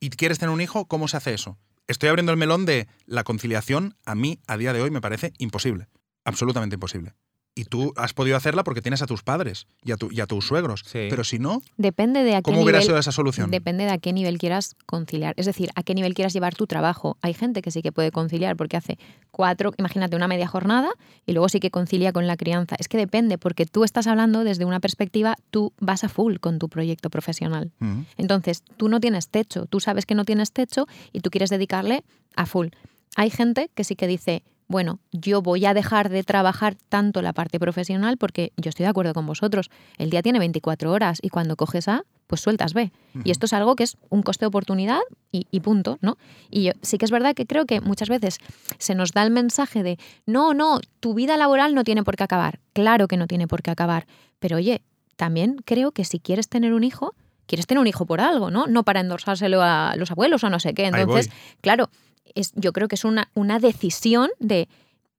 y 0.00 0.10
quieres 0.10 0.38
tener 0.38 0.52
un 0.52 0.60
hijo, 0.60 0.86
¿cómo 0.86 1.08
se 1.08 1.16
hace 1.16 1.34
eso? 1.34 1.58
Estoy 1.86 2.08
abriendo 2.08 2.32
el 2.32 2.38
melón 2.38 2.66
de 2.66 2.88
la 3.06 3.24
conciliación, 3.24 3.96
a 4.04 4.14
mí, 4.14 4.40
a 4.46 4.56
día 4.56 4.72
de 4.72 4.82
hoy, 4.82 4.90
me 4.90 5.00
parece 5.00 5.32
imposible. 5.38 5.88
Absolutamente 6.24 6.74
imposible. 6.74 7.14
Y 7.58 7.64
tú 7.64 7.94
has 7.96 8.12
podido 8.12 8.36
hacerla 8.36 8.64
porque 8.64 8.82
tienes 8.82 9.00
a 9.00 9.06
tus 9.06 9.22
padres 9.22 9.66
y 9.82 9.90
a, 9.92 9.96
tu- 9.96 10.10
y 10.12 10.20
a 10.20 10.26
tus 10.26 10.46
suegros. 10.46 10.82
Sí. 10.84 11.06
Pero 11.08 11.24
si 11.24 11.38
no, 11.38 11.62
Depende 11.78 12.22
de 12.22 12.34
a 12.34 12.38
qué 12.38 12.42
¿cómo 12.42 12.58
hubiera 12.60 12.80
nivel 12.80 12.86
sido 12.86 12.98
esa 12.98 13.12
solución? 13.12 13.50
Depende 13.50 13.84
de 13.84 13.90
a 13.92 13.96
qué 13.98 14.12
nivel 14.12 14.36
quieras 14.36 14.76
conciliar. 14.84 15.32
Es 15.38 15.46
decir, 15.46 15.70
a 15.74 15.82
qué 15.82 15.94
nivel 15.94 16.12
quieras 16.12 16.34
llevar 16.34 16.54
tu 16.54 16.66
trabajo. 16.66 17.16
Hay 17.22 17.32
gente 17.32 17.62
que 17.62 17.70
sí 17.70 17.80
que 17.80 17.92
puede 17.92 18.10
conciliar 18.12 18.56
porque 18.56 18.76
hace 18.76 18.98
cuatro, 19.30 19.72
imagínate, 19.78 20.16
una 20.16 20.28
media 20.28 20.46
jornada 20.46 20.90
y 21.24 21.32
luego 21.32 21.48
sí 21.48 21.58
que 21.58 21.70
concilia 21.70 22.12
con 22.12 22.26
la 22.26 22.36
crianza. 22.36 22.76
Es 22.78 22.88
que 22.88 22.98
depende, 22.98 23.38
porque 23.38 23.64
tú 23.64 23.84
estás 23.84 24.06
hablando 24.06 24.44
desde 24.44 24.66
una 24.66 24.78
perspectiva, 24.80 25.36
tú 25.50 25.72
vas 25.80 26.04
a 26.04 26.10
full 26.10 26.36
con 26.36 26.58
tu 26.58 26.68
proyecto 26.68 27.08
profesional. 27.08 27.72
Mm. 27.78 28.02
Entonces, 28.18 28.62
tú 28.76 28.90
no 28.90 29.00
tienes 29.00 29.30
techo, 29.30 29.64
tú 29.64 29.80
sabes 29.80 30.04
que 30.04 30.14
no 30.14 30.26
tienes 30.26 30.52
techo 30.52 30.86
y 31.10 31.20
tú 31.20 31.30
quieres 31.30 31.48
dedicarle 31.48 32.04
a 32.36 32.44
full. 32.44 32.68
Hay 33.16 33.30
gente 33.30 33.70
que 33.74 33.82
sí 33.82 33.96
que 33.96 34.06
dice, 34.06 34.42
bueno, 34.68 34.98
yo 35.12 35.42
voy 35.42 35.64
a 35.64 35.74
dejar 35.74 36.08
de 36.08 36.24
trabajar 36.24 36.76
tanto 36.88 37.22
la 37.22 37.32
parte 37.32 37.60
profesional 37.60 38.16
porque 38.16 38.52
yo 38.56 38.68
estoy 38.68 38.84
de 38.84 38.90
acuerdo 38.90 39.14
con 39.14 39.26
vosotros. 39.26 39.70
El 39.96 40.10
día 40.10 40.22
tiene 40.22 40.38
24 40.38 40.90
horas 40.90 41.18
y 41.22 41.28
cuando 41.28 41.56
coges 41.56 41.86
A, 41.88 42.04
pues 42.26 42.40
sueltas 42.40 42.74
B. 42.74 42.90
Y 43.24 43.30
esto 43.30 43.46
es 43.46 43.52
algo 43.52 43.76
que 43.76 43.84
es 43.84 43.96
un 44.10 44.22
coste 44.22 44.44
de 44.44 44.48
oportunidad 44.48 45.00
y, 45.30 45.46
y 45.52 45.60
punto, 45.60 45.98
¿no? 46.00 46.18
Y 46.50 46.64
yo, 46.64 46.72
sí 46.82 46.98
que 46.98 47.04
es 47.04 47.12
verdad 47.12 47.34
que 47.34 47.46
creo 47.46 47.66
que 47.66 47.80
muchas 47.80 48.08
veces 48.08 48.38
se 48.78 48.96
nos 48.96 49.12
da 49.12 49.22
el 49.22 49.30
mensaje 49.30 49.84
de, 49.84 49.98
no, 50.26 50.52
no, 50.52 50.80
tu 50.98 51.14
vida 51.14 51.36
laboral 51.36 51.74
no 51.74 51.84
tiene 51.84 52.02
por 52.02 52.16
qué 52.16 52.24
acabar. 52.24 52.58
Claro 52.72 53.06
que 53.06 53.16
no 53.16 53.28
tiene 53.28 53.46
por 53.46 53.62
qué 53.62 53.70
acabar. 53.70 54.06
Pero 54.40 54.56
oye, 54.56 54.82
también 55.16 55.56
creo 55.64 55.92
que 55.92 56.04
si 56.04 56.18
quieres 56.18 56.48
tener 56.48 56.72
un 56.72 56.82
hijo, 56.82 57.14
quieres 57.46 57.66
tener 57.66 57.80
un 57.80 57.86
hijo 57.86 58.06
por 58.06 58.20
algo, 58.20 58.50
¿no? 58.50 58.66
No 58.66 58.82
para 58.82 59.00
endorsárselo 59.00 59.62
a 59.62 59.94
los 59.96 60.10
abuelos 60.10 60.42
o 60.44 60.50
no 60.50 60.58
sé 60.58 60.74
qué. 60.74 60.86
Entonces, 60.86 61.30
claro, 61.60 61.90
es, 62.34 62.52
yo 62.54 62.72
creo 62.72 62.88
que 62.88 62.94
es 62.96 63.04
una, 63.04 63.30
una 63.34 63.58
decisión 63.58 64.30
de, 64.38 64.68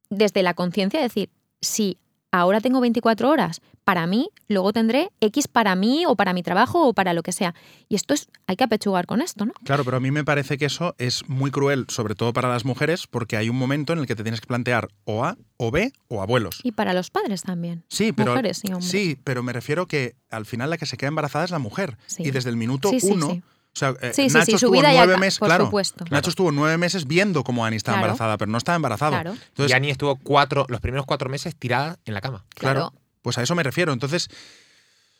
desde 0.10 0.44
la 0.44 0.54
conciencia, 0.54 1.02
decir, 1.02 1.30
si 1.62 1.98
ahora 2.32 2.62
tengo 2.62 2.80
24 2.82 3.30
horas 3.30 3.62
para 3.84 4.06
mí, 4.06 4.30
luego 4.50 4.74
tendré 4.74 5.12
X 5.22 5.48
para 5.48 5.74
mí 5.78 6.04
o 6.06 6.18
para 6.18 6.34
mi 6.34 6.44
trabajo 6.44 6.90
o 6.90 6.94
para 6.94 7.14
lo 7.14 7.24
que 7.24 7.32
sea. 7.32 7.56
Y 7.88 7.96
esto 7.96 8.14
es, 8.14 8.28
hay 8.46 8.58
que 8.58 8.66
apechugar 8.66 9.06
con 9.06 9.22
esto, 9.22 9.46
¿no? 9.46 9.54
Claro, 9.64 9.86
pero 9.86 9.96
a 9.96 10.00
mí 10.02 10.12
me 10.12 10.26
parece 10.26 10.58
que 10.58 10.66
eso 10.66 10.94
es 10.98 11.28
muy 11.30 11.52
cruel, 11.52 11.86
sobre 11.88 12.14
todo 12.14 12.34
para 12.34 12.50
las 12.50 12.66
mujeres, 12.66 13.08
porque 13.08 13.38
hay 13.38 13.48
un 13.50 13.56
momento 13.58 13.94
en 13.94 14.00
el 14.00 14.06
que 14.06 14.16
te 14.16 14.24
tienes 14.24 14.42
que 14.42 14.48
plantear 14.48 14.90
o 15.06 15.24
A, 15.24 15.38
o 15.56 15.72
B, 15.72 15.94
o 16.10 16.22
abuelos. 16.22 16.60
Y 16.64 16.74
para 16.74 16.94
los 16.94 17.10
padres 17.10 17.44
también. 17.44 17.86
Sí, 17.88 18.12
pero, 18.12 18.32
Mujeres 18.32 18.62
y 18.66 18.74
hombres. 18.74 18.90
sí, 18.90 19.18
pero 19.24 19.42
me 19.42 19.54
refiero 19.54 19.88
que 19.88 20.16
al 20.30 20.46
final 20.46 20.70
la 20.70 20.78
que 20.78 20.86
se 20.86 20.98
queda 20.98 21.08
embarazada 21.08 21.46
es 21.46 21.52
la 21.52 21.60
mujer. 21.60 21.98
Sí. 22.08 22.24
Y 22.26 22.32
desde 22.32 22.50
el 22.50 22.58
minuto 22.58 22.90
Sí, 22.90 23.00
sí, 23.00 23.12
uno, 23.14 23.42
sea, 23.78 23.94
eh, 24.02 24.12
Sí, 24.14 24.30
sí, 24.30 24.34
Nacho 24.38 24.46
sí, 24.46 24.52
su 24.58 24.66
estuvo 24.74 24.82
nueve 24.82 25.18
meses, 25.18 25.40
por 25.40 25.48
claro, 25.48 25.66
supuesto. 25.66 26.06
Nacho 26.10 26.30
estuvo 26.30 26.52
nueve 26.52 26.78
meses 26.78 27.06
viendo 27.08 27.44
cómo 27.44 27.66
Ani 27.66 27.76
estaba 27.78 27.98
Claro. 27.98 28.08
embarazada, 28.14 28.38
pero 28.38 28.52
no 28.52 28.58
estaba 28.58 28.76
embarazado. 28.76 29.12
Claro. 29.12 29.32
Entonces, 29.32 29.72
y 29.72 29.74
Ani 29.74 29.90
estuvo 29.90 30.16
cuatro, 30.18 30.66
los 30.70 30.82
primeros 30.82 31.06
cuatro 31.06 31.30
meses 31.30 31.56
tirada 31.56 31.98
en 32.06 32.14
la 32.14 32.22
cama. 32.22 32.46
claro, 32.56 32.94
pues 33.22 33.38
a 33.38 33.44
eso 33.44 33.56
me 33.56 33.64
refiero. 33.64 33.92
Entonces, 33.94 34.30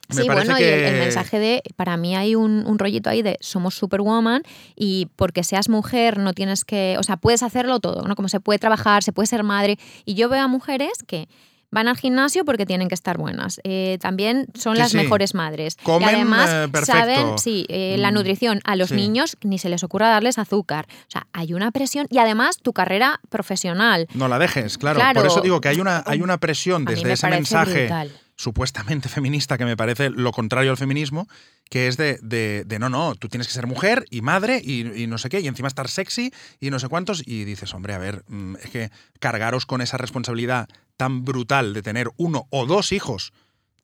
me 0.10 0.22
Sí, 0.22 0.28
parece 0.28 0.46
bueno, 0.52 0.58
que 0.58 0.64
y 0.70 0.74
el, 0.74 0.94
el 0.94 1.00
mensaje 1.00 1.38
de, 1.38 1.62
para 1.76 1.98
mí 1.98 2.16
hay 2.16 2.34
un, 2.36 2.66
un 2.66 2.80
rollito 2.80 3.10
ahí 3.10 3.22
de 3.22 3.38
somos 3.42 3.76
superwoman 3.76 4.42
y 4.76 5.08
porque 5.18 5.44
seas 5.44 5.68
mujer 5.68 6.18
no 6.18 6.32
tienes 6.34 6.64
que, 6.64 6.96
o 6.98 7.04
sea, 7.04 7.18
puedes 7.18 7.44
hacerlo 7.44 7.82
todo, 7.82 8.04
¿no? 8.08 8.16
Como 8.16 8.30
se 8.30 8.40
puede 8.40 8.58
trabajar, 8.58 9.04
se 9.04 9.12
puede 9.12 9.28
ser 9.28 9.44
madre. 9.44 9.78
Y 10.06 10.14
yo 10.14 10.30
veo 10.30 10.42
a 10.42 10.48
mujeres 10.48 10.92
que 11.06 11.28
van 11.72 11.88
al 11.88 11.98
gimnasio 11.98 12.46
porque 12.46 12.66
tienen 12.66 12.88
que 12.88 12.96
estar 12.96 13.18
buenas. 13.18 13.60
Eh, 13.64 13.98
también 14.02 14.48
son 14.58 14.76
Sí, 14.76 14.80
las 14.82 14.92
sí. 14.92 14.98
mejores 14.98 15.34
madres. 15.34 15.76
Comen, 15.84 16.10
y 16.10 16.14
además 16.14 16.50
eh, 16.50 16.86
saben, 16.86 17.38
sí, 17.38 17.66
eh, 17.70 17.96
la 18.00 18.12
Mm, 18.12 18.14
nutrición. 18.14 18.62
A 18.64 18.76
los 18.76 18.90
sí. 18.90 18.96
niños 18.96 19.38
ni 19.44 19.58
se 19.60 19.70
les 19.70 19.84
ocurra 19.84 20.08
darles 20.10 20.38
azúcar. 20.38 20.88
O 20.90 21.10
sea, 21.12 21.28
hay 21.34 21.54
una 21.54 21.72
presión 21.72 22.08
y 22.10 22.20
además 22.20 22.58
tu 22.60 22.74
carrera 22.74 23.20
profesional. 23.30 24.08
no 24.14 24.28
la 24.28 24.40
dejes, 24.40 24.78
claro. 24.78 25.00
Claro. 25.00 25.22
Por 25.22 25.28
eso 25.30 25.42
digo 25.42 25.62
que 25.62 25.68
hay 25.70 25.80
una, 25.80 26.04
hay 26.06 26.22
una 26.22 26.38
presión 26.38 26.86
desde 26.86 27.12
ese 27.14 27.28
mensaje 27.28 27.82
brutal. 27.88 28.12
Supuestamente 28.38 29.10
feminista 29.10 29.58
que 29.58 29.66
me 29.66 29.76
parece 29.76 30.10
lo 30.10 30.32
contrario 30.32 30.72
al 30.72 30.78
feminismo, 30.78 31.28
que 31.70 31.88
es 31.88 31.98
de, 31.98 32.18
de- 32.22 32.64
de, 32.66 32.80
no, 32.80 32.88
no, 32.90 33.16
tú 33.16 33.28
tienes 33.28 33.48
que 33.48 33.54
ser 33.54 33.68
mujer 33.68 34.06
y 34.10 34.22
madre 34.22 34.62
y, 34.64 35.04
y 35.04 35.08
no 35.08 35.18
sé 35.18 35.28
qué, 35.30 35.42
y 35.42 35.48
encima 35.48 35.68
estar 35.68 35.90
sexy 35.90 36.32
y 36.62 36.70
no 36.70 36.80
sé 36.80 36.88
cuántos, 36.88 37.22
y 37.28 37.44
dices, 37.44 37.74
hombre, 37.74 37.94
a 37.94 37.98
ver, 37.98 38.24
mm, 38.28 38.56
es 38.64 38.70
que 38.70 38.92
cargaros 39.20 39.66
con 39.66 39.82
esa 39.82 39.98
responsabilidad 39.98 40.70
tan 40.96 41.26
brutal 41.26 41.74
de 41.74 41.82
tener 41.82 42.08
uno 42.18 42.48
o 42.52 42.66
dos 42.66 42.92
hijos, 42.94 43.34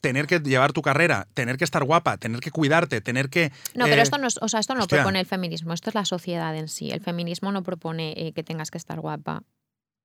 tener 0.01 0.27
que 0.27 0.39
llevar 0.39 0.73
tu 0.73 0.81
carrera, 0.81 1.27
tener 1.33 1.57
que 1.57 1.63
estar 1.63 1.83
guapa, 1.83 2.17
tener 2.17 2.39
que 2.41 2.51
cuidarte, 2.51 2.99
tener 3.01 3.29
que... 3.29 3.51
No, 3.73 3.85
eh, 3.85 3.89
pero 3.89 4.01
esto 4.01 4.17
no, 4.17 4.27
es- 4.27 4.37
o 4.41 4.47
sea, 4.49 4.59
esto 4.59 4.75
no 4.75 4.81
hostia. 4.81 4.97
propone 4.99 5.19
el 5.21 5.25
feminismo, 5.25 5.73
esto 5.73 5.89
es 5.89 5.95
la 5.95 6.03
sociedad 6.05 6.55
en 6.57 6.67
sí. 6.67 6.91
El 6.91 6.99
feminismo 7.01 7.51
no 7.51 7.63
propone 7.63 8.13
eh, 8.17 8.33
que 8.33 8.43
tengas 8.43 8.69
que 8.69 8.77
estar 8.77 8.99
guapa. 8.99 9.43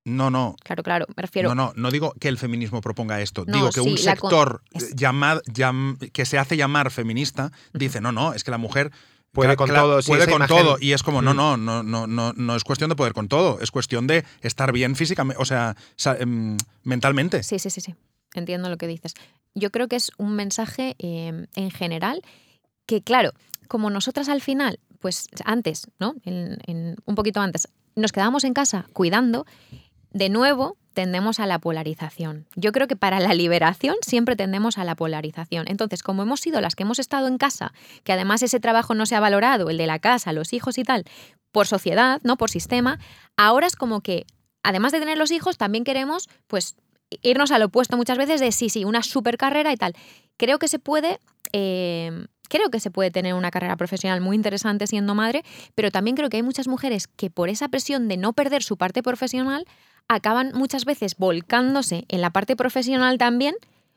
No, 0.04 0.30
no. 0.30 0.56
Claro, 0.64 0.82
claro, 0.82 1.06
me 1.16 1.22
refiero. 1.22 1.50
No, 1.50 1.54
no, 1.54 1.72
no 1.76 1.90
digo 1.90 2.14
que 2.18 2.28
el 2.28 2.38
feminismo 2.38 2.80
proponga 2.80 3.20
esto. 3.20 3.44
No, 3.46 3.52
digo 3.54 3.68
que 3.68 3.80
sí, 3.82 3.88
un 3.88 3.94
con- 3.94 3.98
sector 3.98 4.62
es- 4.72 4.94
llamad- 4.96 5.42
llam- 5.44 5.98
que 6.12 6.24
se 6.24 6.38
hace 6.38 6.56
llamar 6.56 6.90
feminista 6.90 7.52
dice, 7.74 8.00
no, 8.00 8.10
no, 8.12 8.32
es 8.32 8.42
que 8.44 8.50
la 8.50 8.58
mujer 8.58 8.90
Puede 9.32 9.56
con 9.56 9.68
todo, 9.68 10.00
sí, 10.00 10.08
puede 10.10 10.24
con 10.26 10.36
imagen- 10.36 10.56
todo. 10.56 10.76
Y 10.80 10.92
es 10.92 11.02
como, 11.02 11.20
no, 11.20 11.34
Mm. 11.34 11.36
no, 11.36 11.56
no, 11.58 11.82
no, 11.82 12.06
no, 12.06 12.32
no 12.32 12.56
es 12.56 12.64
cuestión 12.64 12.88
de 12.88 12.96
poder 12.96 13.12
con 13.12 13.28
todo, 13.28 13.60
es 13.60 13.70
cuestión 13.70 14.06
de 14.06 14.24
estar 14.40 14.72
bien 14.72 14.96
físicamente, 14.96 15.40
o 15.40 15.44
sea, 15.44 15.76
em, 16.18 16.56
mentalmente. 16.84 17.42
Sí, 17.42 17.58
sí, 17.58 17.68
sí, 17.68 17.80
sí. 17.82 17.94
Entiendo 18.34 18.70
lo 18.70 18.78
que 18.78 18.86
dices. 18.86 19.12
Yo 19.54 19.70
creo 19.70 19.88
que 19.88 19.96
es 19.96 20.10
un 20.16 20.34
mensaje 20.34 20.96
eh, 20.98 21.46
en 21.54 21.70
general 21.70 22.22
que, 22.86 23.02
claro, 23.02 23.32
como 23.68 23.90
nosotras 23.90 24.30
al 24.30 24.40
final, 24.40 24.80
pues 25.00 25.28
antes, 25.44 25.88
¿no? 26.00 26.14
En- 26.24 26.58
en- 26.66 26.96
un 27.04 27.14
poquito 27.14 27.40
antes, 27.40 27.68
nos 27.96 28.12
quedábamos 28.12 28.44
en 28.44 28.54
casa 28.54 28.86
cuidando, 28.94 29.44
de 30.12 30.28
nuevo 30.28 30.76
tendemos 30.94 31.38
a 31.38 31.46
la 31.46 31.60
polarización. 31.60 32.46
Yo 32.56 32.72
creo 32.72 32.88
que 32.88 32.96
para 32.96 33.20
la 33.20 33.32
liberación 33.32 33.94
siempre 34.00 34.34
tendemos 34.34 34.78
a 34.78 34.84
la 34.84 34.96
polarización. 34.96 35.66
Entonces, 35.68 36.02
como 36.02 36.22
hemos 36.22 36.40
sido 36.40 36.60
las 36.60 36.74
que 36.74 36.82
hemos 36.82 36.98
estado 36.98 37.28
en 37.28 37.38
casa, 37.38 37.72
que 38.02 38.12
además 38.12 38.42
ese 38.42 38.58
trabajo 38.58 38.94
no 38.94 39.06
se 39.06 39.14
ha 39.14 39.20
valorado, 39.20 39.70
el 39.70 39.78
de 39.78 39.86
la 39.86 40.00
casa, 40.00 40.32
los 40.32 40.52
hijos 40.52 40.76
y 40.76 40.82
tal, 40.82 41.04
por 41.52 41.66
sociedad, 41.68 42.20
no 42.24 42.36
por 42.36 42.50
sistema, 42.50 42.98
ahora 43.36 43.68
es 43.68 43.76
como 43.76 44.00
que, 44.00 44.26
además 44.64 44.90
de 44.90 44.98
tener 44.98 45.18
los 45.18 45.30
hijos, 45.30 45.56
también 45.56 45.84
queremos, 45.84 46.28
pues, 46.48 46.74
irnos 47.22 47.52
al 47.52 47.62
opuesto 47.62 47.96
muchas 47.96 48.18
veces 48.18 48.40
de 48.40 48.50
sí, 48.50 48.68
sí, 48.68 48.84
una 48.84 49.02
super 49.04 49.38
carrera 49.38 49.72
y 49.72 49.76
tal. 49.76 49.94
Creo 50.36 50.58
que 50.58 50.68
se 50.68 50.78
puede. 50.80 51.20
eh, 51.52 52.26
Creo 52.50 52.70
que 52.70 52.80
se 52.80 52.90
puede 52.90 53.10
tener 53.10 53.34
una 53.34 53.50
carrera 53.50 53.76
profesional 53.76 54.22
muy 54.22 54.34
interesante 54.34 54.86
siendo 54.86 55.14
madre, 55.14 55.44
pero 55.74 55.90
también 55.90 56.16
creo 56.16 56.30
que 56.30 56.38
hay 56.38 56.42
muchas 56.42 56.66
mujeres 56.66 57.06
que 57.06 57.28
por 57.28 57.50
esa 57.50 57.68
presión 57.68 58.08
de 58.08 58.16
no 58.16 58.32
perder 58.32 58.62
su 58.62 58.78
parte 58.78 59.02
profesional 59.02 59.66
acaban 60.08 60.52
muchas 60.54 60.84
veces 60.84 61.16
volcándose 61.16 62.04
en 62.08 62.20
la 62.20 62.30
parte 62.30 62.56
profesional 62.56 63.18
también, 63.18 63.54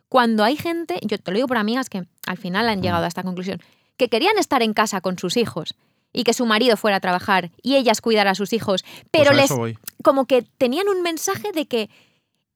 cuando 0.09 0.43
hay 0.43 0.57
gente, 0.57 0.99
yo 1.03 1.17
te 1.17 1.31
lo 1.31 1.35
digo 1.35 1.47
por 1.47 1.57
amigas 1.57 1.89
que 1.89 2.03
al 2.27 2.37
final 2.37 2.67
han 2.67 2.81
llegado 2.81 3.05
a 3.05 3.07
esta 3.07 3.23
conclusión, 3.23 3.61
que 3.97 4.09
querían 4.09 4.37
estar 4.37 4.61
en 4.61 4.73
casa 4.73 4.99
con 5.01 5.17
sus 5.17 5.37
hijos 5.37 5.73
y 6.11 6.23
que 6.23 6.33
su 6.33 6.45
marido 6.45 6.75
fuera 6.75 6.97
a 6.97 6.99
trabajar 6.99 7.51
y 7.61 7.75
ellas 7.77 8.01
cuidar 8.01 8.27
a 8.27 8.35
sus 8.35 8.51
hijos, 8.51 8.83
pero 9.11 9.31
Pues 9.31 9.37
a 9.37 9.41
les 9.41 9.49
voy. 9.51 9.77
como 10.03 10.25
que 10.25 10.41
tenían 10.57 10.89
un 10.89 11.01
mensaje 11.01 11.53
de 11.53 11.65
que 11.65 11.89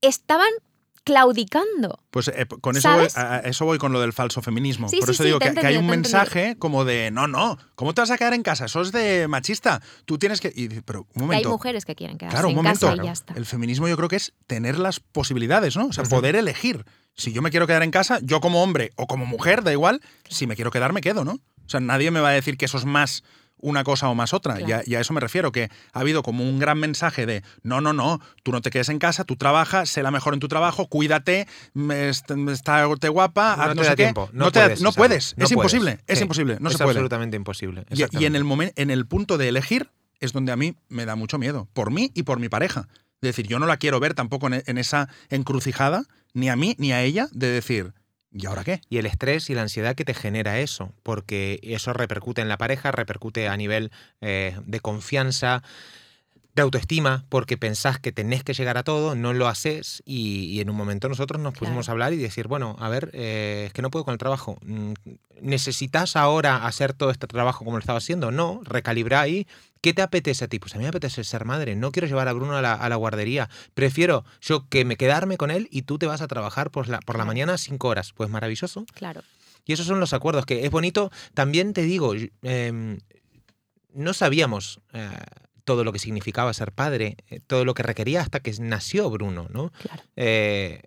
estaban 0.02 0.50
claudicando. 1.06 2.00
Pues 2.12 2.28
eh, 2.28 2.46
con 2.62 2.76
eso 2.76 2.90
voy, 2.90 3.10
¿Sabes? 3.10 3.18
a 3.18 3.36
a 3.36 3.40
eso 3.40 3.64
voy 3.66 3.78
con 3.78 3.94
lo 3.94 4.02
del 4.02 4.12
falso 4.12 4.42
feminismo. 4.42 4.90
Sí, 4.90 4.98
Por 4.98 5.08
sí, 5.08 5.12
eso 5.14 5.24
sí, 5.24 5.28
digo 5.28 5.40
que, 5.40 5.54
que 5.54 5.66
hay 5.66 5.78
un 5.78 5.86
entendido, 5.86 5.92
mensaje 6.20 6.58
como 6.58 6.84
de, 6.84 7.12
no, 7.12 7.28
no, 7.28 7.58
¿cómo 7.76 7.94
te 7.94 8.02
vas 8.02 8.12
a 8.12 8.18
quedar 8.18 8.34
en 8.34 8.44
casa? 8.44 8.66
Eso 8.66 8.82
es 8.82 8.92
de 8.92 9.28
machista. 9.30 9.82
Tú 10.06 10.18
tienes 10.18 10.42
que... 10.42 10.52
y- 10.54 10.68
pero 10.82 11.02
un 11.02 11.06
Que 11.06 11.20
hay 11.20 11.22
momento. 11.22 11.50
mujeres 11.52 11.86
que 11.86 11.96
quieren 11.96 12.18
quedarse 12.18 12.36
Claro, 12.36 12.48
un 12.48 12.52
en 12.52 12.56
momento. 12.58 12.88
casa 12.90 13.02
y 13.02 13.06
ya 13.06 13.12
está. 13.14 13.34
El 13.36 13.46
feminismo 13.46 13.88
yo 13.88 13.96
creo 13.96 14.10
que 14.10 14.18
es 14.18 14.34
tener 14.48 14.78
las 14.78 15.00
posibilidades, 15.00 15.78
¿no? 15.78 15.88
O 15.88 15.94
sea, 15.94 16.04
poder 16.04 16.36
elegir. 16.36 16.86
Si 17.16 17.32
yo 17.32 17.42
me 17.42 17.50
quiero 17.52 17.66
quedar 17.68 17.84
en 17.84 17.92
casa, 17.92 18.20
yo 18.22 18.42
como 18.42 18.62
hombre 18.62 18.92
o 18.98 19.08
como 19.08 19.26
mujer, 19.26 19.64
da 19.64 19.72
igual, 19.72 20.02
si 20.30 20.48
me 20.48 20.56
quiero 20.56 20.72
quedar, 20.72 20.92
me 20.92 21.00
quedo, 21.02 21.24
¿no? 21.24 21.34
O 21.34 21.70
sea, 21.70 21.80
nadie 21.80 22.12
me 22.12 22.20
va 22.20 22.30
a 22.30 22.34
decir 22.34 22.58
que 22.58 22.66
eso 22.66 22.78
es 22.78 22.86
más 22.86 23.24
una 23.58 23.84
cosa 23.84 24.10
o 24.10 24.16
más 24.16 24.34
otra. 24.34 24.56
Claro. 24.56 24.70
Y, 24.70 24.72
a, 24.74 24.84
y 24.86 24.96
a 24.96 25.00
eso 25.00 25.14
me 25.14 25.20
refiero, 25.22 25.52
que 25.52 25.70
ha 25.94 26.00
habido 26.00 26.24
como 26.24 26.44
un 26.48 26.60
gran 26.60 26.78
mensaje 26.80 27.26
de 27.26 27.44
no, 27.64 27.82
no, 27.82 27.94
no, 27.94 28.20
tú 28.44 28.52
no 28.52 28.62
te 28.62 28.70
quedes 28.70 28.90
en 28.90 29.00
casa, 29.00 29.24
tú 29.24 29.36
trabajas, 29.38 29.90
sé 29.90 30.04
la 30.04 30.12
mejor 30.12 30.34
en 30.34 30.40
tu 30.40 30.48
trabajo, 30.48 30.88
cuídate, 30.88 31.48
me 31.74 32.10
est- 32.10 32.30
está 32.50 32.86
te 33.00 33.10
guapa, 33.10 33.56
No 33.56 33.64
haz 33.64 33.70
te 33.70 33.76
no 33.76 33.84
sé 33.84 33.90
da 33.90 33.96
qué. 33.96 34.04
tiempo, 34.04 34.30
no 34.34 34.52
te 34.52 34.60
da- 34.60 34.66
puedes, 34.66 34.82
no 34.82 34.90
Isabel, 34.90 35.10
puedes, 35.10 35.38
no 35.38 35.46
es 35.46 35.54
puedes. 35.54 35.74
imposible, 35.74 36.00
es 36.08 36.18
Sí, 36.20 36.24
imposible, 36.24 36.58
no 36.60 36.70
es 36.70 36.74
se 36.74 36.84
puede. 36.84 36.92
absolutamente 36.92 37.38
imposible. 37.38 37.86
Y- 37.92 38.04
Y, 38.22 38.26
en 38.26 38.36
el, 38.36 38.44
momen- 38.44 38.74
en 38.76 38.90
el 38.92 39.06
punto 39.08 39.38
de 39.38 39.48
elegir 39.50 39.90
es 40.20 40.32
donde 40.34 40.52
a 40.52 40.56
mí 40.56 40.76
me 40.90 41.06
da 41.06 41.16
mucho 41.16 41.38
miedo, 41.38 41.68
por 41.74 41.92
mí 41.92 42.12
y 42.14 42.24
por 42.24 42.40
mi 42.40 42.50
pareja. 42.50 42.88
Es 43.22 43.28
decir, 43.30 43.48
yo 43.48 43.58
no 43.60 43.66
la 43.66 43.78
quiero 43.78 44.00
ver 44.00 44.14
tampoco 44.14 44.48
en, 44.48 44.62
en 44.66 44.78
esa 44.78 45.10
encrucijada, 45.30 46.04
ni 46.34 46.50
a 46.50 46.56
mí 46.56 46.76
ni 46.78 46.92
a 46.92 47.02
ella, 47.02 47.28
de 47.32 47.48
decir, 47.48 47.94
¿y 48.36 48.46
ahora 48.48 48.64
qué? 48.64 48.82
Y 48.90 48.98
el 48.98 49.06
estrés 49.06 49.50
y 49.50 49.56
la 49.56 49.62
ansiedad 49.62 49.96
que 49.96 50.04
te 50.04 50.14
genera 50.14 50.60
eso, 50.60 50.92
porque 51.04 51.60
eso 51.64 51.94
repercute 51.94 52.42
en 52.42 52.50
la 52.50 52.58
pareja, 52.58 52.92
repercute 52.92 53.48
a 53.48 53.56
nivel 53.56 53.92
eh, 54.20 54.58
de 54.66 54.80
confianza, 54.82 55.64
de 56.56 56.62
autoestima, 56.62 57.26
porque 57.28 57.58
pensás 57.58 58.00
que 58.00 58.12
tenés 58.14 58.44
que 58.44 58.54
llegar 58.54 58.78
a 58.78 58.84
todo, 58.84 59.14
no 59.16 59.34
lo 59.34 59.48
haces 59.48 60.02
y, 60.06 60.46
y 60.46 60.62
en 60.62 60.70
un 60.70 60.78
momento 60.78 61.10
nosotros 61.10 61.42
nos 61.42 61.54
pusimos 61.54 61.86
Claro. 61.88 61.92
a 61.92 61.92
hablar 61.92 62.14
y 62.14 62.18
decir, 62.18 62.48
bueno, 62.48 62.78
a 62.80 62.88
ver, 62.88 63.10
eh, 63.14 63.66
es 63.68 63.74
que 63.74 63.82
no 63.82 63.92
puedo 63.92 64.06
con 64.06 64.14
el 64.14 64.18
trabajo. 64.18 64.58
Mm, 64.66 64.94
¿Necesitas 65.42 66.16
ahora 66.16 66.66
hacer 66.66 66.94
todo 66.94 67.12
este 67.12 67.28
trabajo 67.28 67.66
como 67.66 67.78
lo 67.78 67.80
estaba 67.82 67.98
haciendo? 67.98 68.32
No, 68.32 68.62
recalibra 68.64 69.20
ahí. 69.20 69.48
¿Qué 69.82 69.94
te 69.94 70.02
apetece 70.02 70.46
a 70.46 70.48
ti? 70.48 70.58
Pues 70.60 70.74
a 70.74 70.78
mí 70.78 70.84
me 70.84 70.90
apetece 70.90 71.24
ser 71.26 71.44
madre. 71.44 71.76
No 71.76 71.92
quiero 71.92 72.08
llevar 72.08 72.28
a 72.30 72.34
Bruno 72.34 72.56
a 72.56 72.62
la, 72.62 72.74
a 72.74 72.88
la 72.90 72.96
guardería. 72.96 73.50
Prefiero 73.74 74.24
yo 74.42 74.68
que 74.70 74.86
me 74.86 74.96
quedarme 74.96 75.36
con 75.38 75.52
él 75.52 75.68
y 75.72 75.82
tú 75.84 76.00
te 76.00 76.06
vas 76.08 76.22
a 76.22 76.28
trabajar 76.28 76.72
por 76.72 76.88
la, 76.88 77.00
por 77.02 77.18
la 77.18 77.26
mañana 77.26 77.58
cinco 77.58 77.90
horas. 77.90 78.14
Pues 78.14 78.30
maravilloso. 78.30 78.86
Claro. 78.94 79.22
Y 79.66 79.74
esos 79.74 79.86
son 79.88 80.00
los 80.00 80.14
acuerdos, 80.14 80.46
que 80.46 80.66
es 80.66 80.72
bonito. 80.72 81.12
También 81.34 81.74
te 81.74 81.82
digo, 81.82 82.14
em, 82.44 82.98
no 83.94 84.14
sabíamos 84.14 84.80
eh, 84.94 85.10
todo 85.66 85.84
lo 85.84 85.92
que 85.92 86.00
significaba 86.00 86.54
ser 86.54 86.72
padre, 86.72 87.18
eh, 87.30 87.42
todo 87.46 87.66
lo 87.66 87.74
que 87.74 87.84
requería 87.84 88.22
hasta 88.22 88.40
que 88.40 88.54
nació 88.60 89.10
Bruno, 89.10 89.48
¿no? 89.52 89.72
Claro. 89.82 90.04
Eh, 90.16 90.84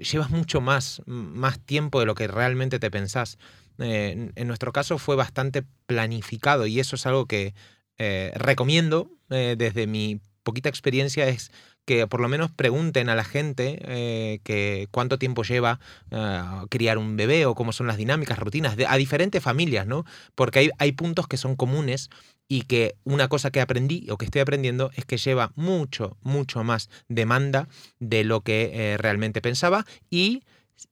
llevas 0.00 0.30
mucho 0.30 0.60
más, 0.60 1.02
más 1.06 1.58
tiempo 1.60 2.00
de 2.00 2.06
lo 2.06 2.14
que 2.14 2.28
realmente 2.28 2.78
te 2.78 2.90
pensás. 2.90 3.38
Eh, 3.78 4.30
en- 4.34 4.46
nuestro 4.48 4.72
caso 4.72 4.98
fue 4.98 5.16
bastante 5.16 5.62
planificado 5.86 6.66
y 6.66 6.80
eso 6.80 6.96
es 6.96 7.06
algo 7.06 7.26
que 7.26 7.54
eh, 7.98 8.32
recomiendo 8.36 9.10
desde 9.28 9.86
mi 9.88 10.20
poquita 10.44 10.68
experiencia 10.68 11.26
es 11.26 11.50
que 11.84 12.06
por 12.06 12.20
lo 12.20 12.28
menos 12.28 12.52
pregunten 12.52 13.08
a 13.08 13.14
la 13.16 13.24
gente 13.24 13.78
eh, 13.82 14.38
que 14.44 14.86
cuánto 14.92 15.18
tiempo 15.18 15.42
lleva 15.42 15.80
eh, 16.12 16.42
criar 16.68 16.98
un 16.98 17.16
bebé 17.16 17.46
o 17.46 17.54
cómo 17.56 17.72
son 17.72 17.86
las 17.88 17.96
dinámicas, 17.96 18.38
rutinas, 18.38 18.76
de- 18.76 18.86
a 18.86 18.96
diferentes 18.96 19.42
familias, 19.42 19.86
¿no? 19.86 20.04
Porque 20.36 20.60
hay, 20.60 20.70
hay 20.78 20.92
puntos 20.92 21.26
que 21.26 21.36
son 21.36 21.56
comunes 21.56 22.08
y 22.48 22.62
que 22.62 22.94
una 23.04 23.28
cosa 23.28 23.50
que 23.50 23.60
aprendí 23.60 24.08
o 24.10 24.16
que 24.18 24.24
estoy 24.26 24.40
aprendiendo 24.40 24.90
es 24.96 25.04
que 25.04 25.16
lleva 25.16 25.52
mucho, 25.56 26.16
mucho 26.22 26.62
más 26.64 26.88
demanda 27.08 27.68
de 27.98 28.22
lo 28.24 28.40
que 28.42 28.70
eh, 28.72 28.96
realmente 28.98 29.40
pensaba 29.42 29.84
y 30.10 30.42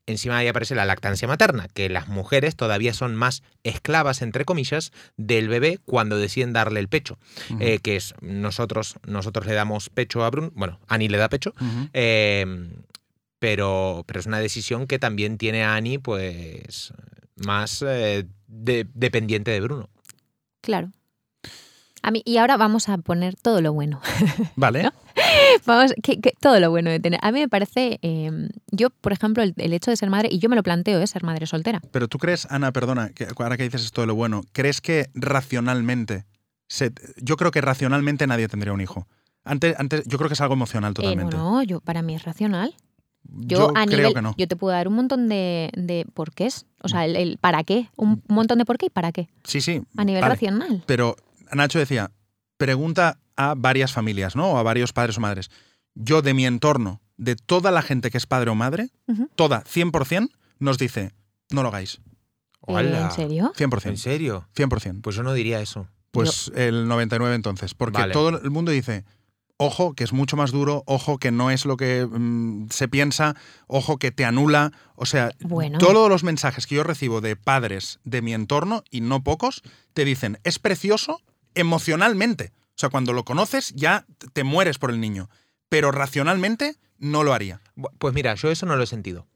encima 0.06 0.38
ahí 0.38 0.48
aparece 0.48 0.74
la 0.74 0.86
lactancia 0.86 1.28
materna, 1.28 1.68
que 1.68 1.88
las 1.90 2.08
mujeres 2.08 2.56
todavía 2.56 2.94
son 2.94 3.14
más 3.14 3.42
esclavas, 3.64 4.22
entre 4.22 4.44
comillas, 4.46 4.92
del 5.16 5.48
bebé 5.48 5.78
cuando 5.84 6.16
deciden 6.18 6.52
darle 6.54 6.80
el 6.80 6.88
pecho, 6.88 7.18
eh, 7.60 7.78
que 7.80 7.96
es 7.96 8.14
nosotros, 8.20 8.96
nosotros 9.06 9.46
le 9.46 9.52
damos 9.52 9.90
pecho 9.90 10.24
a 10.24 10.30
Bruno, 10.30 10.50
bueno, 10.54 10.80
Ani 10.88 11.08
le 11.08 11.18
da 11.18 11.28
pecho, 11.28 11.54
eh, 11.92 12.46
pero, 13.38 14.04
pero 14.06 14.20
es 14.20 14.26
una 14.26 14.38
decisión 14.40 14.86
que 14.86 14.98
también 14.98 15.36
tiene 15.38 15.64
a 15.64 15.74
Ani, 15.74 15.98
pues, 15.98 16.92
más 17.36 17.82
eh, 17.86 18.26
de- 18.46 18.86
dependiente 18.94 19.50
de 19.50 19.60
Bruno. 19.60 19.90
Claro. 20.62 20.90
A 22.06 22.10
mí, 22.10 22.20
y 22.26 22.36
ahora 22.36 22.56
vamos 22.58 22.88
a 22.90 22.98
poner 22.98 23.34
todo 23.34 23.60
lo 23.62 23.72
bueno. 23.72 23.98
Vale. 24.56 24.90
Vamos, 25.64 25.94
que, 26.02 26.20
que- 26.20 26.34
todo 26.38 26.60
lo 26.60 26.68
bueno 26.70 26.90
de 26.90 27.00
tener. 27.00 27.18
A 27.22 27.32
mí 27.32 27.40
me 27.40 27.48
parece, 27.48 27.98
eh, 28.02 28.30
yo, 28.70 28.90
por 28.90 29.12
ejemplo, 29.12 29.42
el, 29.42 29.54
el 29.56 29.72
hecho 29.72 29.90
de 29.90 29.96
ser 29.96 30.10
madre, 30.10 30.28
y 30.30 30.38
yo 30.38 30.48
me 30.50 30.56
lo 30.56 30.62
planteo, 30.62 31.00
¿eh? 31.00 31.06
ser 31.06 31.22
madre 31.22 31.46
soltera. 31.46 31.80
Pero 31.92 32.06
tú 32.06 32.18
crees, 32.18 32.46
Ana, 32.50 32.72
perdona, 32.72 33.08
que 33.10 33.26
ahora 33.38 33.56
que 33.56 33.62
dices 33.62 33.84
esto 33.84 34.02
de 34.02 34.06
lo 34.08 34.14
bueno, 34.14 34.42
¿crees 34.52 34.80
que 34.82 35.08
racionalmente, 35.14 36.26
se- 36.68 36.92
yo 37.22 37.36
creo 37.36 37.50
que 37.50 37.60
racionalmente 37.60 38.26
nadie 38.26 38.48
tendría 38.48 38.72
un 38.72 38.80
hijo? 38.80 39.06
Antes, 39.44 39.74
antes, 39.78 40.04
yo 40.06 40.18
creo 40.18 40.28
que 40.28 40.34
es 40.34 40.40
algo 40.40 40.54
emocional 40.54 40.90
Eh, 40.92 40.94
totalmente. 40.94 41.36
no, 41.36 41.62
yo, 41.62 41.80
para 41.80 42.02
mí 42.02 42.14
es 42.14 42.24
racional. 42.24 42.74
Yo, 43.26 43.58
Yo, 43.58 43.68
a 43.70 43.86
creo 43.86 43.98
nivel, 43.98 44.14
que 44.14 44.20
no. 44.22 44.34
yo 44.36 44.46
te 44.46 44.56
puedo 44.56 44.74
dar 44.76 44.86
un 44.88 44.94
montón 44.94 45.30
de, 45.30 45.70
de 45.74 46.04
porqués. 46.12 46.66
O 46.82 46.88
sea, 46.88 47.06
el, 47.06 47.16
el 47.16 47.38
para 47.38 47.64
qué. 47.64 47.88
Un 47.96 48.22
montón 48.28 48.58
de 48.58 48.66
por 48.66 48.76
qué 48.76 48.86
y 48.86 48.90
para 48.90 49.12
qué. 49.12 49.28
Sí, 49.44 49.62
sí. 49.62 49.80
A 49.96 50.04
nivel 50.04 50.20
vale. 50.20 50.34
racional. 50.34 50.82
Pero 50.86 51.16
Nacho 51.52 51.78
decía, 51.78 52.10
pregunta 52.56 53.18
a 53.36 53.54
varias 53.56 53.92
familias, 53.92 54.36
¿no? 54.36 54.52
O 54.52 54.58
a 54.58 54.62
varios 54.62 54.92
padres 54.92 55.18
o 55.18 55.20
madres. 55.20 55.50
Yo 55.94 56.22
de 56.22 56.34
mi 56.34 56.46
entorno, 56.46 57.00
de 57.16 57.36
toda 57.36 57.70
la 57.70 57.82
gente 57.82 58.10
que 58.10 58.18
es 58.18 58.26
padre 58.26 58.50
o 58.50 58.54
madre, 58.54 58.90
Ujú. 59.06 59.28
toda, 59.36 59.62
100%, 59.64 60.30
nos 60.58 60.78
dice, 60.78 61.12
no 61.50 61.62
lo 61.62 61.68
hagáis. 61.68 62.00
¡Hala! 62.66 63.02
¿En 63.02 63.10
serio? 63.10 63.52
100%. 63.56 63.88
¿En 63.90 63.96
serio? 63.98 64.48
100%. 64.56 65.02
Pues 65.02 65.16
yo 65.16 65.22
no 65.22 65.32
diría 65.34 65.60
eso. 65.60 65.88
Pues 66.10 66.50
el 66.54 66.88
99 66.88 67.34
entonces. 67.34 67.74
Porque 67.74 67.98
Vale. 68.00 68.12
todo 68.12 68.28
el 68.40 68.50
mundo 68.50 68.70
dice, 68.70 69.04
ojo, 69.56 69.94
que 69.94 70.04
es 70.04 70.12
mucho 70.12 70.36
más 70.36 70.52
duro, 70.52 70.82
ojo, 70.86 71.18
que 71.18 71.30
no 71.30 71.50
es 71.50 71.64
lo 71.66 71.76
que 71.76 72.06
mm, 72.10 72.68
se 72.70 72.88
piensa, 72.88 73.34
ojo, 73.66 73.98
que 73.98 74.12
te 74.12 74.24
anula. 74.24 74.72
O 74.94 75.06
sea, 75.06 75.32
Bueno. 75.40 75.78
todos 75.78 76.08
los 76.08 76.24
mensajes 76.24 76.66
que 76.66 76.76
yo 76.76 76.84
recibo 76.84 77.20
de 77.20 77.36
padres 77.36 77.98
de 78.04 78.22
mi 78.22 78.32
entorno, 78.32 78.82
y 78.90 79.00
no 79.00 79.22
pocos, 79.22 79.62
te 79.92 80.04
dicen, 80.04 80.38
es 80.44 80.58
precioso 80.58 81.20
emocionalmente. 81.54 82.52
O 82.70 82.76
sea, 82.76 82.88
cuando 82.88 83.12
lo 83.12 83.24
conoces 83.24 83.72
ya 83.74 84.04
te 84.32 84.44
mueres 84.44 84.78
por 84.78 84.90
el 84.90 85.00
niño. 85.00 85.28
Pero 85.68 85.90
racionalmente 85.92 86.76
no 86.98 87.22
lo 87.24 87.32
haría. 87.34 87.60
Pues 87.98 88.14
mira, 88.14 88.34
yo 88.34 88.50
eso 88.50 88.66
no 88.66 88.76
lo 88.76 88.82
he 88.82 88.86
sentido. 88.86 89.26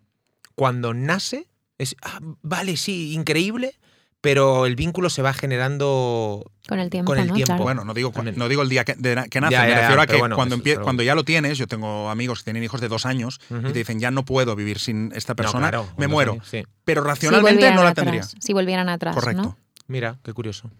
Cuando 0.54 0.94
nace, 0.94 1.46
es, 1.78 1.94
ah, 2.02 2.18
vale, 2.42 2.76
sí, 2.76 3.12
increíble, 3.14 3.78
pero 4.20 4.66
el 4.66 4.74
vínculo 4.74 5.10
se 5.10 5.22
va 5.22 5.32
generando 5.32 6.50
Con 6.68 6.80
el 6.80 6.90
tiempo, 6.90 7.12
Con 7.12 7.18
el 7.20 7.28
¿no? 7.28 7.34
tiempo. 7.34 7.46
Claro. 7.52 7.62
Bueno, 7.62 7.84
no 7.84 7.94
digo, 7.94 8.10
También. 8.10 8.36
no 8.36 8.48
digo 8.48 8.62
el 8.62 8.68
día 8.68 8.84
que, 8.84 8.94
de 8.94 9.14
na- 9.14 9.28
que 9.28 9.40
nace, 9.40 9.52
Ya, 9.52 9.62
me 9.62 9.68
ya, 9.68 9.74
ya, 9.74 9.80
refiero 9.82 10.02
a 10.02 10.06
que 10.08 10.16
bueno, 10.16 10.34
cuando, 10.36 10.56
eso- 10.56 10.64
pero- 10.64 10.82
cuando 10.82 11.02
ya 11.04 11.14
lo 11.14 11.24
tienes, 11.24 11.56
yo 11.58 11.66
tengo 11.68 12.10
amigos 12.10 12.40
que 12.40 12.44
tienen 12.44 12.64
hijos 12.64 12.80
de 12.80 12.88
dos 12.88 13.06
años 13.06 13.40
y 13.50 13.72
te 13.72 13.78
dicen, 13.78 14.00
ya 14.00 14.10
no 14.10 14.24
puedo 14.24 14.56
vivir 14.56 14.80
sin 14.80 15.12
esta 15.14 15.34
persona, 15.36 15.66
No, 15.66 15.70
claro, 15.84 15.88
me 15.96 16.08
muero. 16.08 16.32
años, 16.32 16.48
sí. 16.48 16.64
Pero 16.84 17.02
racionalmente 17.04 17.70
no 17.70 17.84
la 17.84 17.90
atrás, 17.90 17.94
tendría. 18.04 18.22
Si 18.24 18.52
volvieran 18.52 18.88
atrás, 18.88 19.14
Correcto. 19.14 19.42
¿no? 19.42 19.58
Mira, 19.86 20.18
qué 20.24 20.32
curioso. 20.32 20.70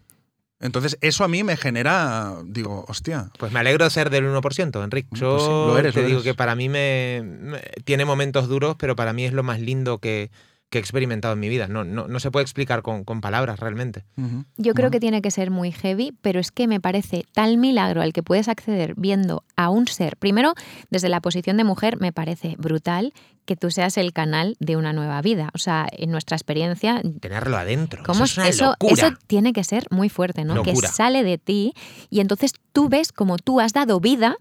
Entonces, 0.60 0.98
eso 1.00 1.22
a 1.24 1.28
mí 1.28 1.44
me 1.44 1.56
genera, 1.56 2.34
digo, 2.44 2.84
hostia. 2.88 3.30
Pues 3.38 3.52
me 3.52 3.60
alegro 3.60 3.84
de 3.84 3.90
ser 3.90 4.10
del 4.10 4.24
1%, 4.24 4.82
Enrique. 4.82 5.08
Yo 5.12 5.30
Pues 5.30 5.42
sí, 5.44 5.48
lo 5.50 5.78
eres, 5.78 5.94
te 5.94 6.00
lo 6.00 6.06
digo 6.06 6.18
eres. 6.20 6.32
que 6.32 6.34
para 6.36 6.54
mí 6.56 6.68
me, 6.68 7.22
me- 7.24 7.60
tiene 7.84 8.04
momentos 8.04 8.48
duros, 8.48 8.74
pero 8.78 8.96
para 8.96 9.12
mí 9.12 9.24
es 9.24 9.32
lo 9.32 9.42
más 9.44 9.60
lindo 9.60 9.98
que, 9.98 10.30
que 10.70 10.78
he 10.78 10.80
experimentado 10.80 11.32
en 11.34 11.40
mi 11.40 11.48
vida. 11.48 11.66
No, 11.66 11.84
no, 11.84 12.08
no 12.08 12.20
se 12.20 12.30
puede 12.30 12.42
explicar 12.42 12.82
con, 12.82 13.04
con 13.04 13.20
palabras 13.22 13.58
realmente. 13.58 14.04
Yo 14.16 14.74
creo 14.74 14.74
Bueno. 14.74 14.90
que 14.90 15.00
tiene 15.00 15.22
que 15.22 15.30
ser 15.30 15.50
muy 15.50 15.72
heavy, 15.72 16.12
pero 16.20 16.40
es 16.40 16.52
que 16.52 16.66
me 16.66 16.78
parece 16.78 17.24
tal 17.32 17.56
milagro 17.56 18.02
al 18.02 18.12
que 18.12 18.22
puedes 18.22 18.48
acceder 18.48 18.94
viendo 18.96 19.44
a 19.56 19.70
un 19.70 19.86
ser. 19.86 20.16
Primero, 20.18 20.52
desde 20.90 21.08
la 21.08 21.20
posición 21.22 21.56
de 21.56 21.64
mujer, 21.64 21.98
me 21.98 22.12
parece 22.12 22.54
brutal 22.58 23.14
que 23.46 23.56
tú 23.56 23.70
seas 23.70 23.96
el 23.96 24.12
canal 24.12 24.56
de 24.60 24.76
una 24.76 24.92
nueva 24.92 25.22
vida. 25.22 25.48
O 25.54 25.58
sea, 25.58 25.86
en 25.90 26.10
nuestra 26.10 26.36
experiencia, 26.36 27.00
Tenerlo 27.20 27.56
adentro. 27.56 28.02
¿cómo 28.04 28.24
eso 28.24 28.32
es 28.32 28.36
una 28.38 28.48
eso, 28.48 28.64
locura. 28.78 28.92
eso 29.08 29.16
tiene 29.26 29.54
que 29.54 29.64
ser 29.64 29.86
muy 29.90 30.10
fuerte, 30.10 30.44
¿no? 30.44 30.54
Locura. 30.54 30.74
Que 30.88 30.94
sale 30.94 31.24
de 31.24 31.38
ti 31.38 31.72
y 32.10 32.20
entonces 32.20 32.52
tú 32.74 32.90
ves 32.90 33.10
como 33.12 33.38
tú 33.38 33.60
has 33.60 33.72
dado 33.72 34.00
vida, 34.00 34.36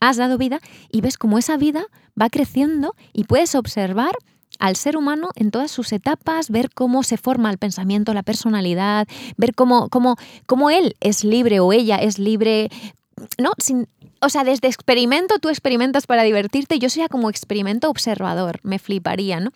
has 0.00 0.16
dado 0.16 0.38
vida 0.38 0.60
y 0.92 1.00
ves 1.00 1.18
como 1.18 1.38
esa 1.38 1.56
vida 1.56 1.86
va 2.20 2.30
creciendo 2.30 2.94
y 3.12 3.24
puedes 3.24 3.56
observar 3.56 4.14
al 4.58 4.76
ser 4.76 4.96
humano 4.96 5.30
en 5.34 5.50
todas 5.50 5.70
sus 5.70 5.92
etapas, 5.92 6.50
ver 6.50 6.70
cómo 6.74 7.02
se 7.02 7.16
forma 7.16 7.50
el 7.50 7.58
pensamiento, 7.58 8.14
la 8.14 8.22
personalidad, 8.22 9.06
ver 9.36 9.54
cómo, 9.54 9.88
cómo, 9.88 10.16
cómo 10.46 10.70
él 10.70 10.94
es 11.00 11.24
libre 11.24 11.60
o 11.60 11.72
ella 11.72 11.96
es 11.96 12.18
libre, 12.18 12.68
¿no? 13.38 13.52
Sin, 13.58 13.88
o 14.20 14.28
sea, 14.28 14.44
desde 14.44 14.68
experimento 14.68 15.38
tú 15.38 15.48
experimentas 15.48 16.06
para 16.06 16.22
divertirte, 16.22 16.78
yo 16.78 16.88
sería 16.90 17.08
como 17.08 17.28
experimento 17.30 17.88
observador, 17.90 18.60
me 18.62 18.78
fliparía, 18.78 19.40
¿no? 19.40 19.50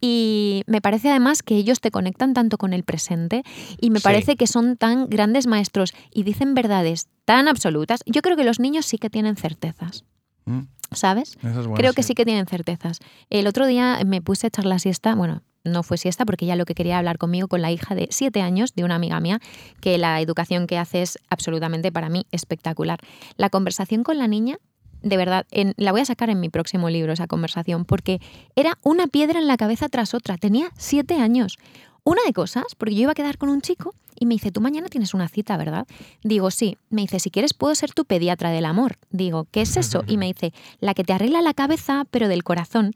Y 0.00 0.62
me 0.66 0.80
parece 0.80 1.10
además 1.10 1.42
que 1.42 1.56
ellos 1.56 1.80
te 1.80 1.90
conectan 1.90 2.32
tanto 2.34 2.56
con 2.58 2.72
el 2.72 2.84
presente 2.84 3.42
y 3.80 3.90
me 3.90 3.98
Sí. 3.98 4.04
parece 4.04 4.36
que 4.36 4.46
son 4.46 4.76
tan 4.76 5.08
grandes 5.08 5.46
maestros 5.46 5.94
y 6.12 6.22
dicen 6.22 6.54
verdades 6.54 7.08
tan 7.24 7.48
absolutas. 7.48 8.00
Yo 8.06 8.22
creo 8.22 8.36
que 8.36 8.44
los 8.44 8.60
niños 8.60 8.86
sí 8.86 8.98
que 8.98 9.10
tienen 9.10 9.36
certezas, 9.36 10.04
Mm, 10.46 10.60
¿sabes? 10.92 11.36
es 11.42 11.66
Creo 11.76 11.92
que 11.92 12.02
sí 12.02 12.14
que 12.14 12.24
tienen 12.24 12.46
certezas. 12.46 13.00
El 13.30 13.46
otro 13.46 13.66
día 13.66 14.00
me 14.06 14.20
puse 14.22 14.46
a 14.46 14.48
echar 14.48 14.64
la 14.66 14.78
siesta, 14.78 15.14
bueno, 15.14 15.42
no 15.64 15.82
fue 15.82 15.96
siesta 15.96 16.26
porque 16.26 16.44
ya 16.46 16.56
lo 16.56 16.66
que 16.66 16.74
quería 16.74 16.98
hablar 16.98 17.16
conmigo 17.18 17.48
con 17.48 17.62
la 17.62 17.70
hija 17.72 17.94
de 17.94 18.08
siete 18.10 18.42
años 18.42 18.74
de 18.74 18.84
una 18.84 18.96
amiga 18.96 19.18
mía, 19.20 19.40
que 19.80 19.96
la 19.98 20.20
educación 20.20 20.66
que 20.66 20.76
hace 20.78 21.02
es 21.02 21.18
absolutamente 21.30 21.90
para 21.90 22.08
mí 22.10 22.26
espectacular. 22.32 22.98
La 23.36 23.48
conversación 23.48 24.02
con 24.04 24.18
la 24.18 24.28
niña, 24.28 24.58
de 25.02 25.16
verdad, 25.16 25.46
en- 25.50 25.72
la 25.76 25.92
voy 25.92 26.02
a 26.02 26.04
sacar 26.04 26.28
en 26.30 26.40
mi 26.40 26.48
próximo 26.50 26.90
libro, 26.90 27.12
esa 27.12 27.26
conversación, 27.26 27.84
porque 27.86 28.20
era 28.56 28.78
una 28.82 29.06
piedra 29.06 29.38
en 29.38 29.46
la 29.46 29.56
cabeza 29.56 29.88
tras 29.88 30.12
otra. 30.14 30.36
Tenía 30.36 30.68
siete 30.76 31.14
años. 31.20 31.56
Una 32.04 32.20
de 32.26 32.34
cosas, 32.34 32.64
porque 32.76 32.94
yo 32.94 33.02
iba 33.02 33.12
a 33.12 33.14
quedar 33.14 33.38
con 33.38 33.48
un 33.48 33.62
chico 33.62 33.94
Y 34.18 34.26
me 34.26 34.34
dice, 34.34 34.50
tú 34.50 34.60
mañana 34.60 34.88
tienes 34.88 35.14
una 35.14 35.28
cita, 35.28 35.56
¿verdad? 35.56 35.86
Digo, 36.22 36.50
sí. 36.50 36.76
Me 36.90 37.02
dice, 37.02 37.18
si 37.20 37.30
quieres 37.30 37.54
puedo 37.54 37.74
ser 37.74 37.92
tu 37.92 38.04
pediatra 38.04 38.50
del 38.50 38.64
amor. 38.64 38.98
Digo, 39.10 39.46
¿qué 39.50 39.62
es 39.62 39.76
eso? 39.76 40.04
Y 40.06 40.16
me 40.16 40.26
dice, 40.26 40.52
la 40.80 40.94
que 40.94 41.04
te 41.04 41.12
arregla 41.12 41.42
la 41.42 41.54
cabeza, 41.54 42.04
pero 42.10 42.28
del 42.28 42.44
corazón. 42.44 42.92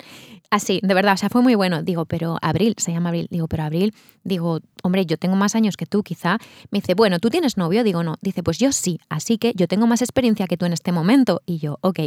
Así, 0.51 0.81
de 0.83 0.95
verdad, 0.95 1.15
o 1.15 1.17
sea, 1.17 1.29
fue 1.29 1.43
muy 1.43 1.55
bueno. 1.55 1.83
Digo, 1.83 2.07
pero 2.07 2.39
Abril, 2.41 2.75
se 2.79 2.93
llama 2.93 3.11
Abril. 3.11 3.29
Digo, 3.31 3.49
pero 3.49 3.65
Abril, 3.65 3.95
digo, 4.25 4.61
hombre, 4.83 5.05
yo 5.05 5.19
tengo 5.19 5.37
más 5.37 5.55
años 5.55 5.77
que 5.77 5.85
tú, 5.85 6.03
quizá. 6.03 6.39
Me 6.71 6.81
dice, 6.81 6.95
bueno, 6.95 7.19
¿tú 7.19 7.29
tienes 7.29 7.57
novio? 7.57 7.85
Digo, 7.85 8.03
no. 8.03 8.17
Dice, 8.23 8.43
pues 8.43 8.59
yo 8.59 8.73
sí, 8.73 9.01
así 9.09 9.37
que 9.37 9.53
yo 9.55 9.69
tengo 9.69 9.87
más 9.87 10.01
experiencia 10.01 10.47
que 10.47 10.57
tú 10.57 10.65
en 10.65 10.73
este 10.73 10.93
momento. 10.93 11.43
Y 11.45 11.59
yo, 11.59 11.79
ok. 11.83 12.01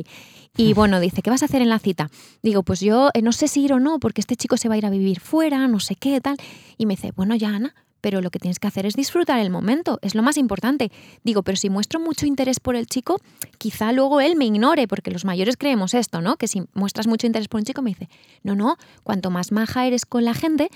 Y 0.58 0.74
bueno, 0.74 1.00
dice, 1.00 1.22
¿qué 1.22 1.30
vas 1.30 1.44
a 1.44 1.46
hacer 1.46 1.62
en 1.62 1.70
la 1.70 1.80
cita? 1.80 2.10
Digo, 2.42 2.64
pues 2.64 2.80
yo 2.80 3.10
eh, 3.14 3.22
no 3.22 3.32
sé 3.32 3.48
si 3.48 3.64
ir 3.64 3.74
o 3.74 3.80
no, 3.80 4.00
porque 4.00 4.22
este 4.22 4.36
chico 4.36 4.58
se 4.58 4.70
va 4.70 4.76
a 4.76 4.78
ir 4.78 4.86
a 4.86 4.90
vivir 4.90 5.20
fuera, 5.20 5.68
no 5.68 5.80
sé 5.80 5.96
qué, 5.96 6.20
tal. 6.20 6.38
Y 6.78 6.86
me 6.86 6.96
dice, 6.96 7.12
bueno, 7.16 7.36
ya, 7.36 7.50
Ana, 7.50 7.76
pero 8.02 8.22
lo 8.22 8.32
que 8.32 8.40
tienes 8.40 8.60
que 8.60 8.68
hacer 8.68 8.86
es 8.86 8.96
disfrutar 8.96 9.40
el 9.40 9.50
momento, 9.50 10.00
es 10.02 10.16
lo 10.16 10.24
más 10.24 10.38
importante. 10.38 10.92
Digo, 11.24 11.44
pero 11.44 11.56
si 11.56 11.70
muestro 11.70 12.00
mucho 12.00 12.26
interés 12.26 12.60
por 12.60 12.76
el 12.76 12.88
chico, 12.88 13.22
quizá 13.58 13.92
luego 13.92 14.20
él 14.20 14.36
me 14.36 14.46
ignore, 14.46 14.88
porque 14.88 15.12
los 15.12 15.24
mayores 15.24 15.58
creemos 15.58 15.94
esto, 15.94 16.22
¿no? 16.22 16.38
Que 16.38 16.48
si 16.48 16.64
muestras 16.74 17.08
mucho 17.08 17.28
interés 17.28 17.48
por 17.48 17.60
un 17.60 17.66
chico, 17.66 17.82
me 17.82 17.92
dice, 17.92 18.10
no, 18.44 18.56
no, 18.56 18.78
cuanto 19.04 19.30
más 19.30 19.52
maja 19.52 19.86
eres 19.86 20.06
con 20.06 20.26
la 20.26 20.34
gente, 20.34 20.70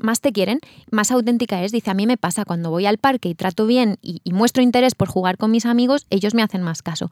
más 0.00 0.20
te 0.20 0.32
quieren, 0.32 0.60
más 0.90 1.10
auténtica 1.10 1.58
eres. 1.58 1.72
Dice, 1.72 1.90
a 1.90 1.94
mí 1.94 2.06
me 2.06 2.16
pasa 2.16 2.44
cuando 2.44 2.70
voy 2.70 2.86
al 2.86 2.98
parque 2.98 3.28
y 3.28 3.34
trato 3.34 3.66
bien 3.66 3.98
y, 4.02 4.20
y 4.24 4.32
muestro 4.32 4.62
interés 4.62 4.94
por 4.94 5.08
jugar 5.08 5.38
con 5.38 5.50
mis 5.50 5.66
amigos, 5.66 6.06
ellos 6.10 6.34
me 6.34 6.42
hacen 6.42 6.62
más 6.62 6.82
caso. 6.82 7.10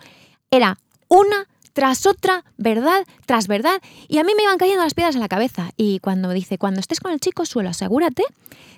Era 0.50 0.78
una 1.08 1.46
tras 1.72 2.06
otra, 2.06 2.44
verdad 2.56 3.04
tras 3.26 3.46
verdad, 3.46 3.80
y 4.08 4.18
a 4.18 4.24
mí 4.24 4.32
me 4.36 4.42
iban 4.42 4.58
cayendo 4.58 4.82
las 4.82 4.94
piedras 4.94 5.14
en 5.14 5.20
la 5.20 5.28
cabeza. 5.28 5.70
Y 5.76 6.00
cuando 6.00 6.30
dice, 6.30 6.58
cuando 6.58 6.80
estés 6.80 7.00
con 7.00 7.12
el 7.12 7.20
chico, 7.20 7.44
suelo 7.46 7.70
asegúrate 7.70 8.24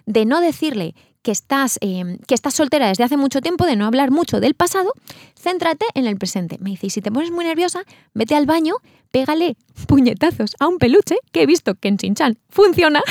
de 0.06 0.24
no 0.24 0.40
decirle 0.40 0.94
que 1.22 1.30
estás, 1.30 1.78
eh, 1.80 2.18
que 2.26 2.34
estás 2.34 2.54
soltera 2.54 2.88
desde 2.88 3.04
hace 3.04 3.16
mucho 3.16 3.40
tiempo, 3.40 3.64
de 3.64 3.76
no 3.76 3.86
hablar 3.86 4.10
mucho 4.10 4.40
del 4.40 4.54
pasado, 4.54 4.92
céntrate 5.40 5.86
en 5.94 6.06
el 6.06 6.16
presente. 6.18 6.58
Me 6.60 6.70
dice, 6.70 6.88
y 6.88 6.90
si 6.90 7.00
te 7.00 7.12
pones 7.12 7.30
muy 7.30 7.44
nerviosa, 7.44 7.84
vete 8.12 8.34
al 8.34 8.46
baño, 8.46 8.74
pégale 9.10 9.56
puñetazos 9.86 10.56
a 10.58 10.66
un 10.66 10.78
peluche, 10.78 11.16
que 11.30 11.42
he 11.42 11.46
visto 11.46 11.74
que 11.76 11.88
en 11.88 11.96
Chinchan 11.96 12.38
funciona, 12.48 13.02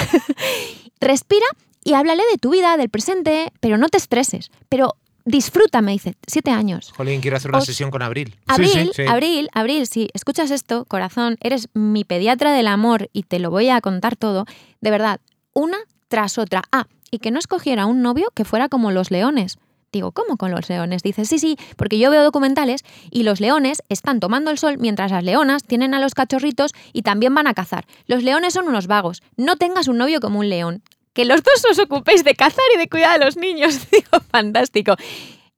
respira 1.00 1.46
y 1.84 1.94
háblale 1.94 2.24
de 2.32 2.38
tu 2.38 2.52
vida, 2.52 2.78
del 2.78 2.90
presente, 2.90 3.52
pero 3.60 3.78
no 3.78 3.88
te 3.88 3.98
estreses. 3.98 4.52
Pero 4.70 4.96
disfruta, 5.26 5.82
me 5.82 5.92
dice, 5.92 6.16
siete 6.28 6.52
años. 6.52 6.92
Jolín, 6.96 7.22
quiero 7.22 7.38
hacer 7.38 7.52
una 7.52 7.62
sesión 7.62 7.92
con 7.92 8.02
Abril. 8.02 8.36
Abril, 8.48 8.92
sí. 8.94 9.04
Abril, 9.08 9.50
Abril, 9.54 9.88
si 9.88 10.10
escuchas 10.14 10.52
esto, 10.52 10.86
corazón, 10.86 11.38
eres 11.42 11.70
mi 11.74 12.04
pediatra 12.04 12.52
del 12.52 12.68
amor 12.68 13.10
y 13.14 13.24
te 13.24 13.40
lo 13.40 13.52
voy 13.52 13.70
a 13.70 13.82
contar 13.82 14.16
todo, 14.16 14.46
de 14.82 14.92
verdad, 14.92 15.20
una 15.54 15.78
tras 16.08 16.38
otra. 16.38 16.64
Ah, 16.72 16.88
y 17.12 17.20
que 17.20 17.32
no 17.32 17.40
escogiera 17.40 17.86
un 17.86 18.02
novio 18.02 18.30
que 18.34 18.46
fuera 18.46 18.70
como 18.70 18.92
los 18.92 19.12
leones. 19.12 19.58
Digo, 19.92 20.14
¿cómo 20.14 20.38
con 20.38 20.52
los 20.52 20.70
leones? 20.70 21.04
Dice, 21.04 21.26
sí, 21.26 21.38
sí, 21.38 21.58
porque 21.76 22.00
yo 22.00 22.10
veo 22.10 22.24
documentales 22.24 22.84
y 23.10 23.24
los 23.24 23.42
leones 23.42 23.84
están 23.90 24.22
tomando 24.22 24.50
el 24.50 24.58
sol 24.58 24.78
mientras 24.80 25.12
las 25.12 25.24
leonas 25.24 25.64
tienen 25.64 25.94
a 25.94 26.00
los 26.00 26.14
cachorritos 26.14 26.72
y 26.94 27.02
también 27.02 27.36
van 27.36 27.48
a 27.48 27.54
cazar. 27.54 27.86
Los 28.08 28.24
leones 28.24 28.54
son 28.54 28.70
unos 28.70 28.88
vagos. 28.88 29.22
No 29.36 29.58
tengas 29.58 29.90
un 29.90 29.98
novio 29.98 30.22
como 30.22 30.40
un 30.40 30.50
león. 30.50 30.82
Que 31.14 31.26
los 31.26 31.44
dos 31.44 31.64
os 31.70 31.80
ocupéis 31.80 32.24
de 32.24 32.36
cazar 32.36 32.66
y 32.76 32.78
de 32.78 32.88
cuidar 32.88 33.22
a 33.22 33.26
los 33.26 33.38
niños. 33.38 33.88
Digo, 33.92 34.20
fantástico. 34.32 34.96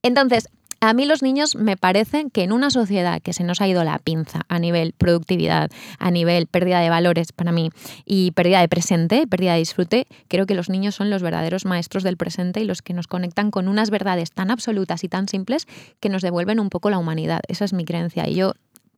Entonces, 0.01 0.49
a 0.86 0.93
mí 0.93 1.06
los 1.06 1.24
niños 1.24 1.56
me 1.56 1.78
parecen 1.78 2.30
que 2.30 2.43
en 2.43 2.51
una 2.51 2.70
sociedad 2.70 3.22
que 3.22 3.32
se 3.32 3.45
nos 3.45 3.62
ha 3.62 3.70
ido 3.70 3.86
la 3.86 3.99
pinza 3.99 4.41
a 4.49 4.60
nivel 4.60 4.91
productividad, 4.91 5.72
a 5.97 6.12
nivel 6.12 6.45
pérdida 6.45 6.82
de 6.82 6.89
valores 6.89 7.32
para 7.32 7.54
mí 7.54 7.70
y 8.04 8.32
pérdida 8.32 8.60
de 8.60 8.68
presente, 8.68 9.26
pérdida 9.26 9.54
de 9.54 9.60
disfrute, 9.60 10.08
creo 10.28 10.45
que 10.45 10.56
los 10.56 10.70
niños 10.70 10.95
son 10.95 11.10
los 11.10 11.24
verdaderos 11.24 11.64
maestros 11.64 12.04
del 12.04 12.18
presente 12.18 12.60
y 12.60 12.66
los 12.66 12.82
que 12.82 12.93
nos 12.93 13.08
conectan 13.08 13.49
con 13.49 13.70
unas 13.70 13.91
verdades 13.91 14.32
tan 14.32 14.51
absolutas 14.51 15.06
y 15.06 15.08
tan 15.08 15.30
simples 15.30 15.68
que 16.01 16.10
nos 16.10 16.22
devuelven 16.22 16.60
un 16.60 16.70
poco 16.70 16.89
la 16.89 16.97
humanidad. 16.97 17.39
Esa 17.47 17.64
es 17.64 17.72
mi 17.72 17.86
creencia 17.86 18.28
y 18.28 18.36
yo 18.36 18.51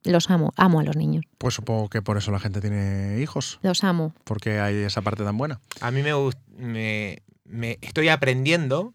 los 0.05 0.29
amo, 0.29 0.53
amo 0.55 0.79
a 0.79 0.83
los 0.83 0.95
niños, 0.95 1.25
Pues 1.37 1.53
supongo 1.55 1.89
que 1.89 2.01
por 2.01 2.17
eso 2.17 2.31
la 2.31 2.39
gente 2.39 2.61
tiene 2.61 3.19
hijos, 3.21 3.59
los 3.61 3.83
amo. 3.83 4.13
porque 4.23 4.59
hay 4.59 4.75
esa 4.77 5.01
parte 5.01 5.23
tan 5.23 5.37
buena. 5.37 5.59
A 5.81 5.91
mí 5.91 6.01
me, 6.03 6.11
me, 6.57 7.21
me 7.45 7.77
estoy 7.81 8.09
aprendiendo 8.09 8.93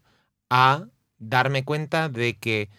a 0.49 0.85
darme 1.19 1.63
cuenta 1.63 2.09
de 2.09 2.37
que 2.37 2.69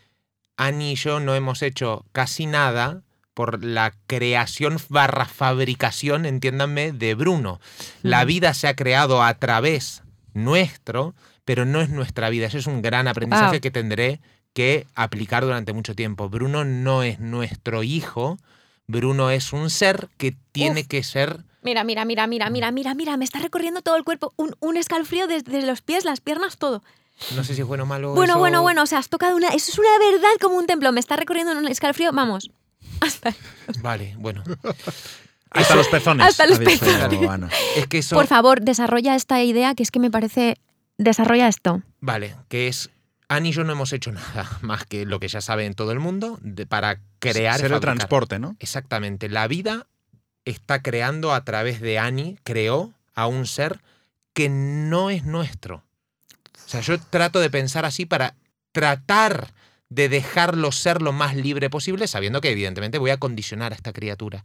Ani 0.56 0.92
y 0.92 0.94
yo 0.96 1.20
no 1.20 1.34
hemos 1.34 1.62
hecho 1.62 2.04
casi 2.12 2.46
nada 2.46 3.02
por 3.34 3.64
la 3.64 3.94
creación 4.06 4.76
barra 4.90 5.24
fabricación, 5.24 6.26
entiéndanme, 6.26 6.92
de 6.92 7.14
Bruno. 7.14 7.60
La 8.02 8.24
vida 8.26 8.52
se 8.52 8.68
ha 8.68 8.76
creado 8.76 9.22
a 9.22 9.32
través 9.38 10.02
nuestro, 10.34 11.14
pero 11.44 11.64
no 11.64 11.80
es 11.80 11.88
nuestra 11.88 12.28
vida. 12.28 12.46
Ese 12.46 12.58
es 12.58 12.66
un 12.66 12.82
gran 12.82 13.08
aprendizaje 13.08 13.52
Wow. 13.52 13.60
que 13.60 13.70
tendré 13.70 14.20
que 14.52 14.86
aplicar 14.94 15.44
durante 15.44 15.72
mucho 15.72 15.94
tiempo. 15.94 16.28
Bruno 16.28 16.64
no 16.64 17.02
es 17.02 17.18
nuestro 17.20 17.82
hijo, 17.82 18.38
Bruno 18.86 19.30
es 19.30 19.52
un 19.52 19.70
ser 19.70 20.08
que 20.18 20.36
tiene 20.52 20.82
Uf. 20.82 20.86
que 20.88 21.02
ser 21.02 21.44
Mira, 21.64 21.84
mira, 21.84 22.04
mira, 22.04 22.26
mira, 22.26 22.50
mira, 22.50 22.72
mira, 22.72 22.92
mira, 22.94 23.16
me 23.16 23.24
está 23.24 23.38
recorriendo 23.38 23.82
todo 23.82 23.94
el 23.96 24.02
cuerpo, 24.02 24.32
un, 24.36 24.56
un 24.58 24.76
escalofrío 24.76 25.28
desde 25.28 25.64
los 25.64 25.80
pies, 25.80 26.04
las 26.04 26.20
piernas, 26.20 26.58
todo. 26.58 26.82
No 27.36 27.44
sé 27.44 27.54
si 27.54 27.60
es 27.60 27.66
bueno 27.68 27.84
o 27.84 27.86
malo. 27.86 28.14
Bueno, 28.14 28.32
eso- 28.32 28.38
bueno, 28.40 28.62
bueno, 28.62 28.82
o 28.82 28.86
sea, 28.86 28.98
has 28.98 29.08
tocado 29.08 29.36
una. 29.36 29.46
Eso 29.50 29.70
es 29.70 29.78
una 29.78 29.88
verdad 30.10 30.30
como 30.40 30.56
un 30.56 30.66
templo. 30.66 30.90
Me 30.90 30.98
está 30.98 31.14
recorriendo 31.14 31.56
un 31.56 31.68
escalofrío. 31.68 32.10
Vamos. 32.12 32.50
Hasta. 33.00 33.32
Vale, 33.80 34.16
bueno. 34.18 34.42
Hasta 35.50 35.76
los 35.76 35.86
pezones. 35.86 36.26
Hasta 36.26 36.46
los 36.48 36.58
pezones. 36.58 37.52
Es 37.76 37.86
que 37.86 37.98
eso. 37.98 38.16
Por 38.16 38.26
favor, 38.26 38.60
desarrolla 38.62 39.14
esta 39.14 39.40
idea 39.42 39.74
que 39.76 39.84
es 39.84 39.92
que 39.92 40.00
me 40.00 40.10
parece. 40.10 40.56
Desarrolla 40.98 41.46
esto. 41.46 41.80
Vale, 42.00 42.34
que 42.48 42.66
es. 42.66 42.90
Ani 43.34 43.50
y 43.50 43.52
yo 43.52 43.64
no 43.64 43.72
hemos 43.72 43.92
hecho 43.92 44.12
nada 44.12 44.48
más 44.62 44.84
que 44.84 45.04
lo 45.06 45.20
que 45.20 45.28
ya 45.28 45.40
sabe 45.40 45.66
en 45.66 45.74
todo 45.74 45.92
el 45.92 45.98
mundo 46.00 46.38
de- 46.42 46.66
para 46.66 47.00
crear. 47.18 47.58
Ser 47.60 47.72
el 47.72 47.80
transporte, 47.80 48.38
¿no? 48.38 48.56
Exactamente. 48.58 49.28
La 49.28 49.46
vida 49.48 49.86
está 50.44 50.82
creando 50.82 51.32
a 51.34 51.44
través 51.44 51.80
de 51.80 51.98
Ani, 51.98 52.38
creó 52.44 52.92
a 53.14 53.26
un 53.26 53.46
ser 53.46 53.80
que 54.34 54.48
no 54.48 55.10
es 55.10 55.24
nuestro. 55.24 55.84
O 56.66 56.68
sea, 56.68 56.80
yo 56.80 56.98
trato 56.98 57.38
de 57.40 57.50
pensar 57.50 57.84
así 57.84 58.06
para 58.06 58.34
tratar 58.72 59.52
de 59.90 60.08
dejarlo 60.08 60.72
ser 60.72 61.02
lo 61.02 61.12
más 61.12 61.36
libre 61.36 61.68
posible, 61.68 62.06
sabiendo 62.06 62.40
que 62.40 62.50
evidentemente 62.50 62.96
voy 62.98 63.10
a 63.10 63.18
condicionar 63.18 63.72
a 63.72 63.76
esta 63.76 63.92
criatura. 63.92 64.42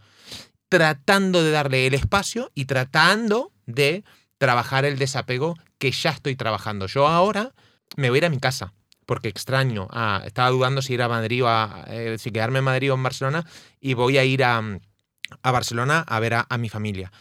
Tratando 0.69 1.43
de 1.43 1.51
darle 1.51 1.87
el 1.87 1.93
espacio 1.93 2.51
y 2.53 2.65
tratando 2.65 3.51
de 3.65 4.03
trabajar 4.37 4.83
el 4.83 4.97
desapego 4.99 5.57
que 5.77 5.91
ya 5.91 6.09
estoy 6.09 6.35
trabajando. 6.35 6.87
Yo 6.87 7.07
ahora 7.07 7.53
me 7.95 8.09
voy 8.09 8.17
a 8.17 8.19
ir 8.19 8.25
a 8.25 8.29
mi 8.29 8.39
casa 8.39 8.73
porque 9.07 9.29
extraño. 9.29 9.87
estaba 10.25 10.49
dudando 10.49 10.83
si 10.83 10.93
ir 10.93 11.01
a 11.01 11.07
Madrid 11.07 11.43
o 11.43 11.47
a, 11.47 11.85
eh, 11.87 12.17
si 12.19 12.29
quedarme 12.29 12.59
en 12.59 12.65
Madrid 12.65 12.91
o 12.91 12.95
en 12.95 13.01
Barcelona 13.01 13.45
y 13.79 13.95
voy 13.95 14.19
a 14.19 14.25
ir 14.25 14.43
a, 14.43 14.61
a 15.41 15.51
Barcelona 15.51 16.05
a 16.07 16.19
ver 16.19 16.35
a, 16.35 16.45
a 16.47 16.57
mi 16.59 16.69
familia. 16.69 17.11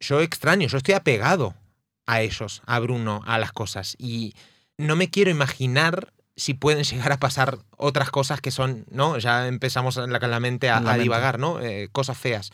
Yo 0.00 0.20
extraño, 0.20 0.68
yo 0.68 0.78
estoy 0.78 0.94
apegado 0.94 1.54
a 2.06 2.22
ellos, 2.22 2.62
a 2.66 2.78
Bruno, 2.78 3.20
a 3.26 3.38
las 3.38 3.52
cosas 3.52 3.96
y 3.98 4.34
no 4.78 4.96
me 4.96 5.10
quiero 5.10 5.30
imaginar 5.30 6.12
si 6.36 6.54
pueden 6.54 6.84
llegar 6.84 7.10
a 7.10 7.18
pasar 7.18 7.58
otras 7.76 8.10
cosas 8.10 8.40
que 8.40 8.52
son, 8.52 8.86
¿no? 8.88 9.18
Ya 9.18 9.48
empezamos 9.48 9.96
en 9.96 10.12
la, 10.12 10.40
mente 10.40 10.70
a, 10.70 10.80
divagar, 10.96 11.40
¿no? 11.40 11.60
Eh, 11.60 11.88
cosas 11.90 12.16
feas. 12.16 12.52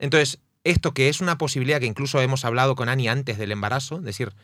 Entonces, 0.00 0.40
esto 0.64 0.92
que 0.92 1.08
es 1.08 1.20
una 1.20 1.38
posibilidad 1.38 1.78
que 1.78 1.86
incluso 1.86 2.20
hemos 2.20 2.44
hablado 2.44 2.74
con 2.74 2.88
Ani 2.88 3.08
antes 3.08 3.38
del 3.38 3.52
embarazo, 3.52 4.00
decir, 4.00 4.34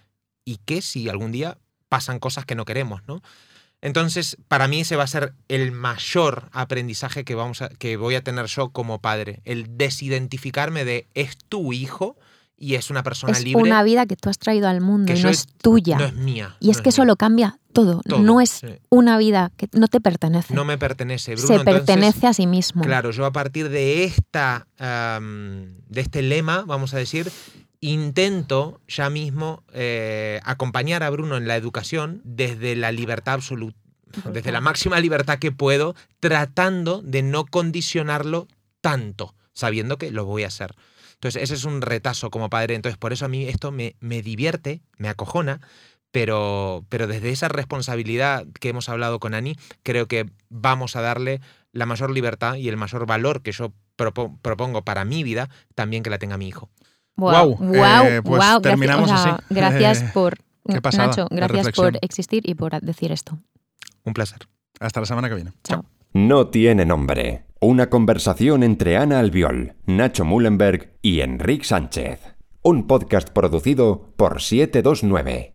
¿y 0.44 0.58
qué 0.64 0.80
si 0.80 1.08
algún 1.08 1.32
día 1.32 1.58
pasan 1.88 2.20
cosas 2.20 2.44
que 2.46 2.54
no 2.54 2.64
queremos, 2.64 3.02
¿no? 3.08 3.20
Entonces, 3.84 4.38
para 4.48 4.66
mí 4.66 4.80
ese 4.80 4.96
va 4.96 5.04
a 5.04 5.06
ser 5.06 5.34
el 5.48 5.70
mayor 5.70 6.48
aprendizaje 6.52 7.22
que, 7.24 7.34
vamos 7.34 7.60
a- 7.60 7.68
que 7.68 7.98
voy 7.98 8.14
a 8.14 8.24
tener 8.24 8.46
yo 8.46 8.70
como 8.70 8.98
padre, 9.02 9.42
el 9.44 9.76
desidentificarme 9.76 10.86
de 10.86 11.06
es 11.12 11.36
tu 11.50 11.74
hijo 11.74 12.16
y 12.56 12.76
es 12.76 12.88
una 12.88 13.02
persona 13.02 13.32
Es 13.34 13.44
libre, 13.44 13.62
una 13.62 13.82
vida 13.82 14.06
que 14.06 14.16
tú 14.16 14.30
has 14.30 14.38
traído 14.38 14.68
al 14.68 14.80
mundo 14.80 15.12
y 15.12 15.20
no 15.22 15.28
es 15.28 15.46
tuya. 15.60 15.98
no 15.98 16.04
es 16.06 16.14
mía. 16.14 16.56
y 16.60 16.70
es 16.70 16.80
que 16.80 16.88
eso 16.88 17.04
lo 17.04 17.16
cambia 17.16 17.58
todo. 17.74 18.00
Todo, 18.08 18.20
No 18.20 18.40
es 18.40 18.50
sí. 18.50 18.68
una 18.88 19.18
vida 19.18 19.50
que 19.58 19.68
no 19.72 19.88
te 19.88 20.00
pertenece. 20.00 20.54
No 20.54 20.64
me 20.64 20.78
pertenece, 20.78 21.32
Bruno. 21.34 21.46
Se 21.48 21.54
entonces, 21.56 21.82
pertenece 21.84 22.26
a 22.28 22.32
sí 22.32 22.46
mismo. 22.46 22.82
Claro, 22.84 23.10
yo 23.10 23.26
a 23.26 23.32
partir 23.32 23.68
de 23.68 24.04
esta 24.04 24.66
de 24.78 26.00
este 26.00 26.22
lema, 26.22 26.62
vamos 26.66 26.94
a 26.94 26.98
decir, 26.98 27.30
intento 27.90 28.80
ya 28.88 29.10
mismo 29.10 29.62
eh, 29.72 30.40
acompañar 30.44 31.02
a 31.02 31.10
Bruno 31.10 31.36
en 31.36 31.46
la 31.46 31.56
educación 31.56 32.20
desde 32.24 32.76
la 32.76 32.92
libertad 32.92 33.34
absoluta, 33.34 33.78
desde 34.32 34.52
la 34.52 34.60
máxima 34.60 35.00
libertad 35.00 35.38
que 35.38 35.52
puedo, 35.52 35.94
tratando 36.20 37.02
de 37.02 37.22
no 37.22 37.44
condicionarlo 37.44 38.48
tanto, 38.80 39.34
sabiendo 39.52 39.98
que 39.98 40.10
lo 40.10 40.24
voy 40.24 40.44
a 40.44 40.48
hacer. 40.48 40.74
Entonces, 41.14 41.42
ese 41.42 41.54
es 41.54 41.64
un 41.64 41.80
retazo 41.82 42.30
como 42.30 42.50
padre. 42.50 42.74
Entonces, 42.74 42.98
por 42.98 43.12
eso 43.12 43.24
a 43.24 43.28
mí 43.28 43.44
esto 43.44 43.70
me, 43.70 43.96
me 44.00 44.22
divierte, 44.22 44.82
me 44.98 45.08
acojona, 45.08 45.60
pero, 46.10 46.84
pero 46.88 47.06
desde 47.06 47.30
esa 47.30 47.48
responsabilidad 47.48 48.46
que 48.60 48.68
hemos 48.68 48.88
hablado 48.88 49.18
con 49.20 49.34
Ani, 49.34 49.56
creo 49.82 50.06
que 50.06 50.30
vamos 50.48 50.96
a 50.96 51.00
darle 51.02 51.40
la 51.72 51.86
mayor 51.86 52.10
libertad 52.10 52.54
y 52.54 52.68
el 52.68 52.76
mayor 52.76 53.04
valor 53.04 53.42
que 53.42 53.52
yo 53.52 53.72
propo- 53.96 54.38
propongo 54.42 54.82
para 54.84 55.04
mi 55.04 55.22
vida, 55.22 55.50
también 55.74 56.02
que 56.02 56.10
la 56.10 56.18
tenga 56.18 56.36
mi 56.38 56.46
hijo. 56.46 56.70
Wow, 57.16 57.56
wow, 57.56 58.04
eh, 58.04 58.22
pues 58.22 58.44
wow. 58.44 58.60
terminamos 58.60 59.08
gracias, 59.08 59.20
o 59.20 59.22
sea, 59.22 59.34
así. 59.34 59.54
gracias 59.54 60.02
por 60.14 60.38
Qué 60.66 60.80
pasada 60.80 61.08
Nacho, 61.08 61.26
gracias 61.30 61.70
por 61.72 61.98
existir 62.00 62.48
y 62.48 62.54
por 62.54 62.80
decir 62.80 63.12
esto. 63.12 63.38
Un 64.04 64.14
placer. 64.14 64.48
Hasta 64.80 65.00
la 65.00 65.06
semana 65.06 65.28
que 65.28 65.34
viene. 65.34 65.52
Chao. 65.62 65.84
No 66.12 66.48
tiene 66.48 66.86
nombre. 66.86 67.44
Una 67.60 67.90
conversación 67.90 68.62
entre 68.62 68.96
Ana 68.96 69.18
Albiol, 69.18 69.74
Nacho 69.86 70.24
Mullenberg 70.24 70.96
y 71.02 71.20
Enrique 71.20 71.64
Sánchez. 71.64 72.20
Un 72.62 72.86
podcast 72.86 73.28
producido 73.30 74.12
por 74.16 74.40
729. 74.40 75.53